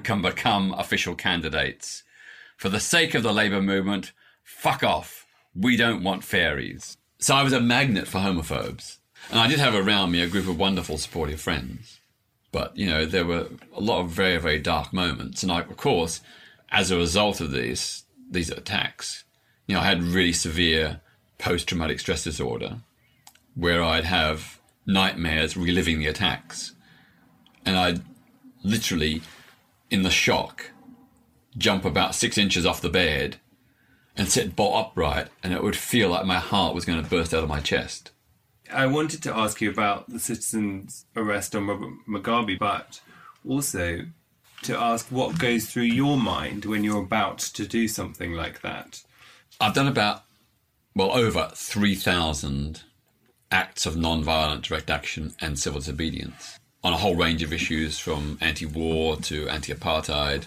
come 0.03 0.21
become 0.21 0.75
official 0.77 1.14
candidates. 1.14 2.03
For 2.59 2.68
the 2.68 2.81
sake 2.81 3.14
of 3.14 3.23
the 3.23 3.33
Labour 3.33 3.62
movement, 3.62 4.12
fuck 4.45 4.85
off. 4.85 5.25
We 5.55 5.75
don't 5.75 6.05
want 6.05 6.23
fairies. 6.23 6.99
So 7.18 7.35
I 7.35 7.43
was 7.43 7.55
a 7.55 7.62
magnet 7.62 8.07
for 8.07 8.18
homophobes. 8.18 8.99
And 9.31 9.41
I 9.41 9.49
did 9.49 9.59
have 9.59 9.75
around 9.75 10.11
me 10.11 10.21
a 10.21 10.29
group 10.29 10.47
of 10.49 10.59
wonderful, 10.59 10.99
supportive 10.99 11.41
friends. 11.41 11.99
But, 12.53 12.77
you 12.77 12.91
know, 12.91 13.07
there 13.07 13.25
were 13.25 13.47
a 13.75 13.81
lot 13.81 14.03
of 14.03 14.11
very, 14.11 14.37
very 14.37 14.59
dark 14.59 14.93
moments. 14.93 15.43
And 15.43 15.51
I, 15.51 15.61
of 15.61 15.79
course, 15.79 16.21
as 16.71 16.91
a 16.91 16.99
result 16.99 17.41
of 17.41 17.53
these, 17.53 18.05
these 18.31 18.51
attacks, 18.51 19.25
you 19.66 19.75
know, 19.75 19.81
I 19.81 19.87
had 19.87 20.03
really 20.03 20.35
severe 20.35 21.01
post 21.39 21.68
traumatic 21.68 22.01
stress 22.01 22.23
disorder 22.23 22.83
where 23.55 23.82
I'd 23.82 24.05
have 24.05 24.61
nightmares 24.86 25.57
reliving 25.57 25.98
the 25.98 26.07
attacks. 26.07 26.74
And 27.64 27.76
I'd 27.76 28.03
literally, 28.62 29.22
in 29.90 30.03
the 30.03 30.11
shock, 30.11 30.70
jump 31.57 31.84
about 31.84 32.14
six 32.14 32.38
inches 32.38 32.64
off 32.64 32.80
the 32.80 32.88
bed 32.88 33.36
and 34.16 34.28
sit 34.28 34.57
bolt 34.57 34.86
upright, 34.86 35.28
and 35.42 35.53
it 35.53 35.62
would 35.62 35.76
feel 35.76 36.11
like 36.11 36.26
my 36.26 36.38
heart 36.38 36.74
was 36.74 36.84
going 36.84 37.03
to 37.03 37.09
burst 37.09 37.32
out 37.32 37.42
of 37.42 37.48
my 37.48 37.61
chest. 37.61 38.11
I 38.72 38.86
wanted 38.86 39.22
to 39.24 39.34
ask 39.34 39.61
you 39.61 39.70
about 39.70 40.09
the 40.09 40.18
citizen's 40.18 41.07
arrest 41.16 41.55
on 41.57 41.66
Robert 41.66 41.92
Mugabe, 42.09 42.59
but 42.59 43.01
also 43.48 44.01
to 44.62 44.78
ask 44.78 45.07
what 45.09 45.38
goes 45.38 45.66
through 45.66 45.84
your 45.84 46.16
mind 46.16 46.64
when 46.66 46.84
you're 46.84 47.03
about 47.03 47.38
to 47.38 47.66
do 47.66 47.88
something 47.88 48.32
like 48.32 48.61
that. 48.62 49.03
I've 49.61 49.74
done 49.74 49.88
about, 49.88 50.24
well, 50.94 51.12
over 51.12 51.51
3,000 51.55 52.82
acts 53.51 53.86
of 53.86 53.96
non-violent 53.96 54.64
direct 54.64 54.90
action 54.90 55.34
and 55.40 55.59
civil 55.59 55.80
disobedience 55.80 56.59
on 56.82 56.92
a 56.92 56.96
whole 56.96 57.16
range 57.16 57.42
of 57.42 57.53
issues 57.53 57.98
from 57.98 58.38
anti-war 58.40 59.16
to 59.16 59.48
anti-apartheid, 59.48 60.44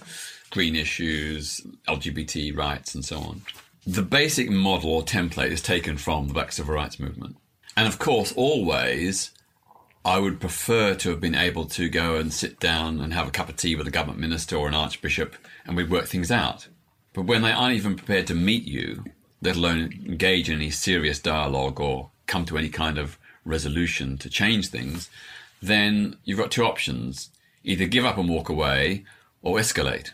green 0.49 0.75
issues, 0.75 1.61
LGBT 1.87 2.55
rights, 2.55 2.95
and 2.95 3.05
so 3.05 3.19
on. 3.19 3.41
The 3.85 4.01
basic 4.01 4.49
model 4.49 4.91
or 4.91 5.03
template 5.03 5.51
is 5.51 5.61
taken 5.61 5.97
from 5.97 6.27
the 6.27 6.33
Black 6.33 6.51
Civil 6.51 6.75
Rights 6.75 6.99
Movement. 6.99 7.35
And 7.75 7.87
of 7.87 7.99
course, 7.99 8.31
always, 8.35 9.31
I 10.05 10.19
would 10.19 10.39
prefer 10.39 10.95
to 10.95 11.09
have 11.09 11.19
been 11.19 11.35
able 11.35 11.65
to 11.65 11.89
go 11.89 12.15
and 12.15 12.33
sit 12.33 12.59
down 12.59 13.01
and 13.01 13.13
have 13.13 13.27
a 13.27 13.31
cup 13.31 13.49
of 13.49 13.57
tea 13.57 13.75
with 13.75 13.87
a 13.87 13.91
government 13.91 14.19
minister 14.19 14.55
or 14.55 14.67
an 14.67 14.75
archbishop 14.75 15.35
and 15.65 15.75
we'd 15.75 15.89
work 15.89 16.05
things 16.05 16.31
out. 16.31 16.67
But 17.13 17.23
when 17.23 17.41
they 17.41 17.51
aren't 17.51 17.75
even 17.75 17.95
prepared 17.95 18.27
to 18.27 18.35
meet 18.35 18.63
you, 18.63 19.03
let 19.41 19.55
alone 19.55 19.93
engage 20.05 20.49
in 20.49 20.55
any 20.55 20.71
serious 20.71 21.19
dialogue 21.19 21.79
or 21.79 22.11
come 22.27 22.45
to 22.45 22.57
any 22.57 22.69
kind 22.69 22.97
of 22.97 23.17
resolution 23.45 24.17
to 24.19 24.29
change 24.29 24.67
things, 24.67 25.09
then 25.61 26.17
you've 26.23 26.39
got 26.39 26.51
two 26.51 26.63
options 26.63 27.29
either 27.63 27.85
give 27.85 28.05
up 28.05 28.17
and 28.17 28.29
walk 28.29 28.49
away 28.49 29.05
or 29.41 29.57
escalate. 29.57 30.11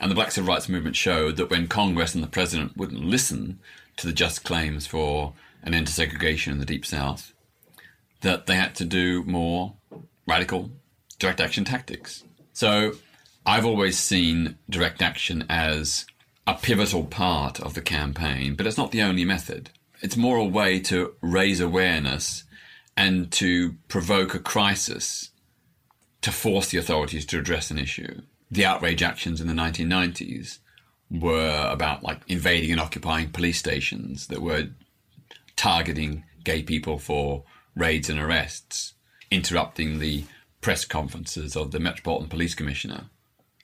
And 0.00 0.10
the 0.10 0.14
Black 0.14 0.32
Civil 0.32 0.52
Rights 0.52 0.68
Movement 0.68 0.96
showed 0.96 1.36
that 1.36 1.50
when 1.50 1.68
Congress 1.68 2.14
and 2.14 2.22
the 2.22 2.28
President 2.28 2.76
wouldn't 2.76 3.04
listen 3.04 3.60
to 3.96 4.06
the 4.06 4.12
just 4.12 4.44
claims 4.44 4.86
for 4.86 5.32
an 5.62 5.72
end 5.72 5.86
to 5.86 5.92
segregation 5.92 6.52
in 6.52 6.58
the 6.58 6.66
Deep 6.66 6.84
South, 6.84 7.32
that 8.20 8.46
they 8.46 8.56
had 8.56 8.74
to 8.74 8.84
do 8.84 9.22
more 9.24 9.74
radical 10.26 10.70
direct 11.18 11.40
action 11.40 11.64
tactics. 11.64 12.24
So 12.52 12.94
I've 13.46 13.64
always 13.64 13.98
seen 13.98 14.58
direct 14.68 15.00
action 15.00 15.44
as 15.48 16.06
a 16.46 16.54
pivotal 16.54 17.04
part 17.04 17.60
of 17.60 17.74
the 17.74 17.80
campaign, 17.80 18.54
but 18.54 18.66
it's 18.66 18.76
not 18.76 18.90
the 18.90 19.02
only 19.02 19.24
method. 19.24 19.70
It's 20.04 20.18
more 20.18 20.36
a 20.36 20.44
way 20.44 20.80
to 20.80 21.14
raise 21.22 21.60
awareness 21.60 22.44
and 22.94 23.32
to 23.32 23.76
provoke 23.88 24.34
a 24.34 24.38
crisis 24.38 25.30
to 26.20 26.30
force 26.30 26.68
the 26.68 26.76
authorities 26.76 27.24
to 27.24 27.38
address 27.38 27.70
an 27.70 27.78
issue. 27.78 28.20
The 28.50 28.66
outrage 28.66 29.02
actions 29.02 29.40
in 29.40 29.46
the 29.46 29.54
1990s 29.54 30.58
were 31.10 31.66
about 31.70 32.02
like 32.02 32.20
invading 32.28 32.70
and 32.70 32.80
occupying 32.82 33.30
police 33.30 33.58
stations 33.58 34.26
that 34.26 34.42
were 34.42 34.68
targeting 35.56 36.24
gay 36.44 36.62
people 36.62 36.98
for 36.98 37.44
raids 37.74 38.10
and 38.10 38.20
arrests, 38.20 38.92
interrupting 39.30 40.00
the 40.00 40.26
press 40.60 40.84
conferences 40.84 41.56
of 41.56 41.70
the 41.70 41.80
Metropolitan 41.80 42.28
Police 42.28 42.54
Commissioner 42.54 43.04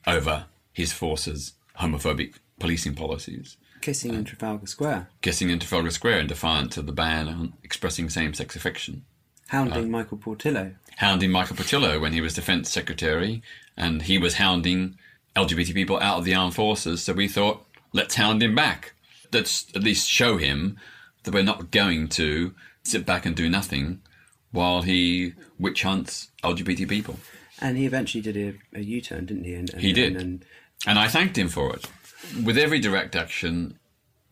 over 0.07 0.47
his 0.73 0.91
force's 0.91 1.53
homophobic 1.79 2.37
policing 2.59 2.95
policies. 2.95 3.59
Kissing 3.81 4.15
in 4.15 4.21
uh, 4.21 4.25
Trafalgar 4.25 4.67
Square. 4.67 5.09
Kissing 5.23 5.51
in 5.51 5.59
Trafalgar 5.59 5.91
Square 5.91 6.21
in 6.21 6.27
defiance 6.27 6.77
of 6.77 6.87
the 6.87 6.93
ban 6.93 7.29
on 7.29 7.53
expressing 7.63 8.09
same 8.11 8.35
sex 8.35 8.57
affection. 8.57 9.05
Hounding 9.49 9.85
uh, 9.85 9.89
Michael 9.89 10.19
Portillo. 10.19 10.73
Hounding 10.99 11.31
Michael 11.31 11.57
Portillo 11.57 11.99
when 11.99 12.13
he 12.13 12.21
was 12.21 12.35
Defence 12.35 12.71
Secretary, 12.71 13.43
and 13.77 14.03
he 14.03 14.19
was 14.19 14.35
hounding 14.35 14.97
LGBT 15.35 15.75
people 15.75 15.99
out 16.01 16.19
of 16.19 16.25
the 16.25 16.35
armed 16.35 16.55
forces. 16.55 17.03
So 17.03 17.13
we 17.13 17.29
thought, 17.29 17.67
let's 17.93 18.15
hound 18.15 18.43
him 18.43 18.55
back. 18.55 18.93
Let's 19.33 19.67
at 19.75 19.83
least 19.83 20.09
show 20.09 20.37
him 20.37 20.79
that 21.23 21.35
we're 21.35 21.43
not 21.43 21.71
going 21.71 22.09
to 22.09 22.55
sit 22.83 23.07
back 23.07 23.27
and 23.27 23.35
do 23.35 23.49
nothing 23.49 24.01
while 24.53 24.83
he 24.83 25.35
witch 25.59 25.83
hunts 25.83 26.31
LGBT 26.43 26.89
people. 26.89 27.19
And 27.61 27.77
he 27.77 27.87
eventually 27.87 28.23
did 28.23 28.37
a, 28.37 28.79
a 28.79 28.83
U 28.83 29.01
turn, 29.01 29.27
didn't 29.27 29.45
he? 29.45 29.55
And, 29.55 29.71
and, 29.71 29.83
He 29.83 29.93
did. 29.93 30.17
And, 30.17 30.23
and 30.23 30.45
And 30.87 30.99
I 30.99 31.09
thanked 31.09 31.37
him 31.37 31.49
for 31.49 31.75
it. 31.75 31.87
With 32.45 32.59
every 32.59 32.81
direct 32.81 33.17
action, 33.17 33.79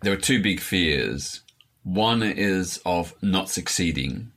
there 0.03 0.12
are 0.12 0.16
two 0.16 0.43
big 0.43 0.61
fears. 0.61 1.41
One 1.82 2.22
is 2.22 2.80
of 2.84 3.14
not 3.22 3.51
succeeding. 3.51 4.32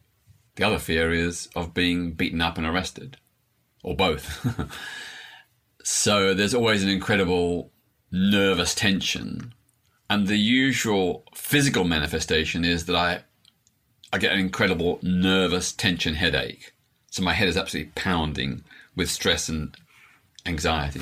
The 0.56 0.64
other 0.64 0.80
fear 0.80 1.14
is 1.14 1.50
of 1.56 1.74
being 1.74 2.12
beaten 2.14 2.42
up 2.42 2.58
and 2.58 2.66
arrested, 2.66 3.18
or 3.84 3.96
both. 3.96 4.46
so 5.84 6.34
there's 6.34 6.54
always 6.54 6.84
an 6.84 6.90
incredible 6.90 7.72
nervous 8.12 8.74
tension. 8.74 9.54
And 10.10 10.28
the 10.28 10.38
usual 10.38 11.24
physical 11.34 11.84
manifestation 11.84 12.66
is 12.66 12.86
that 12.86 12.96
I, 12.96 13.24
I 14.12 14.18
get 14.18 14.34
an 14.34 14.40
incredible 14.40 15.00
nervous 15.02 15.72
tension 15.72 16.16
headache. 16.16 16.74
So 17.12 17.24
my 17.24 17.34
head 17.34 17.48
is 17.48 17.58
absolutely 17.58 17.92
pounding 17.96 18.64
with 18.96 19.10
stress 19.10 19.48
and 19.48 19.76
anxiety 20.46 21.02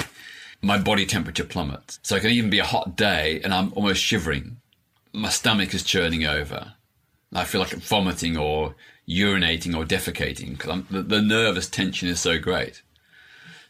my 0.61 0.77
body 0.77 1.05
temperature 1.05 1.43
plummets. 1.43 1.99
So 2.03 2.15
it 2.15 2.21
can 2.21 2.31
even 2.31 2.49
be 2.49 2.59
a 2.59 2.65
hot 2.65 2.95
day 2.95 3.39
and 3.43 3.53
I'm 3.53 3.73
almost 3.73 4.01
shivering. 4.01 4.57
My 5.13 5.29
stomach 5.29 5.73
is 5.73 5.83
churning 5.83 6.25
over. 6.25 6.73
I 7.33 7.43
feel 7.45 7.61
like 7.61 7.73
I'm 7.73 7.79
vomiting 7.79 8.37
or 8.37 8.75
urinating 9.07 9.75
or 9.75 9.85
defecating 9.85 10.57
because 10.57 10.83
the, 10.89 11.01
the 11.01 11.21
nervous 11.21 11.69
tension 11.69 12.07
is 12.07 12.19
so 12.19 12.39
great. 12.39 12.81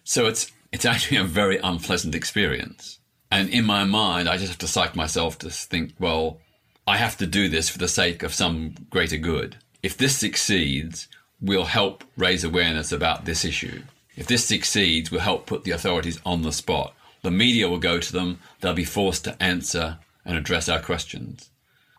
So 0.04 0.26
it's 0.26 0.52
it's 0.72 0.86
actually 0.86 1.18
a 1.18 1.24
very 1.24 1.58
unpleasant 1.58 2.16
experience. 2.16 3.00
And 3.32 3.50
in 3.50 3.66
my 3.66 3.84
mind, 3.84 4.28
I 4.28 4.38
just 4.38 4.50
have 4.50 4.58
to 4.60 4.68
psych 4.68 4.96
myself 4.96 5.38
to 5.40 5.50
think, 5.50 5.94
well, 6.00 6.40
I 6.88 6.98
have 6.98 7.18
to 7.18 7.28
do 7.28 7.50
this 7.50 7.70
for 7.70 7.78
the 7.78 7.88
sake 7.88 8.24
of 8.24 8.34
some 8.34 8.76
greater 8.90 9.18
good. 9.18 9.58
If 9.84 9.98
this 9.98 10.18
succeeds, 10.18 11.08
we'll 11.42 11.66
help 11.66 12.04
raise 12.18 12.44
awareness 12.44 12.92
about 12.92 13.26
this 13.26 13.46
issue. 13.46 13.84
If 14.20 14.28
this 14.28 14.44
succeeds, 14.46 15.10
we'll 15.10 15.22
help 15.22 15.46
put 15.46 15.64
the 15.64 15.72
authorities 15.72 16.20
on 16.26 16.42
the 16.42 16.52
spot. 16.52 16.94
The 17.22 17.32
media 17.32 17.70
will 17.70 17.80
go 17.80 18.00
to 18.00 18.12
them, 18.12 18.40
they'll 18.60 18.74
be 18.74 18.84
forced 18.84 19.24
to 19.24 19.42
answer 19.42 19.98
and 20.26 20.38
address 20.38 20.68
our 20.68 20.82
questions. 20.82 21.50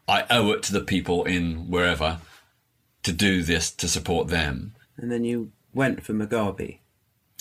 I 0.06 0.26
owe 0.28 0.50
it 0.50 0.62
to 0.64 0.72
the 0.72 0.82
people 0.82 1.24
in 1.24 1.70
wherever 1.70 2.18
to 3.04 3.12
do 3.12 3.42
this 3.42 3.70
to 3.72 3.88
support 3.88 4.28
them. 4.28 4.74
and 4.98 5.10
then 5.10 5.24
you 5.24 5.50
went 5.72 6.04
for 6.04 6.12
Mugabe. 6.12 6.78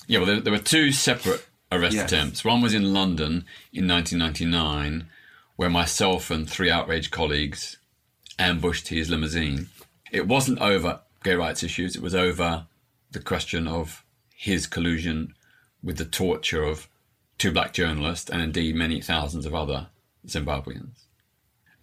Yeah, 0.08 0.20
well, 0.20 0.28
there, 0.28 0.40
there 0.40 0.54
were 0.54 0.60
two 0.60 0.94
separate 0.94 1.46
arrest 1.74 1.96
Yes. 1.98 2.10
attempts. 2.12 2.46
One 2.46 2.62
was 2.62 2.74
in 2.74 2.94
London 2.94 3.46
in 3.74 3.86
1999, 3.86 5.10
where 5.58 5.70
myself 5.70 6.32
and 6.32 6.50
three 6.50 6.72
outraged 6.72 7.12
colleagues 7.12 7.78
ambushed 8.38 8.88
his 8.88 9.10
limousine. 9.10 9.68
It 10.10 10.26
wasn't 10.26 10.60
over 10.60 11.02
gay 11.24 11.36
rights 11.36 11.64
issues, 11.64 11.98
it 11.98 12.02
was 12.02 12.16
over 12.16 12.66
the 13.12 13.20
question 13.20 13.68
of 13.68 14.06
his 14.42 14.68
collusion 14.68 15.34
with 15.84 15.98
the 15.98 16.06
torture 16.06 16.64
of 16.64 16.88
two 17.38 17.52
black 17.52 17.74
journalists 17.74 18.30
and 18.30 18.42
indeed 18.42 18.74
many 18.74 19.02
thousands 19.02 19.46
of 19.46 19.54
other 19.54 19.88
Zimbabweans. 20.26 21.04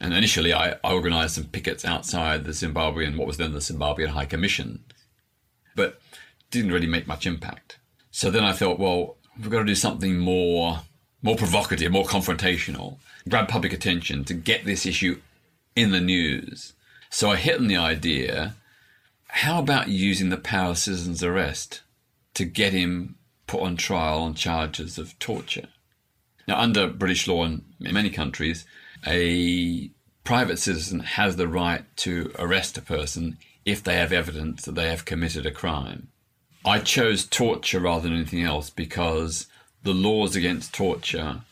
And 0.00 0.14
initially, 0.14 0.54
I, 0.54 0.76
organised 0.82 1.34
some 1.34 1.44
pickets 1.44 1.84
outside 1.84 2.44
the 2.44 2.52
Zimbabwean, 2.52 3.18
what 3.18 3.26
was 3.26 3.36
then 3.36 3.52
the 3.52 3.58
Zimbabwean 3.58 4.08
High 4.08 4.24
Commission, 4.24 4.84
but 5.74 6.00
didn't 6.50 6.72
really 6.72 6.86
make 6.86 7.06
much 7.06 7.26
impact. 7.26 7.76
So 8.10 8.30
then 8.30 8.42
I 8.42 8.52
thought, 8.52 8.78
well, 8.78 9.16
we've 9.38 9.50
got 9.50 9.58
to 9.58 9.64
do 9.66 9.74
something 9.74 10.16
more, 10.16 10.80
more 11.20 11.36
provocative, 11.36 11.92
more 11.92 12.06
confrontational, 12.06 12.96
grab 13.28 13.48
public 13.48 13.74
attention 13.74 14.24
to 14.24 14.32
get 14.32 14.64
this 14.64 14.86
issue 14.86 15.20
in 15.74 15.90
the 15.90 16.00
news. 16.00 16.72
So 17.10 17.30
I 17.30 17.36
hit 17.36 17.58
on 17.58 17.66
the 17.66 17.76
idea: 17.76 18.54
how 19.28 19.58
about 19.58 19.88
using 19.88 20.30
the 20.30 20.38
power 20.38 20.70
of 20.70 20.78
citizen's 20.78 21.22
arrest 21.22 21.82
to 22.36 22.44
get 22.44 22.72
him 22.72 23.16
put 23.46 23.62
on 23.62 23.76
trial 23.76 24.20
on 24.20 24.34
charges 24.34 24.98
of 24.98 25.18
torture? 25.18 25.68
Now, 26.46 26.60
under 26.60 26.86
British 26.86 27.26
law 27.26 27.44
in, 27.44 27.64
in 27.80 27.92
many 27.92 28.10
countries, 28.10 28.64
a 29.06 29.90
private 30.24 30.58
citizen 30.58 31.00
has 31.00 31.36
the 31.36 31.48
right 31.48 31.84
to 31.96 32.32
arrest 32.38 32.78
a 32.78 32.82
person 32.82 33.38
if 33.64 33.82
they 33.82 33.96
have 33.96 34.12
evidence 34.12 34.64
that 34.64 34.74
they 34.74 34.88
have 34.88 35.04
committed 35.04 35.44
a 35.44 35.50
crime. 35.50 36.08
I 36.64 36.80
chose 36.80 37.24
torture 37.24 37.80
rather 37.80 38.02
than 38.02 38.16
anything 38.16 38.42
else 38.42 38.70
because 38.70 39.46
the 39.82 39.94
laws 39.94 40.34
against 40.34 40.74
torture 40.74 41.42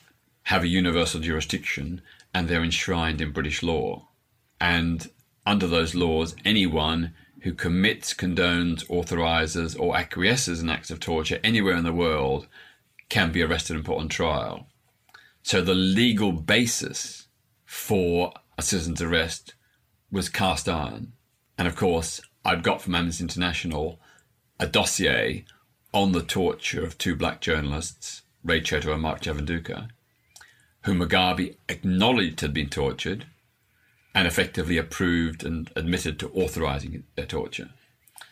have 0.44 0.62
a 0.62 0.68
universal 0.68 1.20
jurisdiction 1.20 2.02
and 2.32 2.48
they're 2.48 2.64
enshrined 2.64 3.20
in 3.20 3.32
British 3.32 3.62
law. 3.62 4.08
And 4.60 5.08
under 5.46 5.66
those 5.66 5.94
laws, 5.94 6.34
anyone 6.44 7.14
who 7.44 7.52
commits, 7.52 8.14
condones, 8.14 8.88
authorises, 8.88 9.76
or 9.76 9.94
acquiesces 9.94 10.62
in 10.62 10.70
acts 10.70 10.90
of 10.90 10.98
torture 10.98 11.38
anywhere 11.44 11.76
in 11.76 11.84
the 11.84 11.92
world 11.92 12.48
can 13.10 13.30
be 13.30 13.42
arrested 13.42 13.76
and 13.76 13.84
put 13.84 13.98
on 13.98 14.08
trial. 14.08 14.66
So 15.42 15.60
the 15.60 15.74
legal 15.74 16.32
basis 16.32 17.28
for 17.66 18.32
a 18.56 18.62
citizen's 18.62 19.02
arrest 19.02 19.54
was 20.10 20.30
cast 20.30 20.70
iron. 20.70 21.12
And 21.58 21.68
of 21.68 21.76
course, 21.76 22.22
I'd 22.46 22.62
got 22.62 22.80
from 22.80 22.94
Amnesty 22.94 23.24
International 23.24 24.00
a 24.58 24.66
dossier 24.66 25.44
on 25.92 26.12
the 26.12 26.22
torture 26.22 26.82
of 26.82 26.96
two 26.96 27.14
black 27.14 27.42
journalists, 27.42 28.22
Ray 28.42 28.62
Choto 28.62 28.94
and 28.94 29.02
Mark 29.02 29.20
Chavunduka, 29.20 29.90
who 30.84 30.94
Mugabe 30.94 31.56
acknowledged 31.68 32.40
had 32.40 32.54
been 32.54 32.70
tortured 32.70 33.26
and 34.14 34.26
effectively 34.26 34.78
approved 34.78 35.44
and 35.44 35.70
admitted 35.74 36.18
to 36.20 36.30
authorizing 36.30 37.04
their 37.16 37.26
torture. 37.26 37.70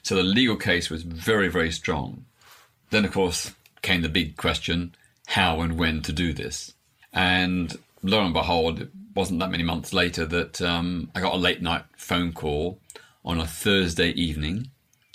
So 0.03 0.15
the 0.15 0.23
legal 0.23 0.57
case 0.57 0.91
was 0.91 1.03
very, 1.03 1.49
very 1.49 1.73
strong. 1.73 2.25
Then, 2.91 3.05
of 3.05 3.13
course, 3.13 3.53
came 3.83 4.03
the 4.03 4.09
big 4.09 4.37
question 4.37 4.95
how 5.29 5.61
and 5.61 5.79
when 5.79 6.03
to 6.03 6.13
do 6.13 6.33
this. 6.33 6.75
And 7.13 7.77
lo 8.03 8.25
and 8.25 8.35
behold, 8.35 8.81
it 8.81 8.91
wasn't 9.15 9.41
that 9.41 9.51
many 9.51 9.63
months 9.63 9.93
later 9.93 10.25
that 10.27 10.61
um, 10.61 11.11
I 11.15 11.21
got 11.21 11.35
a 11.35 11.39
late 11.39 11.63
night 11.63 11.85
phone 11.97 12.33
call 12.33 12.79
on 13.25 13.41
a 13.41 13.47
Thursday 13.47 14.11
evening 14.11 14.71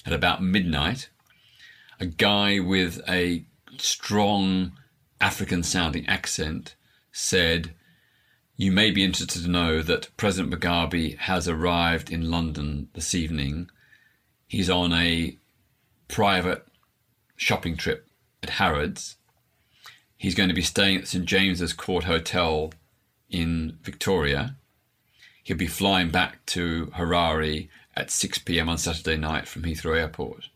at 0.06 0.14
about 0.14 0.42
midnight. 0.42 1.10
A 2.00 2.06
guy 2.06 2.60
with 2.60 3.02
a 3.08 3.46
strong 3.78 4.74
African 5.20 5.64
sounding 5.64 6.08
accent 6.08 6.76
said, 7.12 7.74
You 8.60 8.72
may 8.72 8.90
be 8.90 9.04
interested 9.04 9.44
to 9.44 9.50
know 9.50 9.84
that 9.84 10.10
President 10.18 10.52
Mugabe 10.52 11.16
has 11.20 11.48
arrived 11.48 12.12
in 12.12 12.32
London 12.32 12.90
this 12.96 13.14
evening. 13.14 13.70
He's 14.48 14.68
on 14.68 14.92
a 14.94 15.38
private 16.08 16.66
shopping 17.36 17.78
trip 17.78 18.08
at 18.42 18.50
Harrods. 18.50 19.18
He's 20.18 20.34
going 20.34 20.50
to 20.50 20.56
be 20.56 20.64
staying 20.64 20.98
at 20.98 21.08
St 21.08 21.24
James's 21.24 21.72
Court 21.72 22.06
Hotel 22.06 22.74
in 23.30 23.78
Victoria. 23.84 24.56
He'll 25.44 25.56
be 25.56 25.68
flying 25.68 26.10
back 26.10 26.44
to 26.48 26.88
Harare 26.96 27.70
at 27.96 28.10
6 28.10 28.40
pm 28.40 28.70
on 28.70 28.80
Saturday 28.80 29.18
night 29.18 29.48
from 29.48 29.64
Heathrow 29.64 29.96
Airport. 29.96 30.50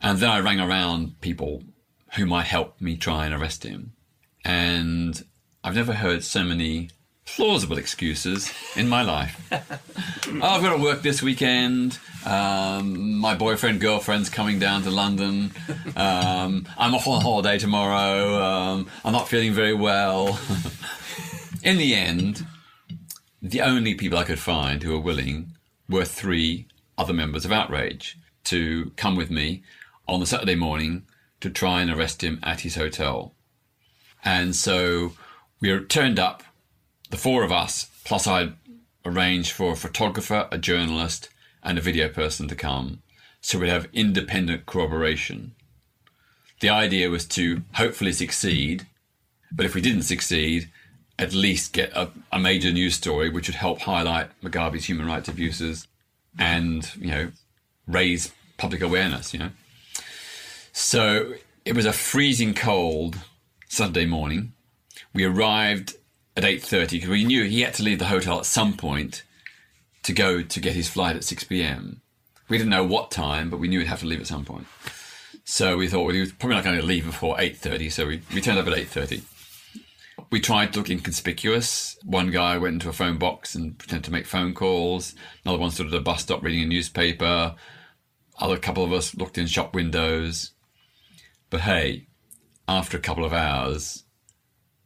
And 0.00 0.18
then 0.20 0.30
I 0.30 0.38
rang 0.38 0.60
around 0.60 1.20
people 1.20 1.64
who 2.14 2.26
might 2.26 2.46
help 2.46 2.80
me 2.80 2.96
try 2.96 3.26
and 3.26 3.34
arrest 3.34 3.64
him. 3.64 3.94
And 4.44 5.24
I've 5.64 5.74
never 5.74 5.94
heard 5.94 6.22
so 6.22 6.44
many 6.44 6.90
plausible 7.36 7.78
excuses 7.78 8.52
in 8.76 8.88
my 8.88 9.02
life. 9.02 9.40
oh, 9.52 10.40
I've 10.42 10.62
got 10.62 10.76
to 10.76 10.82
work 10.82 11.02
this 11.02 11.22
weekend. 11.22 11.98
Um, 12.24 13.14
my 13.14 13.34
boyfriend, 13.34 13.80
girlfriend's 13.80 14.28
coming 14.28 14.58
down 14.58 14.82
to 14.82 14.90
London. 14.90 15.52
Um, 15.96 16.66
I'm 16.76 16.94
off 16.94 17.06
on 17.06 17.22
holiday 17.22 17.58
tomorrow. 17.58 18.42
Um, 18.42 18.88
I'm 19.04 19.12
not 19.12 19.28
feeling 19.28 19.52
very 19.52 19.74
well. 19.74 20.38
in 21.62 21.78
the 21.78 21.94
end, 21.94 22.46
the 23.40 23.60
only 23.60 23.94
people 23.94 24.18
I 24.18 24.24
could 24.24 24.40
find 24.40 24.82
who 24.82 24.92
were 24.92 25.00
willing 25.00 25.52
were 25.88 26.04
three 26.04 26.66
other 26.96 27.12
members 27.12 27.44
of 27.44 27.52
Outrage 27.52 28.18
to 28.44 28.90
come 28.96 29.16
with 29.16 29.30
me 29.30 29.62
on 30.06 30.20
the 30.20 30.26
Saturday 30.26 30.56
morning 30.56 31.04
to 31.40 31.50
try 31.50 31.80
and 31.80 31.90
arrest 31.90 32.22
him 32.22 32.40
at 32.42 32.60
his 32.60 32.74
hotel. 32.74 33.32
And 34.24 34.56
so 34.56 35.12
we 35.60 35.78
turned 35.84 36.18
up, 36.18 36.42
the 37.10 37.16
four 37.16 37.42
of 37.44 37.52
us, 37.52 37.90
plus 38.04 38.26
I 38.26 38.52
arranged 39.04 39.52
for 39.52 39.72
a 39.72 39.76
photographer, 39.76 40.48
a 40.50 40.58
journalist, 40.58 41.28
and 41.62 41.78
a 41.78 41.82
video 41.82 42.08
person 42.08 42.48
to 42.48 42.54
come. 42.54 43.02
So 43.40 43.58
we'd 43.58 43.68
have 43.68 43.88
independent 43.92 44.66
corroboration. 44.66 45.52
The 46.60 46.68
idea 46.68 47.10
was 47.10 47.24
to 47.26 47.62
hopefully 47.74 48.12
succeed, 48.12 48.86
but 49.52 49.64
if 49.64 49.74
we 49.74 49.80
didn't 49.80 50.02
succeed, 50.02 50.70
at 51.18 51.32
least 51.32 51.72
get 51.72 51.92
a, 51.92 52.10
a 52.32 52.38
major 52.38 52.70
news 52.70 52.94
story 52.94 53.28
which 53.28 53.48
would 53.48 53.56
help 53.56 53.80
highlight 53.80 54.30
Mugabe's 54.40 54.86
human 54.86 55.06
rights 55.06 55.28
abuses 55.28 55.86
and, 56.38 56.94
you 56.96 57.10
know, 57.10 57.32
raise 57.86 58.32
public 58.56 58.82
awareness, 58.82 59.32
you 59.32 59.38
know. 59.38 59.50
So 60.72 61.34
it 61.64 61.74
was 61.74 61.86
a 61.86 61.92
freezing 61.92 62.54
cold 62.54 63.18
Sunday 63.68 64.04
morning. 64.04 64.52
We 65.12 65.24
arrived 65.24 65.94
at 66.38 66.44
8.30 66.44 66.90
because 66.92 67.08
we 67.08 67.24
knew 67.24 67.44
he 67.44 67.62
had 67.62 67.74
to 67.74 67.82
leave 67.82 67.98
the 67.98 68.04
hotel 68.06 68.38
at 68.38 68.46
some 68.46 68.76
point 68.76 69.24
to 70.04 70.12
go 70.12 70.40
to 70.40 70.60
get 70.60 70.72
his 70.72 70.88
flight 70.88 71.16
at 71.16 71.24
6 71.24 71.44
p.m. 71.44 72.00
We 72.48 72.56
didn't 72.56 72.70
know 72.70 72.84
what 72.84 73.10
time, 73.10 73.50
but 73.50 73.58
we 73.58 73.66
knew 73.66 73.80
he'd 73.80 73.88
have 73.88 74.00
to 74.00 74.06
leave 74.06 74.20
at 74.20 74.28
some 74.28 74.44
point. 74.44 74.68
So 75.44 75.76
we 75.76 75.88
thought 75.88 76.04
well, 76.04 76.14
he 76.14 76.20
was 76.20 76.30
probably 76.32 76.54
not 76.54 76.64
going 76.64 76.78
to 76.78 76.86
leave 76.86 77.04
before 77.04 77.36
8.30, 77.36 77.90
so 77.90 78.06
we, 78.06 78.22
we 78.32 78.40
turned 78.40 78.58
up 78.58 78.68
at 78.68 78.72
8.30. 78.72 79.22
We 80.30 80.40
tried 80.40 80.72
to 80.72 80.78
look 80.78 80.90
inconspicuous. 80.90 81.98
One 82.04 82.30
guy 82.30 82.56
went 82.56 82.74
into 82.74 82.88
a 82.88 82.92
phone 82.92 83.18
box 83.18 83.56
and 83.56 83.76
pretended 83.76 84.04
to 84.04 84.12
make 84.12 84.26
phone 84.26 84.54
calls. 84.54 85.16
Another 85.44 85.58
one 85.58 85.72
stood 85.72 85.88
at 85.88 85.94
a 85.94 86.00
bus 86.00 86.22
stop 86.22 86.42
reading 86.42 86.62
a 86.62 86.66
newspaper. 86.66 87.56
Other 88.38 88.58
couple 88.58 88.84
of 88.84 88.92
us 88.92 89.16
looked 89.16 89.38
in 89.38 89.46
shop 89.46 89.74
windows. 89.74 90.52
But 91.50 91.62
hey, 91.62 92.06
after 92.68 92.96
a 92.96 93.00
couple 93.00 93.24
of 93.24 93.32
hours, 93.32 94.04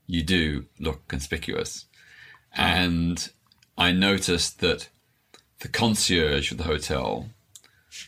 you 0.06 0.22
do 0.22 0.66
look 0.78 1.06
conspicuous. 1.08 1.86
Ah. 2.56 2.66
And 2.66 3.30
I 3.78 3.92
noticed 3.92 4.60
that 4.60 4.88
the 5.60 5.68
concierge 5.68 6.52
of 6.52 6.58
the 6.58 6.64
hotel, 6.64 7.28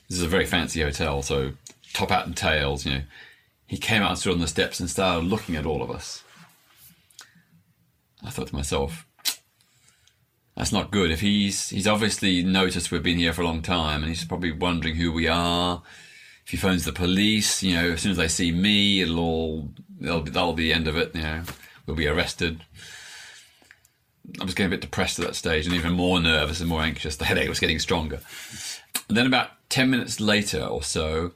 this 0.08 0.18
is 0.18 0.22
a 0.24 0.28
very 0.28 0.46
fancy 0.46 0.82
hotel, 0.82 1.22
so 1.22 1.52
top 1.92 2.10
hat 2.10 2.26
and 2.26 2.36
tails, 2.36 2.84
you 2.84 2.92
know, 2.92 3.02
he 3.66 3.78
came 3.78 4.02
out 4.02 4.10
and 4.10 4.18
stood 4.18 4.34
on 4.34 4.40
the 4.40 4.46
steps 4.46 4.80
and 4.80 4.90
started 4.90 5.26
looking 5.26 5.56
at 5.56 5.66
all 5.66 5.82
of 5.82 5.90
us. 5.90 6.22
I 8.22 8.30
thought 8.30 8.48
to 8.48 8.54
myself, 8.54 9.06
that's 10.56 10.72
not 10.72 10.90
good. 10.90 11.10
If 11.10 11.20
he's 11.20 11.70
he's 11.70 11.86
obviously 11.86 12.42
noticed 12.42 12.90
we've 12.90 13.02
been 13.02 13.18
here 13.18 13.32
for 13.32 13.42
a 13.42 13.46
long 13.46 13.62
time, 13.62 14.02
and 14.02 14.08
he's 14.08 14.24
probably 14.24 14.52
wondering 14.52 14.96
who 14.96 15.12
we 15.12 15.26
are. 15.26 15.82
If 16.44 16.50
he 16.50 16.56
phones 16.56 16.84
the 16.84 16.92
police, 16.92 17.62
you 17.62 17.74
know, 17.74 17.92
as 17.92 18.02
soon 18.02 18.12
as 18.12 18.18
they 18.18 18.28
see 18.28 18.52
me, 18.52 19.00
it'll 19.00 19.18
all 19.18 19.70
that'll 19.98 20.20
be, 20.20 20.30
that'll 20.30 20.52
be 20.52 20.64
the 20.64 20.74
end 20.74 20.86
of 20.86 20.96
it. 20.96 21.14
You 21.14 21.22
know, 21.22 21.42
we'll 21.86 21.96
be 21.96 22.08
arrested. 22.08 22.64
I 24.40 24.44
was 24.44 24.54
getting 24.54 24.72
a 24.72 24.76
bit 24.76 24.80
depressed 24.80 25.18
at 25.18 25.26
that 25.26 25.34
stage, 25.34 25.66
and 25.66 25.74
even 25.74 25.92
more 25.92 26.20
nervous 26.20 26.60
and 26.60 26.68
more 26.68 26.82
anxious. 26.82 27.16
The 27.16 27.26
headache 27.26 27.48
was 27.48 27.60
getting 27.60 27.78
stronger. 27.78 28.20
And 29.08 29.16
then 29.16 29.26
about 29.26 29.50
ten 29.68 29.90
minutes 29.90 30.20
later 30.20 30.62
or 30.62 30.82
so, 30.82 31.32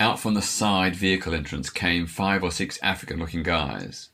out 0.00 0.18
from 0.18 0.34
the 0.34 0.42
side 0.42 0.96
vehicle 0.96 1.34
entrance 1.34 1.70
came 1.70 2.06
five 2.06 2.42
or 2.42 2.50
six 2.50 2.78
African-looking 2.82 3.44
guys 3.44 4.08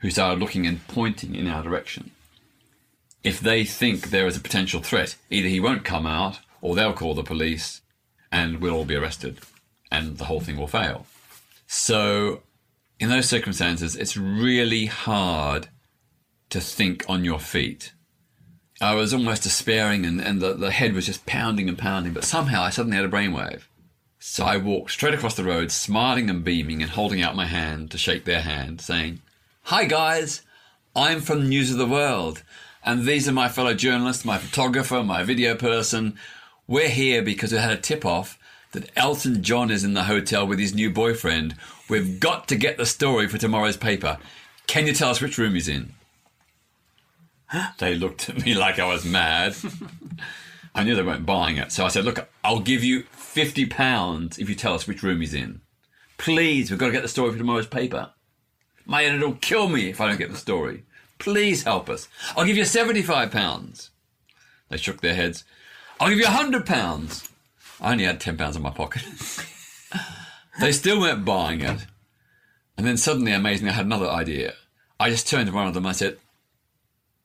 who 0.00 0.10
started 0.10 0.38
looking 0.38 0.66
and 0.66 0.86
pointing 0.88 1.34
in 1.34 1.46
our 1.46 1.62
direction. 1.62 2.10
If 3.24 3.40
they 3.40 3.64
think 3.64 4.10
there 4.10 4.26
is 4.26 4.36
a 4.36 4.40
potential 4.40 4.82
threat, 4.82 5.16
either 5.30 5.48
he 5.48 5.58
won't 5.58 5.84
come 5.84 6.06
out 6.06 6.40
or 6.60 6.74
they'll 6.74 6.92
call 6.92 7.14
the 7.14 7.22
police 7.22 7.80
and 8.30 8.60
we'll 8.60 8.74
all 8.74 8.84
be 8.84 8.94
arrested 8.94 9.38
and 9.90 10.18
the 10.18 10.26
whole 10.26 10.40
thing 10.40 10.58
will 10.58 10.66
fail. 10.66 11.06
So, 11.66 12.42
in 12.98 13.08
those 13.08 13.28
circumstances, 13.28 13.96
it's 13.96 14.16
really 14.16 14.86
hard 14.86 15.68
to 16.50 16.60
think 16.60 17.04
on 17.08 17.24
your 17.24 17.40
feet. 17.40 17.92
I 18.80 18.94
was 18.94 19.14
almost 19.14 19.42
despairing 19.42 20.04
and, 20.04 20.20
and 20.20 20.40
the, 20.40 20.54
the 20.54 20.70
head 20.70 20.92
was 20.92 21.06
just 21.06 21.26
pounding 21.26 21.68
and 21.68 21.78
pounding, 21.78 22.12
but 22.12 22.24
somehow 22.24 22.62
I 22.62 22.70
suddenly 22.70 22.96
had 22.96 23.06
a 23.06 23.08
brainwave. 23.08 23.62
So 24.18 24.44
I 24.44 24.56
walked 24.56 24.90
straight 24.90 25.14
across 25.14 25.34
the 25.34 25.44
road, 25.44 25.70
smiling 25.70 26.28
and 26.28 26.44
beaming 26.44 26.82
and 26.82 26.90
holding 26.90 27.22
out 27.22 27.36
my 27.36 27.46
hand 27.46 27.90
to 27.90 27.98
shake 27.98 28.24
their 28.24 28.42
hand, 28.42 28.80
saying, 28.80 29.20
Hi 29.64 29.84
guys, 29.84 30.42
I'm 30.94 31.20
from 31.20 31.48
News 31.48 31.70
of 31.70 31.78
the 31.78 31.86
World, 31.86 32.42
and 32.84 33.04
these 33.04 33.28
are 33.28 33.32
my 33.32 33.48
fellow 33.48 33.74
journalists, 33.74 34.24
my 34.24 34.38
photographer, 34.38 35.02
my 35.02 35.22
video 35.22 35.54
person. 35.54 36.18
We're 36.66 36.88
here 36.88 37.22
because 37.22 37.52
we 37.52 37.58
had 37.58 37.70
a 37.70 37.80
tip 37.80 38.04
off 38.04 38.38
that 38.72 38.90
Elton 38.96 39.42
John 39.42 39.70
is 39.70 39.84
in 39.84 39.94
the 39.94 40.04
hotel 40.04 40.46
with 40.46 40.58
his 40.58 40.74
new 40.74 40.90
boyfriend. 40.90 41.54
We've 41.88 42.18
got 42.18 42.48
to 42.48 42.56
get 42.56 42.78
the 42.78 42.86
story 42.86 43.28
for 43.28 43.38
tomorrow's 43.38 43.76
paper. 43.76 44.18
Can 44.66 44.86
you 44.86 44.92
tell 44.92 45.10
us 45.10 45.20
which 45.20 45.38
room 45.38 45.54
he's 45.54 45.68
in? 45.68 45.94
They 47.78 47.94
looked 47.94 48.28
at 48.28 48.44
me 48.44 48.54
like 48.54 48.78
I 48.78 48.86
was 48.86 49.04
mad. 49.04 49.54
I 50.74 50.82
knew 50.82 50.96
they 50.96 51.02
weren't 51.02 51.24
buying 51.24 51.56
it, 51.56 51.70
so 51.72 51.84
I 51.84 51.88
said, 51.88 52.04
Look, 52.04 52.28
I'll 52.42 52.60
give 52.60 52.82
you 52.82 53.04
£50 53.16 54.38
if 54.38 54.48
you 54.48 54.54
tell 54.54 54.74
us 54.74 54.86
which 54.86 55.02
room 55.02 55.20
he's 55.20 55.32
in. 55.32 55.60
Please, 56.18 56.70
we've 56.70 56.78
got 56.78 56.86
to 56.86 56.92
get 56.92 57.02
the 57.02 57.08
story 57.08 57.32
for 57.32 57.38
tomorrow's 57.38 57.66
paper. 57.66 58.10
My 58.84 59.04
editor 59.04 59.28
will 59.28 59.34
kill 59.36 59.68
me 59.68 59.88
if 59.88 60.00
I 60.00 60.08
don't 60.08 60.18
get 60.18 60.30
the 60.30 60.36
story. 60.36 60.84
Please 61.18 61.62
help 61.62 61.88
us. 61.88 62.08
I'll 62.36 62.44
give 62.44 62.56
you 62.56 62.64
£75. 62.64 63.90
They 64.68 64.76
shook 64.76 65.00
their 65.00 65.14
heads. 65.14 65.44
I'll 66.00 66.10
give 66.10 66.18
you 66.18 66.26
£100. 66.26 67.30
I 67.80 67.92
only 67.92 68.04
had 68.04 68.20
£10 68.20 68.56
in 68.56 68.62
my 68.62 68.70
pocket. 68.70 69.02
they 70.60 70.72
still 70.72 71.00
weren't 71.00 71.24
buying 71.24 71.60
it. 71.60 71.86
And 72.76 72.86
then 72.86 72.96
suddenly, 72.96 73.32
amazingly, 73.32 73.72
I 73.72 73.76
had 73.76 73.86
another 73.86 74.08
idea. 74.08 74.54
I 74.98 75.10
just 75.10 75.28
turned 75.28 75.46
to 75.46 75.52
one 75.52 75.66
of 75.66 75.74
them. 75.74 75.86
I 75.86 75.92
said, 75.92 76.18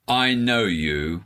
I 0.08 0.34
know 0.34 0.64
you. 0.64 1.24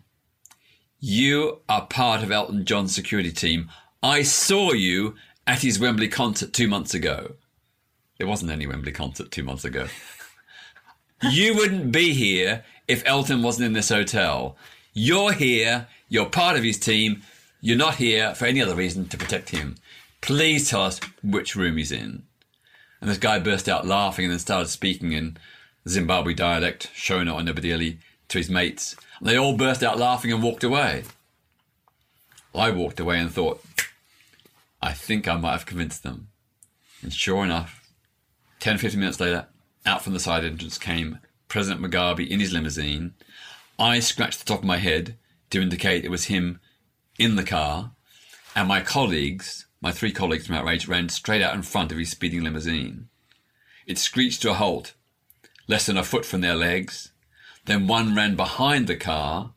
You 1.00 1.62
are 1.70 1.86
part 1.86 2.24
of 2.24 2.32
Elton 2.32 2.66
John's 2.66 2.96
security 2.96 3.32
team. 3.32 3.70
I 4.02 4.24
saw 4.24 4.72
you 4.72 5.16
at 5.48 5.62
his 5.62 5.80
Wembley 5.80 6.08
concert 6.08 6.54
two 6.54 6.68
months 6.68 6.94
ago. 6.94 7.36
There 8.18 8.28
wasn't 8.28 8.52
any 8.52 8.66
Wembley 8.66 8.92
concert 8.92 9.32
two 9.32 9.44
months 9.44 9.66
ago. 9.66 9.88
you 11.32 11.56
wouldn't 11.56 11.92
be 11.92 12.14
here 12.14 12.64
if 12.88 13.04
Elton 13.06 13.44
wasn't 13.44 13.68
in 13.68 13.74
this 13.74 13.90
hotel. 13.90 14.56
You're 14.94 15.34
here. 15.34 15.88
You're 16.10 16.28
part 16.28 16.58
of 16.58 16.64
his 16.64 16.80
team. 16.80 17.22
You're 17.62 17.78
not 17.78 17.96
here 17.96 18.34
for 18.36 18.46
any 18.46 18.62
other 18.62 18.76
reason 18.76 19.08
to 19.10 19.18
protect 19.18 19.50
him. 19.50 19.76
Please 20.26 20.68
tell 20.68 20.82
us 20.82 21.00
which 21.22 21.56
room 21.56 21.78
he's 21.78 21.92
in. 21.92 22.24
And 23.00 23.08
this 23.08 23.20
guy 23.20 23.38
burst 23.38 23.70
out 23.70 23.86
laughing 23.86 24.26
and 24.26 24.32
then 24.32 24.40
started 24.40 24.70
speaking 24.70 25.12
in 25.12 25.38
Zimbabwe 25.88 26.34
dialect, 26.34 26.90
Shona 26.96 27.36
or 27.36 27.42
Ndebele, 27.42 28.00
to 28.30 28.38
his 28.40 28.50
mates. 28.50 28.96
And 29.20 29.30
they 29.30 29.38
all 29.38 29.56
burst 29.56 29.84
out 29.84 30.00
laughing 30.00 30.34
and 30.34 30.42
walked 30.42 30.64
away. 30.64 31.04
I 32.56 32.72
walked 32.72 33.00
away 33.00 33.20
and 33.20 33.32
thought, 33.32 33.64
I 34.82 34.94
think 34.94 35.28
I 35.28 35.38
might 35.38 35.52
have 35.52 35.68
convinced 35.68 36.02
them. 36.02 36.30
And 37.04 37.14
sure 37.14 37.44
enough, 37.44 37.88
10, 38.62 38.80
15 38.80 39.00
minutes 39.00 39.20
later, 39.20 39.46
out 39.86 40.04
from 40.04 40.14
the 40.14 40.20
side 40.20 40.44
entrance 40.44 40.80
came 40.80 41.20
President 41.50 41.86
Mugabe 41.86 42.28
in 42.28 42.40
his 42.40 42.52
limousine. 42.52 43.14
I 43.78 44.00
scratched 44.00 44.40
the 44.40 44.46
top 44.46 44.62
of 44.62 44.66
my 44.66 44.78
head 44.78 45.18
to 45.52 45.62
indicate 45.62 46.04
it 46.04 46.10
was 46.10 46.26
him 46.26 46.60
in 47.20 47.36
the 47.36 47.44
car, 47.44 47.92
and 48.56 48.68
my 48.68 48.82
colleagues, 48.82 49.65
my 49.86 49.92
three 49.92 50.12
colleagues 50.12 50.48
from 50.48 50.56
Outrage, 50.56 50.88
ran 50.88 51.10
straight 51.10 51.44
out 51.44 51.54
in 51.54 51.62
front 51.62 51.92
of 51.92 52.00
his 52.00 52.10
speeding 52.10 52.44
limousine. 52.44 53.08
It 53.86 54.00
screeched 54.00 54.42
to 54.42 54.50
a 54.50 54.56
halt, 54.56 54.96
less 55.68 55.86
than 55.86 55.96
a 55.96 56.04
foot 56.04 56.26
from 56.26 56.42
their 56.42 56.56
legs. 56.56 57.12
Then 57.66 57.86
one 57.86 58.16
ran 58.16 58.36
behind 58.36 58.88
the 58.88 58.96
car, 58.96 59.52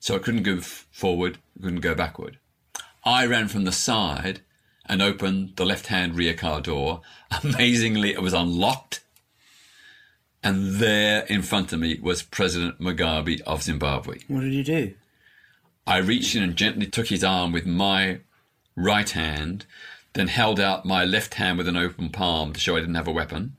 so 0.00 0.16
it 0.16 0.24
couldn't 0.24 0.42
go 0.42 0.58
forward, 0.60 1.38
couldn't 1.62 1.78
go 1.78 1.94
backward. 1.94 2.40
I 3.04 3.24
ran 3.24 3.46
from 3.46 3.62
the 3.62 3.70
side 3.70 4.40
and 4.86 5.00
opened 5.00 5.54
the 5.54 5.64
left 5.64 5.86
hand 5.86 6.16
rear 6.16 6.34
car 6.34 6.60
door. 6.60 7.02
Amazingly, 7.44 8.10
it 8.10 8.20
was 8.20 8.34
unlocked. 8.34 9.04
And 10.42 10.80
there 10.80 11.22
in 11.26 11.42
front 11.42 11.72
of 11.72 11.78
me 11.78 12.00
was 12.02 12.24
President 12.24 12.80
Mugabe 12.80 13.40
of 13.42 13.62
Zimbabwe. 13.62 14.18
What 14.26 14.40
did 14.40 14.54
you 14.54 14.64
do? 14.64 14.94
I 15.86 15.98
reached 15.98 16.34
in 16.34 16.42
and 16.42 16.56
gently 16.56 16.86
took 16.86 17.06
his 17.06 17.22
arm 17.22 17.52
with 17.52 17.64
my 17.64 18.22
right 18.76 19.08
hand, 19.10 19.66
then 20.14 20.28
held 20.28 20.60
out 20.60 20.84
my 20.84 21.04
left 21.04 21.34
hand 21.34 21.58
with 21.58 21.68
an 21.68 21.76
open 21.76 22.10
palm 22.10 22.52
to 22.52 22.60
show 22.60 22.76
I 22.76 22.80
didn't 22.80 22.94
have 22.94 23.08
a 23.08 23.12
weapon, 23.12 23.56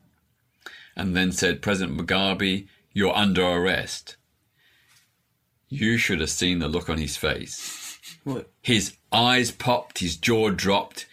and 0.95 1.15
then 1.15 1.31
said, 1.31 1.61
President 1.61 1.97
Mugabe, 1.97 2.67
you're 2.93 3.15
under 3.15 3.43
arrest. 3.43 4.15
You 5.69 5.97
should 5.97 6.19
have 6.19 6.29
seen 6.29 6.59
the 6.59 6.67
look 6.67 6.89
on 6.89 6.99
his 6.99 7.17
face. 7.17 7.99
What? 8.23 8.51
His 8.61 8.95
eyes 9.11 9.51
popped, 9.51 9.99
his 9.99 10.15
jaw 10.15 10.49
dropped. 10.51 11.07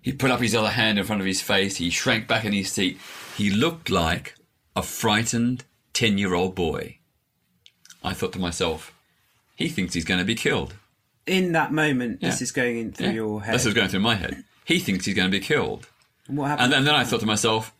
He 0.00 0.12
put 0.12 0.32
up 0.32 0.40
his 0.40 0.54
other 0.54 0.70
hand 0.70 0.98
in 0.98 1.04
front 1.04 1.20
of 1.20 1.26
his 1.26 1.40
face. 1.40 1.76
He 1.76 1.90
shrank 1.90 2.26
back 2.26 2.44
in 2.44 2.52
his 2.52 2.72
seat. 2.72 2.98
He 3.36 3.48
looked 3.50 3.90
like 3.90 4.34
a 4.74 4.82
frightened 4.82 5.64
10 5.92 6.18
year 6.18 6.34
old 6.34 6.54
boy. 6.54 6.98
I 8.02 8.12
thought 8.12 8.32
to 8.32 8.40
myself, 8.40 8.92
he 9.54 9.68
thinks 9.68 9.94
he's 9.94 10.04
going 10.04 10.18
to 10.18 10.26
be 10.26 10.34
killed. 10.34 10.74
In 11.26 11.52
that 11.52 11.72
moment, 11.72 12.20
this 12.20 12.42
is 12.42 12.50
going 12.52 12.78
in 12.78 12.92
through 12.92 13.06
Yeah. 13.06 13.12
your 13.12 13.42
head. 13.44 13.54
This 13.54 13.66
is 13.66 13.74
going 13.74 13.88
through 13.88 14.00
my 14.00 14.16
head. 14.16 14.44
He 14.64 14.78
thinks 14.78 15.04
he's 15.04 15.14
going 15.14 15.30
to 15.30 15.38
be 15.38 15.44
killed. 15.44 15.88
And 16.28 16.36
what 16.36 16.48
happened? 16.48 16.64
And 16.64 16.72
then, 16.72 16.84
then 16.84 16.94
I 16.94 17.04
thought 17.04 17.20
to 17.20 17.26
myself, 17.26 17.72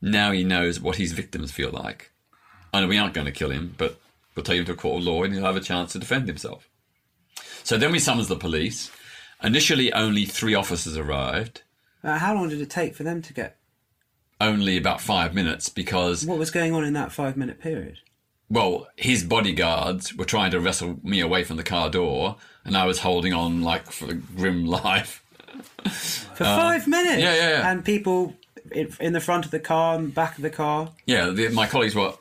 now 0.00 0.32
he 0.32 0.42
knows 0.44 0.80
what 0.80 0.96
his 0.96 1.12
victims 1.12 1.52
feel 1.52 1.70
like. 1.70 2.10
I 2.72 2.80
know 2.80 2.88
we 2.88 2.98
aren't 2.98 3.14
going 3.14 3.26
to 3.26 3.32
kill 3.32 3.50
him, 3.50 3.74
but 3.78 4.00
we'll 4.34 4.42
take 4.44 4.58
him 4.58 4.64
to 4.66 4.72
a 4.72 4.76
court 4.76 4.98
of 5.00 5.04
law 5.06 5.22
and 5.22 5.32
he'll 5.34 5.44
have 5.44 5.56
a 5.56 5.60
chance 5.60 5.92
to 5.92 5.98
defend 5.98 6.26
himself. 6.26 6.68
So 7.62 7.78
then 7.78 7.92
we 7.92 7.98
summons 8.00 8.28
the 8.28 8.36
police. 8.36 8.90
Initially, 9.42 9.92
only 9.92 10.24
three 10.24 10.54
officers 10.54 10.96
arrived. 10.96 11.62
Uh, 12.02 12.18
how 12.18 12.34
long 12.34 12.48
did 12.48 12.60
it 12.60 12.70
take 12.70 12.94
for 12.96 13.02
them 13.04 13.22
to 13.22 13.32
get? 13.32 13.56
Only 14.40 14.76
about 14.76 15.00
five 15.00 15.34
minutes 15.34 15.68
because, 15.68 16.26
What 16.26 16.38
was 16.38 16.50
going 16.50 16.74
on 16.74 16.84
in 16.84 16.94
that 16.94 17.12
five 17.12 17.36
minute 17.36 17.60
period? 17.60 17.98
Well, 18.52 18.86
his 18.96 19.24
bodyguards 19.24 20.14
were 20.14 20.26
trying 20.26 20.50
to 20.50 20.60
wrestle 20.60 20.98
me 21.02 21.20
away 21.20 21.42
from 21.42 21.56
the 21.56 21.62
car 21.62 21.88
door, 21.88 22.36
and 22.66 22.76
I 22.76 22.84
was 22.84 22.98
holding 22.98 23.32
on 23.32 23.62
like 23.62 23.90
for 23.90 24.12
grim 24.12 24.66
life. 24.84 25.24
For 26.34 26.44
five 26.44 26.86
minutes? 26.86 27.16
Uh, 27.16 27.26
yeah, 27.26 27.34
yeah, 27.34 27.48
yeah. 27.48 27.70
And 27.70 27.82
people 27.82 28.36
in, 28.70 28.94
in 29.00 29.14
the 29.14 29.20
front 29.20 29.46
of 29.46 29.52
the 29.52 29.58
car 29.58 29.96
and 29.96 30.14
back 30.14 30.36
of 30.36 30.42
the 30.42 30.50
car. 30.50 30.90
Yeah, 31.06 31.30
the, 31.30 31.48
my 31.48 31.66
colleagues 31.66 31.94
were 31.94 32.12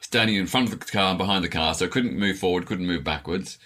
standing 0.00 0.34
in 0.34 0.48
front 0.48 0.72
of 0.72 0.80
the 0.80 0.86
car 0.86 1.10
and 1.10 1.18
behind 1.18 1.44
the 1.44 1.48
car, 1.48 1.74
so 1.74 1.86
couldn't 1.86 2.18
move 2.18 2.40
forward, 2.40 2.66
couldn't 2.66 2.86
move 2.86 3.04
backwards. 3.04 3.56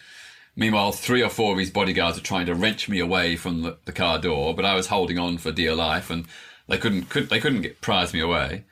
Meanwhile, 0.55 0.93
three 0.93 1.23
or 1.23 1.31
four 1.31 1.53
of 1.53 1.59
his 1.59 1.71
bodyguards 1.71 2.19
were 2.19 2.25
trying 2.25 2.45
to 2.45 2.55
wrench 2.55 2.91
me 2.91 3.01
away 3.01 3.37
from 3.37 3.63
the, 3.63 3.79
the 3.87 3.93
car 3.93 4.19
door, 4.19 4.55
but 4.55 4.67
I 4.67 4.75
was 4.75 4.89
holding 4.89 5.19
on 5.19 5.39
for 5.39 5.51
dear 5.51 5.75
life, 5.75 6.11
and 6.11 6.27
they 6.69 6.77
couldn't 6.77 7.09
could, 7.09 7.31
they 7.31 7.41
couldn't 7.41 7.63
get 7.63 7.81
prize 7.81 8.13
me 8.13 8.21
away. 8.21 8.65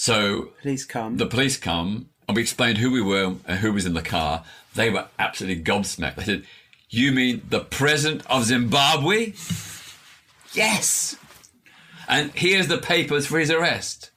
So 0.00 0.52
Police 0.62 0.86
come. 0.86 1.18
the 1.18 1.26
police 1.26 1.58
come, 1.58 2.08
and 2.26 2.34
we 2.34 2.40
explained 2.40 2.78
who 2.78 2.90
we 2.90 3.02
were 3.02 3.34
and 3.46 3.58
who 3.58 3.70
was 3.70 3.84
in 3.84 3.92
the 3.92 4.00
car. 4.00 4.44
They 4.74 4.88
were 4.88 5.08
absolutely 5.18 5.62
gobsmacked. 5.62 6.14
They 6.14 6.24
said, 6.24 6.46
"You 6.88 7.12
mean 7.12 7.42
the 7.50 7.60
president 7.60 8.22
of 8.30 8.46
Zimbabwe?" 8.46 9.34
yes. 10.54 11.16
And 12.08 12.30
here's 12.32 12.68
the 12.68 12.78
papers 12.78 13.26
for 13.26 13.38
his 13.38 13.50
arrest. 13.50 14.10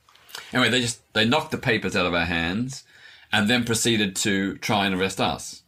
Anyway, 0.54 0.70
they 0.70 0.80
just 0.80 1.02
they 1.12 1.26
knocked 1.26 1.52
the 1.52 1.58
papers 1.58 1.98
out 1.98 2.06
of 2.06 2.14
our 2.14 2.28
hands, 2.28 2.86
and 3.34 3.50
then 3.50 3.66
proceeded 3.66 4.16
to 4.16 4.56
try 4.60 4.86
and 4.86 4.96
arrest 4.96 5.20
us. 5.20 5.64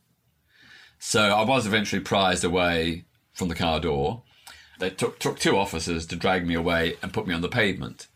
So 0.98 1.24
I 1.24 1.44
was 1.44 1.68
eventually 1.68 2.02
prized 2.02 2.46
away 2.46 3.04
from 3.34 3.50
the 3.50 3.56
car 3.56 3.82
door. 3.82 4.24
They 4.80 4.92
took 4.92 5.20
took 5.20 5.40
two 5.40 5.58
officers 5.58 6.06
to 6.06 6.16
drag 6.16 6.48
me 6.48 6.54
away 6.54 6.96
and 7.02 7.12
put 7.12 7.28
me 7.28 7.34
on 7.34 7.42
the 7.42 7.50
pavement. 7.50 8.08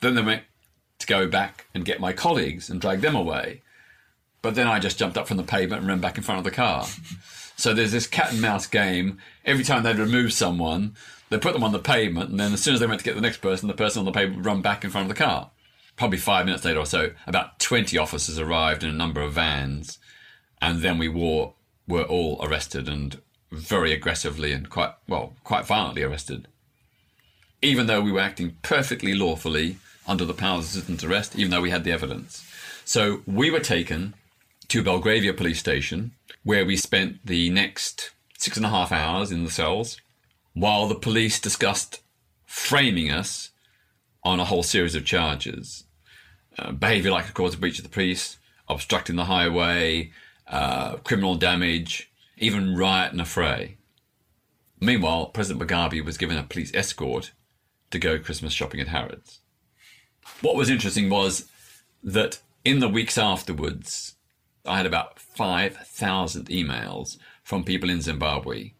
Then 0.00 0.16
they 0.16 0.22
went 0.22 0.42
to 0.98 1.06
go 1.06 1.26
back 1.28 1.66
and 1.74 1.84
get 1.84 2.00
my 2.00 2.12
colleagues 2.12 2.70
and 2.70 2.80
drag 2.80 3.00
them 3.00 3.16
away. 3.16 3.62
But 4.42 4.54
then 4.54 4.66
I 4.66 4.78
just 4.78 4.98
jumped 4.98 5.16
up 5.16 5.26
from 5.26 5.36
the 5.36 5.42
pavement 5.42 5.80
and 5.80 5.88
ran 5.88 6.00
back 6.00 6.16
in 6.16 6.22
front 6.22 6.38
of 6.38 6.44
the 6.44 6.50
car. 6.50 6.86
So 7.56 7.72
there's 7.72 7.92
this 7.92 8.06
cat 8.06 8.32
and 8.32 8.42
mouse 8.42 8.66
game. 8.66 9.18
Every 9.44 9.64
time 9.64 9.82
they'd 9.82 9.96
remove 9.96 10.32
someone, 10.32 10.96
they 11.30 11.38
put 11.38 11.52
them 11.52 11.62
on 11.62 11.72
the 11.72 11.78
pavement, 11.78 12.30
and 12.30 12.38
then 12.38 12.52
as 12.52 12.62
soon 12.62 12.74
as 12.74 12.80
they 12.80 12.86
went 12.86 12.98
to 12.98 13.04
get 13.04 13.14
the 13.14 13.20
next 13.20 13.38
person, 13.38 13.68
the 13.68 13.74
person 13.74 14.00
on 14.00 14.04
the 14.04 14.12
pavement 14.12 14.38
would 14.38 14.46
run 14.46 14.60
back 14.60 14.84
in 14.84 14.90
front 14.90 15.08
of 15.08 15.16
the 15.16 15.22
car. 15.22 15.50
Probably 15.96 16.18
five 16.18 16.46
minutes 16.46 16.64
later 16.64 16.80
or 16.80 16.86
so, 16.86 17.12
about 17.26 17.60
20 17.60 17.96
officers 17.96 18.38
arrived 18.38 18.82
in 18.82 18.90
a 18.90 18.92
number 18.92 19.20
of 19.20 19.34
vans, 19.34 19.98
and 20.60 20.80
then 20.80 20.98
we 20.98 21.08
were, 21.08 21.50
were 21.86 22.02
all 22.02 22.44
arrested 22.44 22.88
and 22.88 23.20
very 23.50 23.92
aggressively 23.92 24.52
and 24.52 24.68
quite, 24.68 24.90
well, 25.08 25.34
quite 25.44 25.64
violently 25.64 26.02
arrested 26.02 26.48
even 27.64 27.86
though 27.86 28.00
we 28.00 28.12
were 28.12 28.20
acting 28.20 28.56
perfectly 28.62 29.14
lawfully 29.14 29.78
under 30.06 30.24
the 30.24 30.34
powers 30.34 30.66
of 30.66 30.70
citizen's 30.72 31.04
arrest, 31.04 31.36
even 31.36 31.50
though 31.50 31.60
we 31.60 31.70
had 31.70 31.84
the 31.84 31.92
evidence. 31.92 32.44
So 32.84 33.22
we 33.26 33.50
were 33.50 33.60
taken 33.60 34.14
to 34.68 34.82
Belgravia 34.82 35.32
police 35.32 35.58
station, 35.58 36.12
where 36.42 36.64
we 36.64 36.76
spent 36.76 37.24
the 37.24 37.50
next 37.50 38.10
six 38.38 38.56
and 38.56 38.66
a 38.66 38.70
half 38.70 38.92
hours 38.92 39.30
in 39.30 39.44
the 39.44 39.50
cells, 39.50 40.00
while 40.52 40.86
the 40.86 40.94
police 40.94 41.40
discussed 41.40 42.00
framing 42.44 43.10
us 43.10 43.50
on 44.22 44.40
a 44.40 44.44
whole 44.44 44.62
series 44.62 44.94
of 44.94 45.04
charges. 45.04 45.84
Uh, 46.58 46.72
behaviour 46.72 47.10
like 47.10 47.26
to 47.26 47.32
cause 47.32 47.54
a 47.54 47.58
breach 47.58 47.78
of 47.78 47.84
the 47.84 47.90
peace, 47.90 48.38
obstructing 48.68 49.16
the 49.16 49.24
highway, 49.24 50.12
uh, 50.46 50.96
criminal 50.96 51.34
damage, 51.34 52.10
even 52.38 52.76
riot 52.76 53.12
and 53.12 53.20
affray. 53.20 53.74
Meanwhile, 54.80 55.26
President 55.26 55.62
Mugabe 55.62 56.04
was 56.04 56.18
given 56.18 56.36
a 56.36 56.42
police 56.42 56.70
escort 56.74 57.32
to 57.90 57.98
go 57.98 58.18
Christmas 58.18 58.52
shopping 58.52 58.80
at 58.80 58.88
Harrods. 58.88 59.40
What 60.40 60.56
was 60.56 60.70
interesting 60.70 61.10
was 61.10 61.48
that 62.02 62.40
in 62.64 62.80
the 62.80 62.88
weeks 62.88 63.18
afterwards, 63.18 64.14
I 64.66 64.76
had 64.76 64.86
about 64.86 65.18
5,000 65.18 66.46
emails 66.48 67.18
from 67.42 67.64
people 67.64 67.90
in 67.90 68.00
Zimbabwe, 68.00 68.72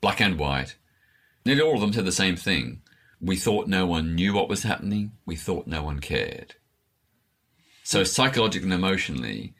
black 0.00 0.20
and 0.20 0.38
white. 0.38 0.76
Nearly 1.44 1.62
all 1.62 1.74
of 1.74 1.80
them 1.80 1.92
said 1.92 2.04
the 2.04 2.12
same 2.12 2.36
thing. 2.36 2.82
We 3.20 3.36
thought 3.36 3.68
no 3.68 3.86
one 3.86 4.14
knew 4.14 4.34
what 4.34 4.48
was 4.48 4.64
happening. 4.64 5.12
We 5.24 5.36
thought 5.36 5.66
no 5.66 5.82
one 5.82 6.00
cared. 6.00 6.56
So 7.84 8.04
psychologically 8.04 8.66
and 8.66 8.74
emotionally, 8.74 9.54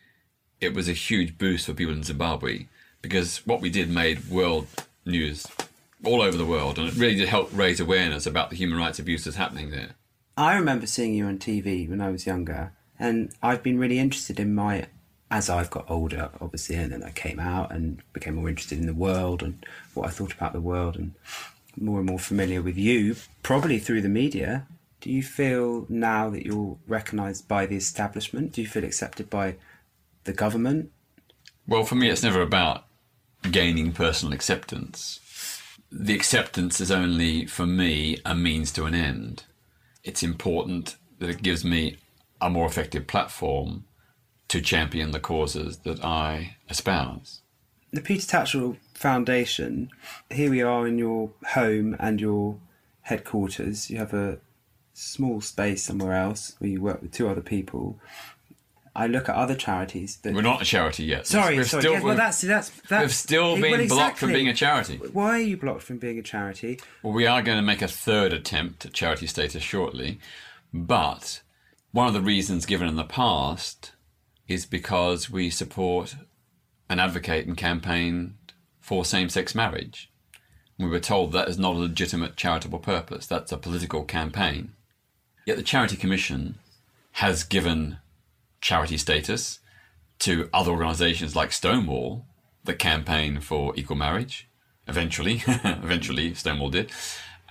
it 0.61 0.75
was 0.75 0.89
a 0.89 0.93
huge 0.93 1.39
boost 1.39 1.67
for 1.67 1.75
people 1.75 1.95
in 1.95 2.03
Zimbabwe 2.03 2.67
because 3.01 3.39
what 3.47 3.61
we 3.61 3.71
did 3.71 3.91
made 3.91 4.29
world 4.29 4.67
news 5.05 5.47
all 6.05 6.23
over 6.23 6.37
the 6.37 6.47
world, 6.47 6.79
and 6.79 6.89
it 6.89 6.97
really 6.97 7.15
did 7.15 7.29
help 7.29 7.51
raise 7.53 7.81
awareness 7.81 8.27
about 8.27 8.51
the 8.51 8.57
human 8.57 8.79
rights 8.79 8.99
abuses 8.99 9.37
happening 9.37 9.71
there. 9.71 9.91
I 10.37 10.55
remember 10.55 10.87
seeing 10.87 11.15
you 11.15 11.27
on 11.27 11.39
TV 11.39 11.89
when 11.89 12.01
I 12.01 12.11
was 12.11 12.27
younger, 12.27 12.73
and 12.99 13.33
I've 13.43 13.63
been 13.63 13.79
really 13.79 13.99
interested 13.99 14.41
in 14.41 14.55
my. 14.55 14.87
As 15.31 15.49
I've 15.49 15.71
got 15.71 15.91
older, 15.91 16.31
obviously, 16.43 16.77
and 16.77 16.93
then 16.93 17.03
I 17.03 17.11
came 17.11 17.41
out 17.41 17.73
and 17.73 18.03
became 18.13 18.35
more 18.35 18.51
interested 18.51 18.79
in 18.79 18.87
the 18.87 18.93
world 18.93 19.43
and 19.43 19.65
what 19.95 20.07
I 20.07 20.11
thought 20.11 20.35
about 20.35 20.53
the 20.53 20.61
world, 20.61 20.97
and 20.97 21.15
more 21.81 21.99
and 21.99 22.07
more 22.07 22.19
familiar 22.19 22.61
with 22.61 22.77
you, 22.77 23.17
probably 23.43 23.79
through 23.79 24.03
the 24.03 24.09
media. 24.11 24.67
Do 25.01 25.11
you 25.11 25.23
feel 25.23 25.87
now 25.89 26.29
that 26.31 26.45
you're 26.45 26.77
recognised 26.87 27.49
by 27.49 27.65
the 27.67 27.77
establishment? 27.77 28.53
Do 28.53 28.61
you 28.61 28.69
feel 28.69 28.85
accepted 28.85 29.31
by 29.31 29.57
the 30.25 30.33
government? 30.33 30.93
Well, 31.67 31.85
for 31.85 31.95
me, 31.95 32.11
it's 32.11 32.23
never 32.23 32.43
about 32.43 32.85
gaining 33.51 33.93
personal 33.93 34.35
acceptance. 34.35 35.19
The 35.91 36.15
acceptance 36.15 36.81
is 36.81 36.91
only, 36.91 37.47
for 37.47 37.67
me, 37.67 38.19
a 38.25 38.35
means 38.35 38.71
to 38.73 38.85
an 38.85 38.95
end. 38.95 39.45
It's 40.05 40.23
important 40.23 40.97
that 41.19 41.31
it 41.31 41.43
gives 41.43 41.65
me 41.65 41.99
a 42.41 42.51
more 42.51 42.67
effective 42.67 43.07
platform 43.07 43.85
to 44.49 44.61
champion 44.61 45.13
the 45.13 45.21
causes 45.21 45.79
that 45.79 46.05
I 46.05 46.57
espouse. 46.69 47.43
The 47.93 48.01
Peter 48.01 48.27
Tatchell 48.27 48.79
Foundation, 48.95 49.91
here 50.31 50.51
we 50.51 50.61
are 50.63 50.87
in 50.87 50.99
your 50.99 51.31
home 51.51 51.95
and 52.01 52.21
your 52.21 52.59
headquarters. 53.03 53.91
You 53.91 53.99
have 53.99 54.13
a 54.13 54.39
small 54.93 55.41
space 55.41 55.85
somewhere 55.85 56.15
else 56.15 56.57
where 56.59 56.71
you 56.71 56.81
work 56.81 57.01
with 57.01 57.13
two 57.13 57.29
other 57.29 57.41
people. 57.41 57.99
I 58.95 59.07
look 59.07 59.29
at 59.29 59.35
other 59.35 59.55
charities 59.55 60.17
that. 60.19 60.35
We're 60.35 60.43
not 60.43 60.61
a 60.61 60.65
charity 60.65 61.05
yet. 61.05 61.27
Sorry, 61.27 61.57
We've 61.57 61.67
sorry. 61.69 61.83
still- 61.83 61.93
yeah, 61.95 62.01
well, 62.03 62.17
that's 62.17 62.43
that's 62.43 62.71
that's. 62.89 63.03
we've 63.03 63.15
still 63.15 63.53
well, 63.55 63.63
been 63.63 63.89
blocked 63.89 64.19
from 64.19 64.33
being 64.33 64.49
a 64.49 64.55
charity. 64.55 64.97
Why 65.13 65.31
are 65.31 65.41
you 65.41 65.57
blocked 65.57 65.83
from 65.83 65.99
being 65.99 66.19
a 66.19 66.23
charity? 66.23 66.79
Well, 67.03 67.15
we 67.15 67.27
are 67.27 67.43
going 67.43 67.57
to 67.57 67.63
make 67.63 67.81
a 67.81 67.89
third 67.89 68.33
attempt 68.33 68.85
at 68.85 68.93
charity 68.93 69.27
status 69.27 69.63
shortly, 69.63 70.21
but 70.75 71.41
one 71.93 72.07
of 72.07 72.13
the 72.15 72.21
reasons 72.21 72.67
given 72.67 72.89
in 72.89 72.97
the 72.97 73.05
past 73.05 73.93
is 74.47 74.67
because 74.67 75.31
we 75.31 75.49
support 75.49 76.17
and 76.89 77.01
advocate 77.01 77.47
and 77.47 77.57
campaign 77.57 78.35
for 78.81 79.05
same 79.05 79.31
sex 79.31 79.55
marriage. 79.55 80.11
We 80.79 80.87
were 80.87 81.01
told 81.01 81.33
that 81.33 81.49
is 81.49 81.59
not 81.59 81.77
a 81.77 81.79
legitimate 81.79 82.37
charitable 82.37 82.81
purpose, 82.81 83.27
that's 83.27 83.53
a 83.53 83.57
political 83.57 84.05
campaign. 84.05 84.73
Yet 85.47 85.57
the 85.57 85.63
Charity 85.63 85.97
Commission 85.97 86.59
has 87.13 87.45
given 87.45 87.99
charity 88.63 88.97
status 88.97 89.59
to 90.21 90.49
other 90.55 90.71
organisations 90.71 91.37
like 91.37 91.53
Stonewall 91.53 92.25
that 92.65 92.79
campaign 92.79 93.41
for 93.41 93.75
equal 93.77 93.97
marriage. 93.97 94.49
Eventually, 94.89 95.43
eventually 95.47 96.33
Stonewall 96.35 96.71
did, 96.71 96.91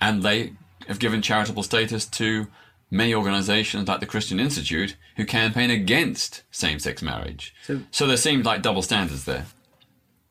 and 0.00 0.22
they 0.24 0.54
have 0.88 0.98
given 0.98 1.22
charitable 1.22 1.62
status 1.62 2.04
to 2.06 2.48
many 2.90 3.14
organisations 3.14 3.86
like 3.88 4.00
the 4.00 4.06
Christian 4.06 4.40
Institute 4.40 4.96
who 5.16 5.24
campaign 5.24 5.70
against 5.70 6.42
same-sex 6.50 7.00
marriage. 7.02 7.54
So- 7.62 7.82
so 7.90 8.06
there 8.06 8.16
seemed 8.18 8.44
like 8.44 8.60
double 8.62 8.82
standards 8.82 9.24
there. 9.24 9.46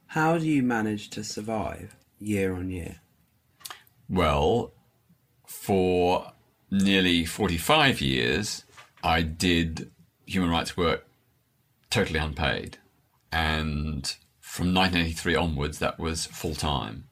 How 0.07 0.37
do 0.37 0.45
you 0.45 0.61
manage 0.61 1.09
to 1.11 1.23
survive 1.23 1.95
year 2.19 2.53
on 2.53 2.69
year? 2.69 2.97
Well, 4.09 4.73
for 5.47 6.33
nearly 6.69 7.25
45 7.25 8.01
years, 8.01 8.63
I 9.03 9.21
did 9.21 9.89
human 10.31 10.49
rights 10.49 10.77
work 10.77 11.05
totally 11.89 12.19
unpaid. 12.19 12.77
And 13.31 14.15
from 14.39 14.73
1983 14.73 15.35
onwards, 15.35 15.79
that 15.79 15.99
was 15.99 16.25
full 16.25 16.55
time. 16.55 17.05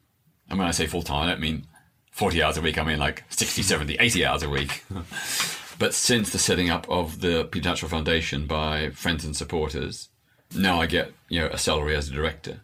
And 0.50 0.58
when 0.58 0.68
I 0.68 0.72
say 0.72 0.88
full 0.88 1.04
time, 1.04 1.24
I 1.24 1.28
don't 1.28 1.42
mean 1.42 1.68
40 2.12 2.44
hours 2.44 2.58
a 2.58 2.62
week, 2.62 2.78
I 2.78 2.84
mean 2.84 3.00
like 3.00 3.24
60, 3.30 3.62
70, 3.62 3.98
80 4.00 4.26
hours 4.26 4.44
a 4.44 4.50
week. 4.50 4.84
but 5.80 5.94
since 5.94 6.32
the 6.32 6.40
setting 6.40 6.70
up 6.70 6.90
of 6.90 7.22
the 7.22 7.46
Peter 7.46 7.70
Tatchell 7.70 7.90
Foundation 7.90 8.46
by 8.46 8.90
friends 8.90 9.24
and 9.24 9.36
supporters, 9.36 10.10
now 10.56 10.82
I 10.82 10.88
get 10.88 11.14
you 11.30 11.40
know 11.40 11.48
a 11.48 11.58
salary 11.58 11.96
as 11.96 12.10
a 12.10 12.14
director. 12.14 12.62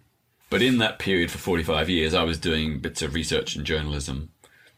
But 0.49 0.61
in 0.61 0.77
that 0.79 0.99
period 0.99 1.31
for 1.31 1.37
45 1.37 1.89
years, 1.89 2.13
I 2.13 2.23
was 2.23 2.37
doing 2.37 2.79
bits 2.79 3.01
of 3.01 3.13
research 3.13 3.55
and 3.55 3.65
journalism. 3.65 4.29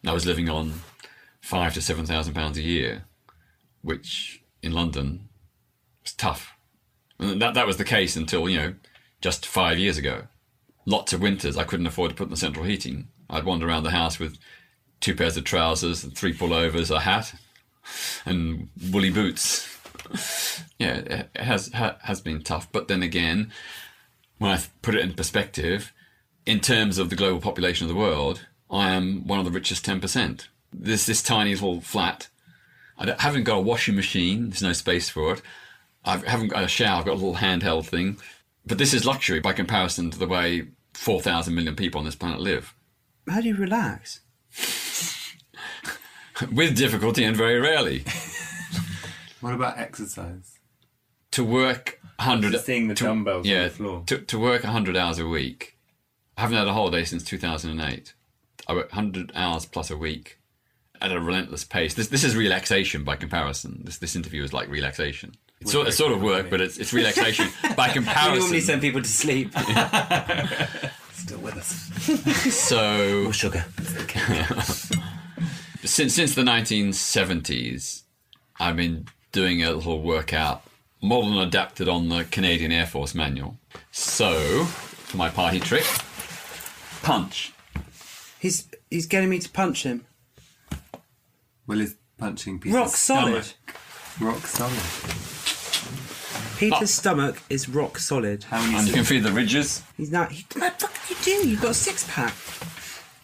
I 0.05 0.13
was 0.13 0.25
living 0.25 0.49
on 0.49 0.81
five 1.41 1.73
to 1.73 1.81
seven 1.81 2.05
thousand 2.05 2.33
pounds 2.33 2.57
a 2.57 2.61
year, 2.61 3.05
which 3.81 4.43
in 4.61 4.71
London 4.71 5.26
was 6.07 6.13
tough. 6.13 6.53
And 7.19 7.41
that 7.41 7.53
that 7.55 7.67
was 7.67 7.77
the 7.77 7.83
case 7.83 8.15
until 8.15 8.47
you 8.47 8.57
know 8.57 8.73
just 9.21 9.45
five 9.45 9.77
years 9.77 9.97
ago. 9.97 10.23
Lots 10.85 11.11
of 11.11 11.21
winters 11.21 11.57
I 11.57 11.63
couldn't 11.63 11.87
afford 11.87 12.11
to 12.11 12.15
put 12.15 12.25
in 12.25 12.29
the 12.29 12.37
central 12.37 12.65
heating. 12.65 13.09
I'd 13.29 13.43
wander 13.43 13.67
around 13.67 13.83
the 13.83 13.91
house 13.91 14.19
with 14.19 14.37
two 15.01 15.15
pairs 15.15 15.35
of 15.35 15.43
trousers 15.43 16.03
and 16.03 16.17
three 16.17 16.33
pullovers, 16.33 16.95
a 16.95 17.01
hat, 17.01 17.35
and 18.25 18.69
woolly 18.91 19.09
boots. 19.09 19.67
yeah, 20.79 20.95
it 20.95 21.29
has 21.35 21.73
ha, 21.73 21.97
has 22.03 22.21
been 22.21 22.41
tough. 22.41 22.71
But 22.71 22.87
then 22.87 23.03
again, 23.03 23.51
when 24.37 24.51
I 24.51 24.61
put 24.81 24.95
it 24.95 25.01
in 25.01 25.13
perspective, 25.13 25.91
in 26.45 26.61
terms 26.61 26.97
of 26.97 27.09
the 27.09 27.17
global 27.17 27.41
population 27.41 27.83
of 27.85 27.89
the 27.89 27.99
world, 27.99 28.47
I 28.71 28.91
am 28.91 29.27
one 29.27 29.39
of 29.39 29.45
the 29.45 29.51
richest 29.51 29.85
10%. 29.85 30.47
This, 30.71 31.05
this 31.05 31.21
tiny 31.21 31.53
little 31.53 31.81
flat. 31.81 32.29
I 32.97 33.13
haven't 33.19 33.43
got 33.43 33.57
a 33.57 33.61
washing 33.61 33.95
machine. 33.95 34.49
There's 34.49 34.61
no 34.61 34.73
space 34.73 35.09
for 35.09 35.33
it. 35.33 35.41
I 36.07 36.17
haven't 36.29 36.47
got 36.49 36.63
a 36.63 36.67
shower. 36.67 36.99
I've 36.99 37.05
got 37.05 37.11
a 37.11 37.15
little 37.15 37.35
handheld 37.35 37.85
thing. 37.85 38.17
But 38.65 38.77
this 38.77 38.93
is 38.93 39.05
luxury 39.05 39.39
by 39.39 39.53
comparison 39.53 40.09
to 40.11 40.17
the 40.19 40.27
way 40.27 40.67
4,000 40.93 41.53
million 41.53 41.75
people 41.75 41.99
on 41.99 42.05
this 42.05 42.15
planet 42.15 42.39
live. 42.39 42.73
How 43.29 43.41
do 43.41 43.47
you 43.49 43.55
relax? 43.55 44.21
With 46.51 46.77
difficulty 46.77 47.23
and 47.23 47.35
very 47.35 47.59
rarely. 47.59 48.03
What 49.39 49.53
about 49.53 49.77
exercise? 49.77 50.55
to 51.29 51.43
work 51.43 51.99
100 52.15 52.51
Just 52.53 52.65
seeing 52.65 52.87
the 52.87 52.95
to- 52.95 53.03
dumbbells 53.03 53.45
on 53.47 53.53
the 53.53 53.69
floor. 53.69 54.03
To, 54.07 54.17
to 54.17 54.39
work 54.39 54.63
100 54.63 54.97
hours 54.97 55.19
a 55.19 55.27
week. 55.27 55.77
I 56.35 56.41
haven't 56.41 56.57
had 56.57 56.67
a 56.67 56.73
holiday 56.73 57.03
since 57.03 57.23
2008. 57.23 58.15
I 58.67 58.73
work 58.73 58.91
100 58.91 59.31
hours 59.35 59.67
plus 59.67 59.91
a 59.91 59.97
week 59.97 60.39
at 60.99 61.11
a 61.11 61.19
relentless 61.21 61.63
pace. 61.63 61.93
This 61.93 62.07
this 62.07 62.23
is 62.23 62.35
relaxation 62.35 63.03
by 63.03 63.15
comparison. 63.17 63.81
This 63.83 63.99
this 63.99 64.15
interview 64.15 64.43
is 64.43 64.51
like 64.53 64.67
relaxation. 64.69 65.35
It's 65.61 65.71
sort, 65.71 65.87
it's 65.87 65.97
sort 65.97 66.11
of 66.11 66.21
work, 66.21 66.49
but 66.49 66.61
it's, 66.61 66.77
it's 66.77 66.93
relaxation 66.93 67.47
by 67.75 67.87
We 67.87 67.93
comparison. 67.93 68.39
normally 68.39 68.61
send 68.61 68.81
people 68.81 69.01
to 69.01 69.07
sleep. 69.09 69.51
Still 71.13 71.39
with 71.39 71.57
us. 71.57 72.53
so 72.53 73.31
sugar. 73.31 73.65
since 75.83 76.13
since 76.13 76.35
the 76.35 76.43
1970s, 76.43 78.03
I've 78.59 78.75
been 78.75 79.07
doing 79.31 79.63
a 79.63 79.71
little 79.71 80.01
workout, 80.01 80.61
modeled 81.01 81.33
and 81.33 81.41
adapted 81.41 81.89
on 81.89 82.09
the 82.09 82.23
Canadian 82.25 82.71
Air 82.71 82.85
Force 82.85 83.15
manual. 83.15 83.57
So, 83.91 84.65
for 84.65 85.17
my 85.17 85.29
party 85.29 85.59
trick, 85.59 85.85
punch. 87.01 87.51
He's 88.39 88.67
he's 88.91 89.07
getting 89.07 89.29
me 89.29 89.39
to 89.39 89.49
punch 89.49 89.83
him. 89.83 90.05
Will 91.65 91.81
is 91.81 91.95
punching 92.17 92.59
Peter's 92.59 92.75
Rock 92.75 92.89
solid. 92.89 93.43
stomach. 93.43 93.75
Rock 94.21 94.45
solid. 94.47 95.36
Peter's 96.57 96.91
stomach 96.93 97.41
is 97.49 97.69
rock 97.69 97.97
solid. 97.99 98.43
How 98.45 98.59
many? 98.61 98.77
And 98.77 98.87
you 98.87 98.93
can 98.93 99.03
feel 99.03 99.21
the 99.23 99.31
ridges. 99.31 99.83
He's 99.95 100.11
not. 100.11 100.31
He, 100.31 100.45
what 100.57 100.79
the 100.79 100.87
fuck 100.87 101.09
you 101.09 101.15
do? 101.23 101.47
You've 101.47 101.61
got 101.61 101.71
a 101.71 101.73
six 101.75 102.05
pack. 102.09 102.33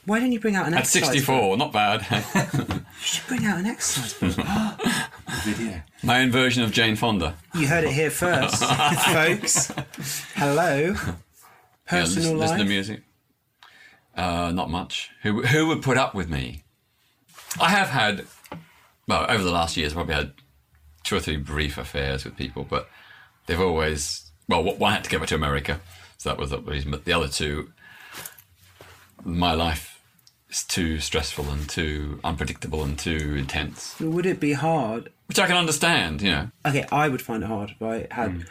Why 0.06 0.20
don't 0.20 0.32
you 0.34 0.40
bring 0.40 0.56
out 0.56 0.68
an 0.68 0.74
At 0.74 0.82
exercise? 0.82 1.10
64, 1.12 1.56
not 1.58 1.72
bad. 1.72 2.06
book? 2.34 2.68
You 3.04 3.08
should 3.08 3.28
bring 3.28 3.46
out 3.46 3.58
an 3.60 3.66
exercise. 3.66 4.36
book. 4.36 4.46
video? 5.44 5.82
my 6.04 6.22
own 6.22 6.32
version 6.32 6.64
of 6.64 6.72
Jane 6.72 6.96
Fonda. 6.96 7.36
you 7.56 7.68
heard 7.68 7.84
it 7.84 7.92
here 7.92 8.10
first, 8.10 8.64
folks. 9.06 9.72
Hello. 10.36 10.94
Yeah, 10.96 11.16
Personal 11.86 12.36
listen, 12.36 12.38
listen 12.38 12.58
to 12.58 12.64
life. 12.64 12.70
music. 12.70 13.02
Uh, 14.16 14.52
not 14.54 14.70
much. 14.70 15.10
Who 15.24 15.42
who 15.44 15.68
would 15.68 15.82
put 15.82 15.98
up 15.98 16.14
with 16.16 16.30
me? 16.30 16.64
I 17.60 17.70
have 17.70 17.88
had, 17.90 18.26
well, 19.08 19.26
over 19.30 19.44
the 19.44 19.52
last 19.52 19.76
years, 19.76 19.92
I've 19.92 19.96
probably 19.96 20.16
had 20.16 20.34
two 21.04 21.16
or 21.18 21.20
three 21.20 21.38
brief 21.38 21.78
affairs 21.78 22.24
with 22.26 22.38
people, 22.38 22.64
but 22.64 22.90
they've 23.46 23.60
always, 23.60 24.32
well, 24.48 24.64
one 24.64 24.94
had 24.94 25.04
to 25.04 25.10
get 25.10 25.22
me 25.22 25.28
to 25.28 25.36
America, 25.36 25.80
so 26.18 26.30
that 26.30 26.38
was 26.38 26.50
the 26.52 26.60
reason. 26.60 26.92
But 26.92 27.06
the 27.06 27.14
other 27.14 27.28
two, 27.28 27.72
my 29.24 29.54
life 29.54 30.02
is 30.50 30.64
too 30.64 31.00
stressful 31.00 31.50
and 31.50 31.68
too 31.70 32.20
unpredictable 32.24 32.84
and 32.84 32.98
too 32.98 33.36
intense, 33.38 34.00
Would 34.00 34.26
it 34.26 34.40
be 34.40 34.54
hard? 34.54 35.10
which 35.28 35.40
I 35.40 35.48
can 35.48 35.58
understand. 35.58 36.22
You 36.22 36.32
know, 36.32 36.52
Okay, 36.66 36.86
I 36.92 37.10
would 37.10 37.22
find 37.22 37.44
it 37.44 37.48
hard 37.48 37.72
if 37.72 37.82
I 37.82 38.08
had 38.14 38.32
Hmm. 38.32 38.42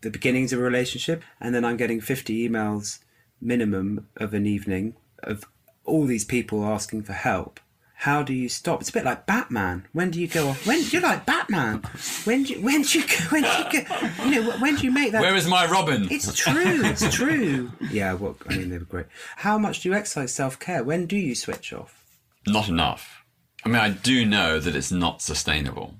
the 0.00 0.10
beginnings 0.10 0.52
of 0.52 0.60
a 0.60 0.62
relationship 0.62 1.22
and 1.40 1.54
then 1.54 1.64
I'm 1.64 1.76
getting 1.76 2.00
50 2.00 2.48
emails 2.48 3.00
minimum 3.40 4.08
of 4.16 4.32
an 4.34 4.46
evening 4.46 4.94
of 5.22 5.44
all 5.84 6.06
these 6.06 6.24
people 6.24 6.64
asking 6.64 7.02
for 7.02 7.12
help. 7.12 7.60
How 8.00 8.22
do 8.22 8.32
you 8.32 8.48
stop? 8.48 8.80
It's 8.80 8.88
a 8.88 8.92
bit 8.94 9.04
like 9.04 9.26
Batman. 9.26 9.86
When 9.92 10.10
do 10.10 10.18
you 10.22 10.26
go 10.26 10.48
off? 10.48 10.66
When 10.66 10.82
you're 10.88 11.02
like 11.02 11.26
Batman. 11.26 11.82
When 12.24 12.44
do 12.44 12.54
you, 12.54 12.62
when 12.62 12.80
do 12.80 12.98
you 12.98 13.06
go- 13.06 13.24
when 13.28 13.42
do 13.42 13.48
you 13.48 13.84
go, 13.84 14.24
you 14.24 14.30
know 14.30 14.50
when 14.58 14.76
do 14.76 14.84
you 14.86 14.90
make 14.90 15.12
that? 15.12 15.20
where 15.20 15.36
is 15.36 15.46
my 15.46 15.66
Robin? 15.66 16.08
It's 16.10 16.34
true. 16.34 16.82
It's 16.82 17.14
true. 17.14 17.70
Yeah. 17.90 18.14
Well, 18.14 18.38
I 18.48 18.56
mean, 18.56 18.70
they 18.70 18.78
were 18.78 18.86
great. 18.86 19.04
How 19.36 19.58
much 19.58 19.80
do 19.80 19.90
you 19.90 19.94
exercise 19.94 20.32
self 20.32 20.58
care? 20.58 20.82
When 20.82 21.04
do 21.04 21.16
you 21.16 21.34
switch 21.34 21.74
off? 21.74 22.02
not 22.46 22.70
enough. 22.70 23.22
I 23.66 23.68
mean, 23.68 23.76
I 23.76 23.90
do 23.90 24.24
know 24.24 24.58
that 24.58 24.74
it's 24.74 24.90
not 24.90 25.20
sustainable. 25.20 25.96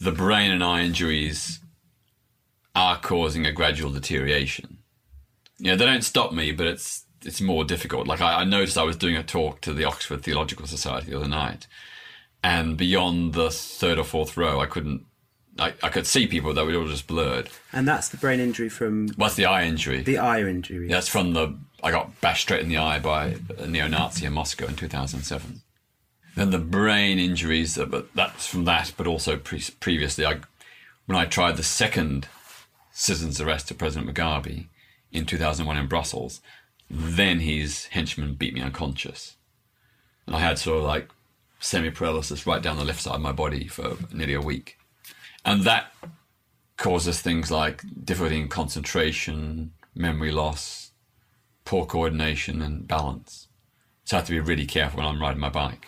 The 0.00 0.12
brain 0.12 0.50
and 0.50 0.64
eye 0.64 0.80
injuries 0.82 1.60
are 2.74 2.96
causing 2.98 3.44
a 3.44 3.52
gradual 3.52 3.92
deterioration. 3.92 4.78
You 5.58 5.72
know, 5.72 5.76
they 5.76 5.84
don't 5.84 6.04
stop 6.04 6.32
me, 6.32 6.52
but 6.52 6.66
it's 6.66 7.04
it's 7.24 7.40
more 7.40 7.64
difficult. 7.64 8.06
Like 8.06 8.20
I, 8.20 8.40
I 8.40 8.44
noticed 8.44 8.78
I 8.78 8.82
was 8.84 8.96
doing 8.96 9.16
a 9.16 9.22
talk 9.22 9.60
to 9.62 9.72
the 9.72 9.84
Oxford 9.84 10.22
Theological 10.22 10.66
Society 10.66 11.10
the 11.10 11.16
other 11.18 11.28
night, 11.28 11.66
and 12.42 12.76
beyond 12.76 13.34
the 13.34 13.50
third 13.50 13.98
or 13.98 14.04
fourth 14.04 14.36
row, 14.36 14.60
I 14.60 14.66
couldn't. 14.66 15.04
I, 15.60 15.74
I 15.82 15.88
could 15.88 16.06
see 16.06 16.28
people 16.28 16.54
that 16.54 16.64
were 16.64 16.74
all 16.76 16.86
just 16.86 17.08
blurred. 17.08 17.50
And 17.72 17.86
that's 17.88 18.08
the 18.08 18.16
brain 18.16 18.38
injury 18.38 18.68
from 18.68 19.08
What's 19.16 19.34
the 19.34 19.46
eye 19.46 19.64
injury? 19.64 20.02
the 20.02 20.18
eye 20.18 20.40
injury. 20.42 20.86
That's 20.86 21.08
from 21.08 21.32
the. 21.32 21.58
I 21.82 21.90
got 21.90 22.20
bashed 22.20 22.42
straight 22.42 22.62
in 22.62 22.68
the 22.68 22.76
eye 22.78 23.00
by 23.00 23.36
a 23.58 23.66
neo 23.66 23.88
Nazi 23.88 24.24
in 24.26 24.32
Moscow 24.32 24.66
in 24.66 24.76
2007. 24.76 25.62
Then 26.36 26.50
the 26.50 26.58
brain 26.58 27.18
injuries, 27.18 27.76
uh, 27.76 27.86
but 27.86 28.14
that's 28.14 28.46
from 28.46 28.64
that, 28.66 28.92
but 28.96 29.08
also 29.08 29.36
pre- 29.36 29.62
previously, 29.80 30.24
I, 30.24 30.38
when 31.06 31.18
I 31.18 31.24
tried 31.24 31.56
the 31.56 31.64
second 31.64 32.28
citizen's 32.92 33.40
arrest 33.40 33.70
of 33.72 33.78
President 33.78 34.08
Mugabe 34.12 34.66
in 35.10 35.24
2001 35.26 35.76
in 35.76 35.86
Brussels, 35.88 36.40
then 36.90 37.40
his 37.40 37.86
henchmen 37.86 38.34
beat 38.34 38.54
me 38.54 38.60
unconscious. 38.60 39.36
And 40.26 40.34
I 40.34 40.40
had 40.40 40.58
sort 40.58 40.78
of 40.78 40.84
like 40.84 41.08
semi 41.60 41.90
paralysis 41.90 42.46
right 42.46 42.62
down 42.62 42.76
the 42.76 42.84
left 42.84 43.00
side 43.00 43.14
of 43.14 43.20
my 43.20 43.32
body 43.32 43.66
for 43.66 43.96
nearly 44.12 44.34
a 44.34 44.40
week. 44.40 44.78
And 45.44 45.62
that 45.64 45.92
causes 46.76 47.20
things 47.20 47.50
like 47.50 47.82
difficulty 48.04 48.40
in 48.40 48.48
concentration, 48.48 49.72
memory 49.94 50.30
loss, 50.30 50.92
poor 51.64 51.86
coordination, 51.86 52.62
and 52.62 52.86
balance. 52.86 53.48
So 54.04 54.16
I 54.16 54.20
have 54.20 54.26
to 54.26 54.32
be 54.32 54.40
really 54.40 54.66
careful 54.66 54.98
when 54.98 55.06
I'm 55.06 55.20
riding 55.20 55.40
my 55.40 55.50
bike. 55.50 55.86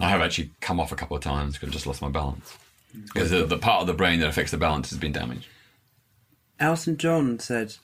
I 0.00 0.08
have 0.08 0.20
actually 0.20 0.52
come 0.60 0.80
off 0.80 0.92
a 0.92 0.96
couple 0.96 1.16
of 1.16 1.22
times 1.22 1.54
because 1.54 1.68
I 1.68 1.72
just 1.72 1.86
lost 1.86 2.00
my 2.00 2.08
balance. 2.08 2.56
Because 2.92 3.30
the, 3.30 3.44
the 3.44 3.58
part 3.58 3.82
of 3.82 3.86
the 3.86 3.94
brain 3.94 4.20
that 4.20 4.28
affects 4.28 4.50
the 4.50 4.56
balance 4.56 4.90
has 4.90 4.98
been 4.98 5.12
damaged. 5.12 5.46
Elton 6.58 6.96
John 6.96 7.38
said, 7.38 7.76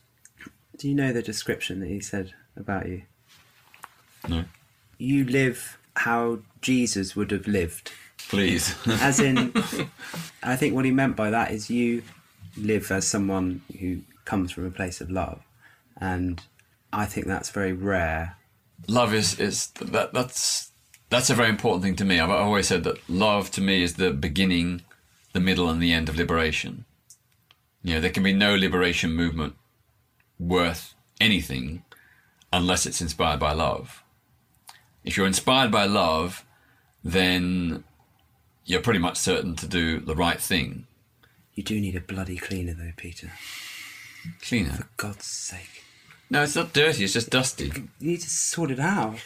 "Do 0.78 0.88
you 0.88 0.94
know 0.94 1.12
the 1.12 1.22
description 1.22 1.80
that 1.80 1.88
he 1.88 2.00
said 2.00 2.34
about 2.56 2.88
you? 2.88 3.02
No. 4.28 4.44
You 4.98 5.24
live 5.24 5.78
how 5.94 6.40
Jesus 6.60 7.16
would 7.16 7.30
have 7.30 7.46
lived." 7.46 7.92
Please. 8.28 8.74
As 8.86 9.20
in, 9.20 9.52
I 10.42 10.56
think 10.56 10.74
what 10.74 10.84
he 10.84 10.90
meant 10.90 11.16
by 11.16 11.30
that 11.30 11.52
is 11.52 11.70
you 11.70 12.02
live 12.56 12.90
as 12.90 13.06
someone 13.06 13.62
who 13.78 14.00
comes 14.24 14.50
from 14.50 14.66
a 14.66 14.70
place 14.70 15.00
of 15.00 15.10
love, 15.10 15.42
and 16.00 16.42
I 16.92 17.04
think 17.06 17.26
that's 17.26 17.50
very 17.50 17.72
rare. 17.72 18.36
love 18.88 19.14
is, 19.14 19.38
is 19.38 19.68
that 19.80 20.12
that's 20.12 20.70
that's 21.08 21.30
a 21.30 21.34
very 21.34 21.48
important 21.48 21.84
thing 21.84 21.96
to 21.96 22.04
me. 22.04 22.18
I've 22.18 22.30
always 22.30 22.66
said 22.66 22.84
that 22.84 23.08
love 23.08 23.50
to 23.52 23.60
me 23.60 23.82
is 23.82 23.94
the 23.94 24.10
beginning, 24.10 24.82
the 25.32 25.40
middle, 25.40 25.68
and 25.68 25.80
the 25.80 25.92
end 25.92 26.08
of 26.08 26.16
liberation. 26.16 26.84
You 27.82 27.94
know, 27.94 28.00
there 28.00 28.10
can 28.10 28.24
be 28.24 28.32
no 28.32 28.56
liberation 28.56 29.12
movement 29.12 29.54
worth 30.38 30.94
anything 31.20 31.82
unless 32.52 32.86
it's 32.86 33.00
inspired 33.00 33.40
by 33.40 33.52
love. 33.52 34.02
If 35.04 35.16
you're 35.16 35.26
inspired 35.26 35.70
by 35.70 35.86
love, 35.86 36.44
then 37.04 37.84
you're 38.64 38.80
pretty 38.80 38.98
much 38.98 39.16
certain 39.16 39.54
to 39.56 39.66
do 39.66 40.00
the 40.00 40.16
right 40.16 40.40
thing. 40.40 40.86
You 41.54 41.62
do 41.62 41.80
need 41.80 41.96
a 41.96 42.00
bloody 42.00 42.36
cleaner, 42.36 42.74
though, 42.74 42.92
Peter. 42.96 43.32
Cleaner. 44.42 44.72
For 44.72 44.88
God's 44.96 45.24
sake. 45.24 45.84
No, 46.28 46.42
it's 46.42 46.56
not 46.56 46.72
dirty. 46.72 47.04
It's 47.04 47.12
just 47.12 47.30
dusty. 47.30 47.66
You 47.66 47.88
need 48.00 48.20
to 48.20 48.28
sort 48.28 48.72
it 48.72 48.80
out. 48.80 49.16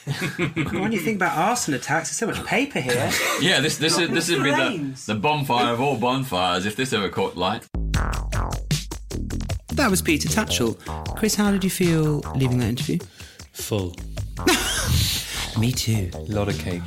when 0.54 0.92
you 0.92 1.00
think 1.00 1.16
about 1.16 1.36
arson 1.36 1.72
attacks, 1.72 2.10
there's 2.10 2.18
so 2.18 2.26
much 2.26 2.46
paper 2.46 2.78
here. 2.78 3.10
Yeah, 3.40 3.60
this 3.60 3.78
this 3.78 3.98
is 3.98 4.10
this 4.10 4.28
would 4.30 4.44
be 4.44 4.50
the, 4.50 5.02
the 5.06 5.14
bonfire 5.14 5.72
of 5.72 5.80
all 5.80 5.96
bonfires 5.96 6.66
if 6.66 6.76
this 6.76 6.92
ever 6.92 7.08
caught 7.08 7.38
light. 7.38 7.66
That 9.80 9.90
was 9.90 10.02
Peter 10.02 10.28
Tatchell. 10.28 10.76
Chris, 11.16 11.34
how 11.34 11.50
did 11.50 11.64
you 11.64 11.70
feel 11.70 12.18
leaving 12.36 12.58
that 12.58 12.68
interview? 12.68 12.98
Full. 13.52 13.96
Me 15.58 15.72
too. 15.72 16.10
A 16.12 16.18
lot 16.30 16.48
of 16.48 16.58
cake. 16.58 16.82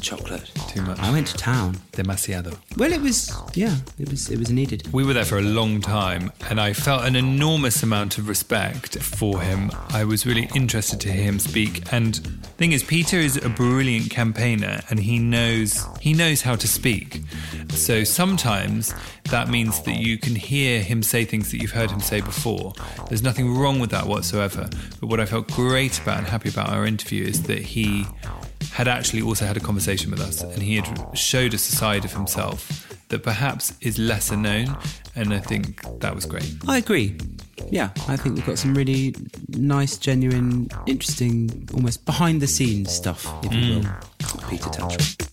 The 0.00 0.06
chocolate. 0.06 0.50
Too 0.68 0.80
much. 0.80 0.98
I 0.98 1.10
went 1.10 1.26
to 1.26 1.36
town. 1.36 1.76
Demasiado. 1.92 2.56
Well, 2.78 2.90
it 2.90 3.02
was 3.02 3.30
yeah, 3.52 3.76
it 3.98 4.08
was 4.08 4.30
it 4.30 4.38
was 4.38 4.50
needed. 4.50 4.88
We 4.94 5.04
were 5.04 5.12
there 5.12 5.26
for 5.26 5.36
a 5.36 5.42
long 5.42 5.82
time, 5.82 6.32
and 6.48 6.58
I 6.58 6.72
felt 6.72 7.04
an 7.04 7.16
enormous 7.16 7.82
amount 7.82 8.16
of 8.16 8.26
respect 8.26 8.98
for 9.02 9.42
him. 9.42 9.70
I 9.90 10.04
was 10.04 10.24
really 10.24 10.48
interested 10.54 11.00
to 11.00 11.12
hear 11.12 11.24
him 11.24 11.38
speak. 11.38 11.92
And 11.92 12.14
the 12.14 12.48
thing 12.56 12.72
is, 12.72 12.82
Peter 12.82 13.18
is 13.18 13.36
a 13.44 13.50
brilliant 13.50 14.10
campaigner, 14.10 14.80
and 14.88 15.00
he 15.00 15.18
knows 15.18 15.86
he 16.00 16.14
knows 16.14 16.40
how 16.40 16.56
to 16.56 16.66
speak. 16.66 17.20
So 17.68 18.02
sometimes 18.02 18.94
that 19.24 19.48
means 19.50 19.82
that 19.82 19.96
you 19.96 20.16
can 20.16 20.34
hear 20.34 20.80
him 20.82 21.02
say 21.02 21.26
things 21.26 21.50
that 21.50 21.58
you've 21.60 21.72
heard 21.72 21.90
him 21.90 22.00
say 22.00 22.22
before. 22.22 22.72
There's 23.08 23.22
nothing 23.22 23.54
wrong 23.54 23.80
with 23.80 23.90
that 23.90 24.06
whatsoever. 24.06 24.70
But 24.98 25.10
what 25.10 25.20
I 25.20 25.26
felt 25.26 25.48
great 25.48 26.00
about 26.00 26.18
and 26.18 26.26
happy 26.26 26.48
about 26.48 26.70
our 26.70 26.86
interview 26.86 27.24
is 27.26 27.42
that 27.42 27.58
he 27.58 28.06
had 28.72 28.88
actually 28.88 29.22
also 29.22 29.44
had 29.44 29.56
a 29.56 29.60
conversation 29.60 30.10
with 30.10 30.20
us 30.20 30.42
and 30.42 30.62
he 30.62 30.76
had 30.76 31.16
showed 31.16 31.54
us 31.54 31.68
a 31.68 31.76
side 31.76 32.04
of 32.04 32.12
himself 32.12 32.96
that 33.08 33.22
perhaps 33.22 33.74
is 33.80 33.98
lesser 33.98 34.36
known 34.36 34.76
and 35.16 35.34
I 35.34 35.38
think 35.38 35.82
that 36.00 36.14
was 36.14 36.26
great. 36.26 36.54
I 36.68 36.78
agree. 36.78 37.16
Yeah, 37.70 37.90
I 38.08 38.16
think 38.16 38.36
we've 38.36 38.46
got 38.46 38.58
some 38.58 38.74
really 38.74 39.14
nice, 39.48 39.96
genuine, 39.96 40.68
interesting, 40.86 41.68
almost 41.74 42.04
behind 42.06 42.40
the 42.40 42.46
scenes 42.46 42.90
stuff, 42.92 43.26
if 43.44 43.52
you 43.52 43.60
mm. 43.60 43.84
will. 43.84 44.48
Peter 44.48 44.70
Tatchell. 44.70 45.29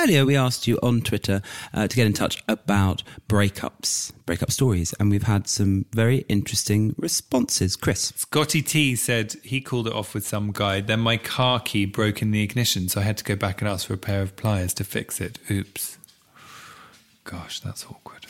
Earlier, 0.00 0.24
we 0.24 0.34
asked 0.34 0.66
you 0.66 0.78
on 0.82 1.02
Twitter 1.02 1.42
uh, 1.74 1.86
to 1.86 1.94
get 1.94 2.06
in 2.06 2.14
touch 2.14 2.42
about 2.48 3.02
breakups, 3.28 4.12
breakup 4.24 4.50
stories, 4.50 4.94
and 4.98 5.10
we've 5.10 5.24
had 5.24 5.46
some 5.46 5.84
very 5.92 6.24
interesting 6.26 6.94
responses. 6.96 7.76
Chris, 7.76 8.10
Scotty 8.16 8.62
T 8.62 8.96
said 8.96 9.34
he 9.42 9.60
called 9.60 9.86
it 9.86 9.92
off 9.92 10.14
with 10.14 10.26
some 10.26 10.52
guy. 10.52 10.80
Then 10.80 11.00
my 11.00 11.18
car 11.18 11.60
key 11.60 11.84
broke 11.84 12.22
in 12.22 12.30
the 12.30 12.42
ignition, 12.42 12.88
so 12.88 13.02
I 13.02 13.04
had 13.04 13.18
to 13.18 13.24
go 13.24 13.36
back 13.36 13.60
and 13.60 13.68
ask 13.68 13.88
for 13.88 13.92
a 13.92 13.98
pair 13.98 14.22
of 14.22 14.36
pliers 14.36 14.72
to 14.74 14.84
fix 14.84 15.20
it. 15.20 15.38
Oops. 15.50 15.98
Gosh, 17.24 17.60
that's 17.60 17.84
awkward. 17.84 18.24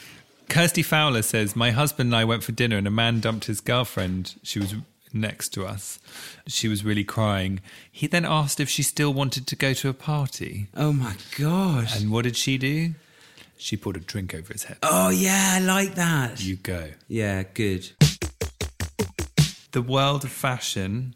Kirsty 0.48 0.82
Fowler 0.82 1.22
says, 1.22 1.54
My 1.54 1.70
husband 1.70 2.08
and 2.08 2.16
I 2.16 2.24
went 2.24 2.42
for 2.42 2.50
dinner 2.50 2.78
and 2.78 2.88
a 2.88 2.90
man 2.90 3.20
dumped 3.20 3.44
his 3.44 3.60
girlfriend. 3.60 4.34
She 4.42 4.58
was 4.58 4.74
next 5.12 5.50
to 5.50 5.64
us. 5.66 5.98
She 6.46 6.68
was 6.68 6.84
really 6.84 7.04
crying. 7.04 7.60
He 7.90 8.06
then 8.06 8.24
asked 8.24 8.60
if 8.60 8.68
she 8.68 8.82
still 8.82 9.12
wanted 9.12 9.46
to 9.48 9.56
go 9.56 9.72
to 9.74 9.88
a 9.88 9.94
party. 9.94 10.68
oh 10.76 10.92
my 10.92 11.14
gosh. 11.38 12.00
And 12.00 12.10
what 12.10 12.22
did 12.24 12.36
she 12.36 12.58
do? 12.58 12.94
She 13.56 13.76
poured 13.76 13.96
a 13.96 14.00
drink 14.00 14.34
over 14.34 14.52
his 14.52 14.64
head. 14.64 14.78
oh, 14.82 15.10
yeah, 15.10 15.56
I 15.56 15.60
like 15.60 15.94
that. 15.96 16.42
You 16.42 16.56
go. 16.56 16.90
yeah, 17.08 17.42
good. 17.54 17.90
The 19.72 19.82
world 19.82 20.24
of 20.24 20.30
fashion, 20.32 21.14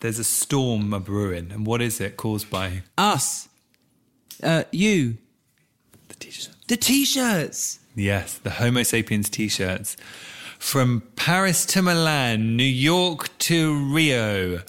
there's 0.00 0.18
a 0.18 0.24
storm 0.24 0.92
a 0.92 1.00
brewing. 1.00 1.50
And 1.50 1.66
what 1.66 1.80
is 1.82 2.00
it 2.00 2.16
caused 2.16 2.48
by? 2.50 2.82
Us, 2.98 3.48
uh, 4.42 4.64
you, 4.70 5.16
The 6.08 6.14
t 6.14 6.30
shirt. 6.30 6.54
the 6.68 6.76
t 6.76 7.04
shirts. 7.04 7.80
Yes, 7.94 8.38
the 8.38 8.50
Homo 8.50 8.82
sapiens 8.84 9.28
t 9.30 9.48
shirts. 9.48 9.96
From 10.62 11.02
Paris 11.16 11.66
to 11.66 11.82
Milan, 11.82 12.56
New 12.56 12.62
York 12.62 13.36
to 13.40 13.92
Rio. 13.92 14.62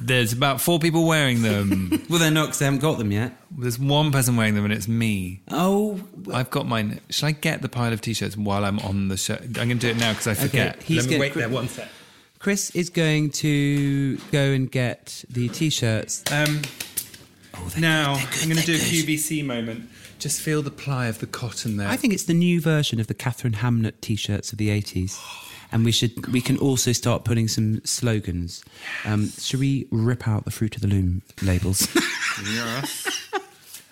There's 0.00 0.32
about 0.32 0.62
four 0.62 0.78
people 0.78 1.06
wearing 1.06 1.42
them. 1.42 2.02
Well, 2.10 2.18
they're 2.18 2.30
not 2.30 2.46
because 2.46 2.58
they 2.58 2.64
haven't 2.64 2.80
got 2.80 2.96
them 2.98 3.12
yet. 3.12 3.32
There's 3.56 3.78
one 3.78 4.10
person 4.10 4.34
wearing 4.36 4.54
them, 4.54 4.64
and 4.64 4.72
it's 4.72 4.88
me. 4.88 5.42
Oh, 5.48 6.00
I've 6.32 6.50
got 6.50 6.66
mine. 6.66 7.00
Should 7.10 7.26
I 7.26 7.32
get 7.32 7.60
the 7.62 7.68
pile 7.68 7.92
of 7.92 8.00
t 8.00 8.14
shirts 8.14 8.36
while 8.36 8.64
I'm 8.64 8.80
on 8.80 9.08
the 9.08 9.16
show? 9.18 9.34
I'm 9.34 9.52
going 9.52 9.68
to 9.68 9.74
do 9.76 9.88
it 9.90 9.96
now 9.98 10.12
because 10.12 10.26
I 10.26 10.34
forget. 10.34 10.82
he's 10.82 10.96
Let 10.96 11.04
me 11.06 11.10
gonna- 11.12 11.20
wait 11.20 11.34
there 11.34 11.48
one 11.50 11.68
sec. 11.68 11.86
Chris 12.40 12.70
is 12.74 12.88
going 12.90 13.30
to 13.30 14.16
go 14.32 14.40
and 14.52 14.68
get 14.72 15.22
the 15.28 15.48
t-shirts. 15.50 16.24
Um, 16.32 16.62
Oh, 17.54 17.68
now, 17.78 18.14
good, 18.16 18.30
good, 18.30 18.42
I'm 18.42 18.48
going 18.48 18.60
to 18.60 18.66
do 18.66 18.78
they're 18.78 18.86
a. 18.86 19.16
QVC 19.18 19.44
moment. 19.44 19.90
Just 20.20 20.42
feel 20.42 20.60
the 20.60 20.70
ply 20.70 21.06
of 21.06 21.18
the 21.18 21.26
cotton 21.26 21.78
there. 21.78 21.88
I 21.88 21.96
think 21.96 22.12
it's 22.12 22.24
the 22.24 22.34
new 22.34 22.60
version 22.60 23.00
of 23.00 23.06
the 23.06 23.14
Katharine 23.14 23.54
Hamnett 23.54 24.00
t-shirts 24.02 24.52
of 24.52 24.58
the 24.58 24.68
80s. 24.68 25.18
And 25.72 25.84
we 25.84 25.92
should 25.92 26.26
we 26.32 26.40
can 26.40 26.58
also 26.58 26.90
start 26.90 27.24
putting 27.24 27.46
some 27.46 27.80
slogans. 27.84 28.64
Um, 29.04 29.28
should 29.28 29.60
we 29.60 29.86
rip 29.92 30.26
out 30.26 30.44
the 30.44 30.50
fruit 30.50 30.74
of 30.74 30.82
the 30.82 30.88
loom 30.88 31.22
labels? 31.42 31.86
Yes. 32.44 33.06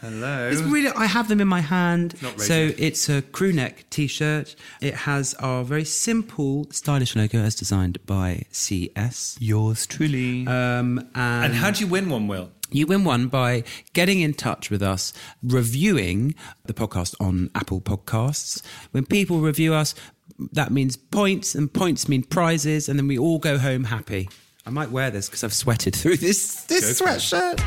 Hello. 0.00 0.48
It's 0.48 0.60
really, 0.62 0.90
I 0.96 1.06
have 1.06 1.28
them 1.28 1.40
in 1.40 1.48
my 1.48 1.60
hand. 1.60 2.20
Not 2.22 2.40
so 2.40 2.70
it's 2.78 3.08
a 3.08 3.20
crew 3.22 3.52
neck 3.52 3.84
t-shirt. 3.90 4.54
It 4.80 4.94
has 4.94 5.34
our 5.34 5.64
very 5.64 5.84
simple, 5.84 6.66
stylish 6.70 7.16
logo 7.16 7.38
as 7.38 7.54
designed 7.56 8.04
by 8.06 8.44
CS. 8.52 9.36
Yours 9.40 9.86
truly. 9.86 10.46
Um, 10.46 10.98
and, 11.14 11.44
and 11.46 11.54
how 11.54 11.70
do 11.72 11.80
you 11.80 11.88
win 11.88 12.10
one, 12.10 12.28
Will? 12.28 12.50
You 12.70 12.86
win 12.86 13.04
one 13.04 13.28
by 13.28 13.64
getting 13.94 14.20
in 14.20 14.34
touch 14.34 14.70
with 14.70 14.82
us, 14.82 15.14
reviewing 15.42 16.34
the 16.66 16.74
podcast 16.74 17.14
on 17.18 17.50
Apple 17.54 17.80
Podcasts. 17.80 18.62
When 18.90 19.06
people 19.06 19.40
review 19.40 19.72
us, 19.72 19.94
that 20.52 20.70
means 20.70 20.96
points, 20.96 21.54
and 21.54 21.72
points 21.72 22.08
mean 22.08 22.24
prizes, 22.24 22.88
and 22.88 22.98
then 22.98 23.08
we 23.08 23.18
all 23.18 23.38
go 23.38 23.56
home 23.58 23.84
happy. 23.84 24.28
I 24.66 24.70
might 24.70 24.90
wear 24.90 25.10
this 25.10 25.28
because 25.28 25.44
I've 25.44 25.54
sweated 25.54 25.96
through 25.96 26.16
this 26.18 26.64
this 26.64 27.00
sweatshirt. 27.00 27.58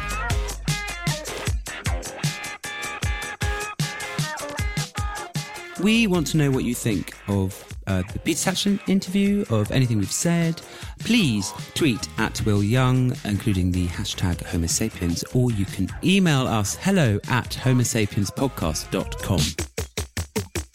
We 5.80 6.06
want 6.06 6.28
to 6.28 6.38
know 6.38 6.52
what 6.52 6.64
you 6.64 6.76
think 6.76 7.18
of 7.28 7.71
uh, 7.88 8.04
the 8.14 8.20
Peter 8.20 8.50
Tatchell 8.52 8.80
interview, 8.88 9.44
of 9.50 9.72
anything 9.72 9.98
we've 10.00 10.12
said. 10.12 10.62
Please 11.00 11.52
tweet 11.74 12.08
at 12.18 12.42
Will 12.46 12.64
Young, 12.64 13.14
including 13.26 13.72
the 13.72 13.88
hashtag 13.88 14.42
Homo 14.46 14.68
sapiens, 14.68 15.24
or 15.34 15.52
you 15.52 15.66
can 15.66 15.90
email 16.04 16.48
us 16.48 16.76
hello 16.76 17.20
at 17.30 17.50
homosapienspodcast.com. 17.50 19.40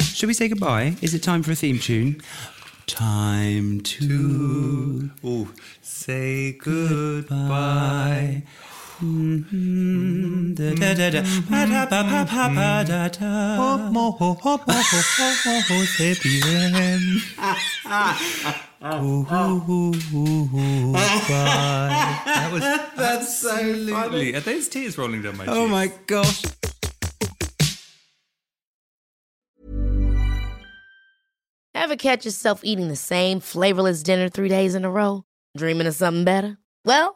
Should 0.04 0.26
we 0.28 0.34
say 0.34 0.48
goodbye? 0.48 0.96
Is 1.02 1.14
it 1.14 1.22
time 1.22 1.42
for 1.42 1.52
a 1.52 1.54
theme 1.54 1.78
tune? 1.78 2.20
Time 2.86 3.80
to 3.80 5.10
Oh, 5.24 5.48
say 5.82 6.52
goodbye. 6.52 8.42
Mm-hmm. 8.44 8.75
That 22.24 22.52
was 22.52 22.62
That's 22.96 23.38
so 23.38 23.50
absolutely. 23.50 24.34
Are 24.34 24.40
those 24.40 24.68
tears 24.68 24.96
rolling 24.96 25.22
down 25.22 25.36
my 25.36 25.44
oh 25.44 25.46
cheeks? 25.46 25.56
Oh 25.56 25.68
my 25.68 25.92
gosh. 26.06 26.42
Ever 31.74 31.96
catch 31.96 32.24
yourself 32.24 32.64
eating 32.64 32.88
the 32.88 32.96
same 32.96 33.40
flavorless 33.40 34.02
dinner 34.02 34.28
three 34.28 34.48
days 34.48 34.74
in 34.74 34.84
a 34.84 34.90
row? 34.90 35.24
Dreaming 35.56 35.86
of 35.86 35.94
something 35.94 36.24
better? 36.24 36.58
Well, 36.84 37.15